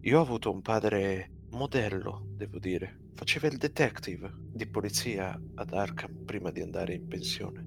Io 0.00 0.18
ho 0.18 0.22
avuto 0.22 0.50
un 0.50 0.62
padre 0.62 1.30
modello, 1.50 2.24
devo 2.36 2.58
dire. 2.58 3.10
Faceva 3.14 3.48
il 3.48 3.58
detective 3.58 4.32
di 4.50 4.66
polizia 4.66 5.38
ad 5.56 5.74
Arkham 5.74 6.24
prima 6.24 6.50
di 6.50 6.62
andare 6.62 6.94
in 6.94 7.06
pensione. 7.06 7.66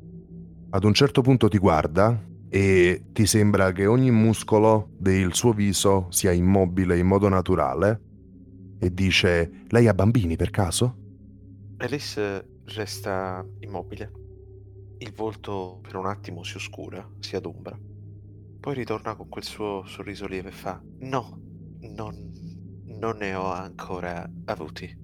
Ad 0.72 0.84
un 0.84 0.93
certo 0.95 1.22
punto 1.22 1.47
ti 1.47 1.60
guarda 1.60 2.20
e 2.56 3.06
ti 3.14 3.26
sembra 3.26 3.72
che 3.72 3.88
ogni 3.88 4.12
muscolo 4.12 4.89
del 4.99 5.34
suo 5.34 5.54
viso 5.54 6.06
sia 6.12 6.32
immobile 6.32 6.99
in 6.99 7.08
modo 7.08 7.28
naturale 7.28 7.99
e 8.78 8.93
dice 8.93 9.64
Lei 9.70 9.88
ha 9.88 9.93
bambini 9.95 10.36
per 10.36 10.51
caso? 10.51 10.95
Alice 11.78 12.60
resta 12.66 13.43
immobile. 13.62 14.12
Il 14.99 15.14
volto 15.16 15.80
per 15.82 15.95
un 15.95 16.06
attimo 16.06 16.43
si 16.43 16.58
oscura, 16.58 17.04
si 17.18 17.36
adombra. 17.36 17.76
Poi 18.60 18.74
ritorna 18.76 19.16
con 19.16 19.30
quel 19.30 19.43
suo 19.43 19.84
sorriso 19.88 20.28
lieve 20.28 20.49
e 20.49 20.51
fa 20.51 20.80
No, 20.99 21.39
non, 21.80 22.16
non 22.86 23.18
ne 23.18 23.34
ho 23.34 23.51
ancora 23.51 24.30
avuti. 24.45 24.95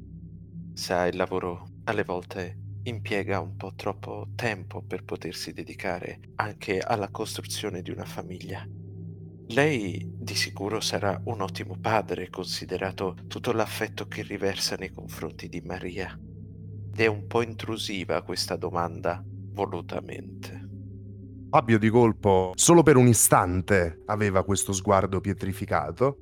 Sa, 0.73 1.07
il 1.07 1.17
lavoro 1.17 1.65
alle 1.85 2.03
volte 2.03 2.57
impiega 2.83 3.39
un 3.39 3.55
po' 3.55 3.73
troppo 3.75 4.27
tempo 4.35 4.81
per 4.81 5.03
potersi 5.03 5.53
dedicare 5.53 6.19
anche 6.35 6.79
alla 6.79 7.09
costruzione 7.09 7.81
di 7.81 7.91
una 7.91 8.05
famiglia. 8.05 8.65
Lei 9.51 10.07
di 10.07 10.35
sicuro 10.35 10.79
sarà 10.79 11.19
un 11.25 11.41
ottimo 11.41 11.75
padre, 11.79 12.29
considerato 12.29 13.15
tutto 13.27 13.51
l'affetto 13.51 14.07
che 14.07 14.21
riversa 14.21 14.75
nei 14.75 14.91
confronti 14.91 15.49
di 15.49 15.61
Maria. 15.61 16.17
Ed 16.91 16.99
è 16.99 17.07
un 17.07 17.25
po' 17.25 17.41
intrusiva 17.41 18.21
questa 18.21 18.55
domanda, 18.55 19.23
volutamente. 19.25 20.67
Fabio 21.49 21.79
di 21.79 21.89
colpo, 21.89 22.51
solo 22.53 22.83
per 22.83 22.95
un 22.95 23.07
istante, 23.07 24.03
aveva 24.05 24.43
questo 24.43 24.71
sguardo 24.71 25.19
pietrificato 25.19 26.19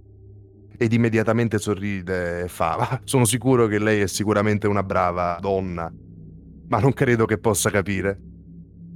ed 0.78 0.93
immediatamente 0.93 1.58
sorride 1.58 2.43
e 2.43 2.47
fa: 2.47 3.01
Sono 3.03 3.26
sicuro 3.26 3.68
che 3.68 3.80
lei 3.80 4.01
è 4.01 4.08
sicuramente 4.08 4.68
una 4.68 4.84
brava 4.84 5.38
donna, 5.41 5.91
ma 6.68 6.80
non 6.80 6.93
credo 6.93 7.26
che 7.26 7.38
possa 7.38 7.70
capire. 7.70 8.22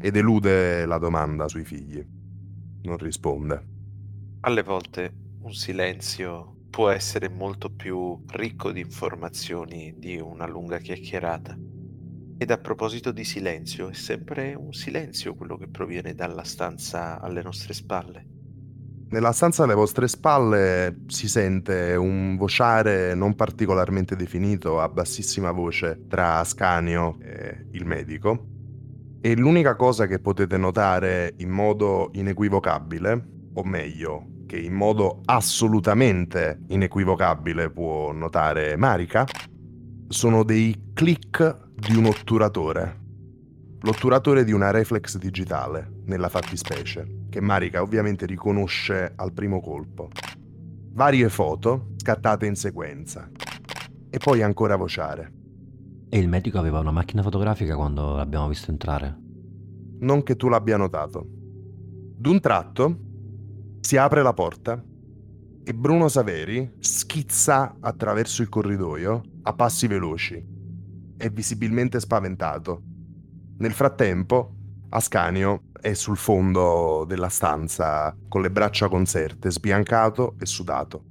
ed 0.04 0.16
elude 0.16 0.86
la 0.88 0.98
domanda 0.98 1.48
sui 1.48 1.64
figli. 1.64 2.04
Non 2.84 2.98
risponde. 2.98 3.68
Alle 4.42 4.64
volte 4.64 5.14
un 5.42 5.54
silenzio 5.54 6.56
può 6.72 6.90
essere 6.90 7.30
molto 7.30 7.70
più 7.70 8.24
ricco 8.30 8.72
di 8.72 8.80
informazioni 8.80 9.94
di 9.98 10.18
una 10.18 10.48
lunga 10.48 10.80
chiacchierata. 10.80 11.56
Ed 12.38 12.50
a 12.50 12.58
proposito 12.58 13.12
di 13.12 13.24
silenzio, 13.24 13.90
è 13.90 13.94
sempre 13.94 14.56
un 14.56 14.74
silenzio 14.74 15.36
quello 15.36 15.58
che 15.58 15.68
proviene 15.68 16.16
dalla 16.16 16.44
stanza 16.44 17.20
alle 17.20 17.44
nostre 17.44 17.74
spalle. 17.74 18.26
Nella 19.12 19.34
stanza 19.34 19.66
alle 19.66 19.74
vostre 19.74 20.08
spalle 20.08 21.02
si 21.08 21.28
sente 21.28 21.96
un 21.96 22.38
vociare 22.38 23.14
non 23.14 23.36
particolarmente 23.36 24.16
definito 24.16 24.80
a 24.80 24.88
bassissima 24.88 25.52
voce 25.52 26.06
tra 26.08 26.38
Ascanio 26.38 27.18
e 27.20 27.66
il 27.72 27.86
medico. 27.86 28.46
E 29.20 29.36
l'unica 29.36 29.76
cosa 29.76 30.08
che 30.08 30.20
potete 30.20 30.56
notare 30.56 31.34
in 31.40 31.50
modo 31.50 32.12
inequivocabile, 32.14 33.28
o 33.54 33.64
meglio, 33.66 34.28
che 34.48 34.58
in 34.58 34.74
modo 34.74 35.20
assolutamente 35.26 36.62
inequivocabile 36.70 37.70
può 37.70 38.14
notare 38.14 38.78
Marika, 38.78 39.26
sono 40.08 40.44
dei 40.44 40.92
click 40.94 41.68
di 41.76 41.98
un 41.98 42.06
otturatore. 42.06 43.01
L'otturatore 43.84 44.44
di 44.44 44.52
una 44.52 44.70
reflex 44.70 45.18
digitale, 45.18 46.04
nella 46.06 46.30
fattispecie, 46.30 47.26
che 47.30 47.42
Marika 47.42 47.82
ovviamente 47.82 48.28
riconosce 48.28 49.14
al 49.16 49.34
primo 49.34 49.60
colpo. 49.60 50.10
Varie 50.92 51.30
foto 51.30 51.88
scattate 51.96 52.46
in 52.46 52.56
sequenza. 52.56 53.28
E 54.10 54.18
poi 54.20 54.44
ancora 54.44 54.76
vociare. 54.76 55.34
E 56.10 56.20
il 56.20 56.28
medico 56.30 56.60
aveva 56.60 56.80
una 56.80 56.92
macchina 56.92 57.24
fotografica 57.24 57.76
quando 57.76 58.18
l'abbiamo 58.18 58.48
visto 58.50 58.70
entrare. 58.70 59.18
Non 60.02 60.22
che 60.22 60.36
tu 60.36 60.48
l'abbia 60.48 60.78
notato. 60.78 61.26
D'un 61.26 62.40
tratto 62.40 63.00
si 63.80 63.98
apre 63.98 64.22
la 64.22 64.34
porta 64.34 64.84
e 65.64 65.74
Bruno 65.74 66.08
Saveri 66.08 66.76
schizza 66.80 67.78
attraverso 67.80 68.44
il 68.44 68.50
corridoio 68.50 69.24
a 69.42 69.54
passi 69.54 69.88
veloci. 69.88 70.46
È 71.18 71.30
visibilmente 71.30 72.00
spaventato. 72.00 72.84
Nel 73.62 73.74
frattempo, 73.74 74.56
Ascanio 74.90 75.66
è 75.80 75.94
sul 75.94 76.18
fondo 76.18 77.06
della 77.08 77.30
stanza 77.30 78.12
con 78.28 78.42
le 78.42 78.50
braccia 78.50 78.88
conserte, 78.88 79.52
sbiancato 79.52 80.34
e 80.40 80.48
sudato. 80.48 81.04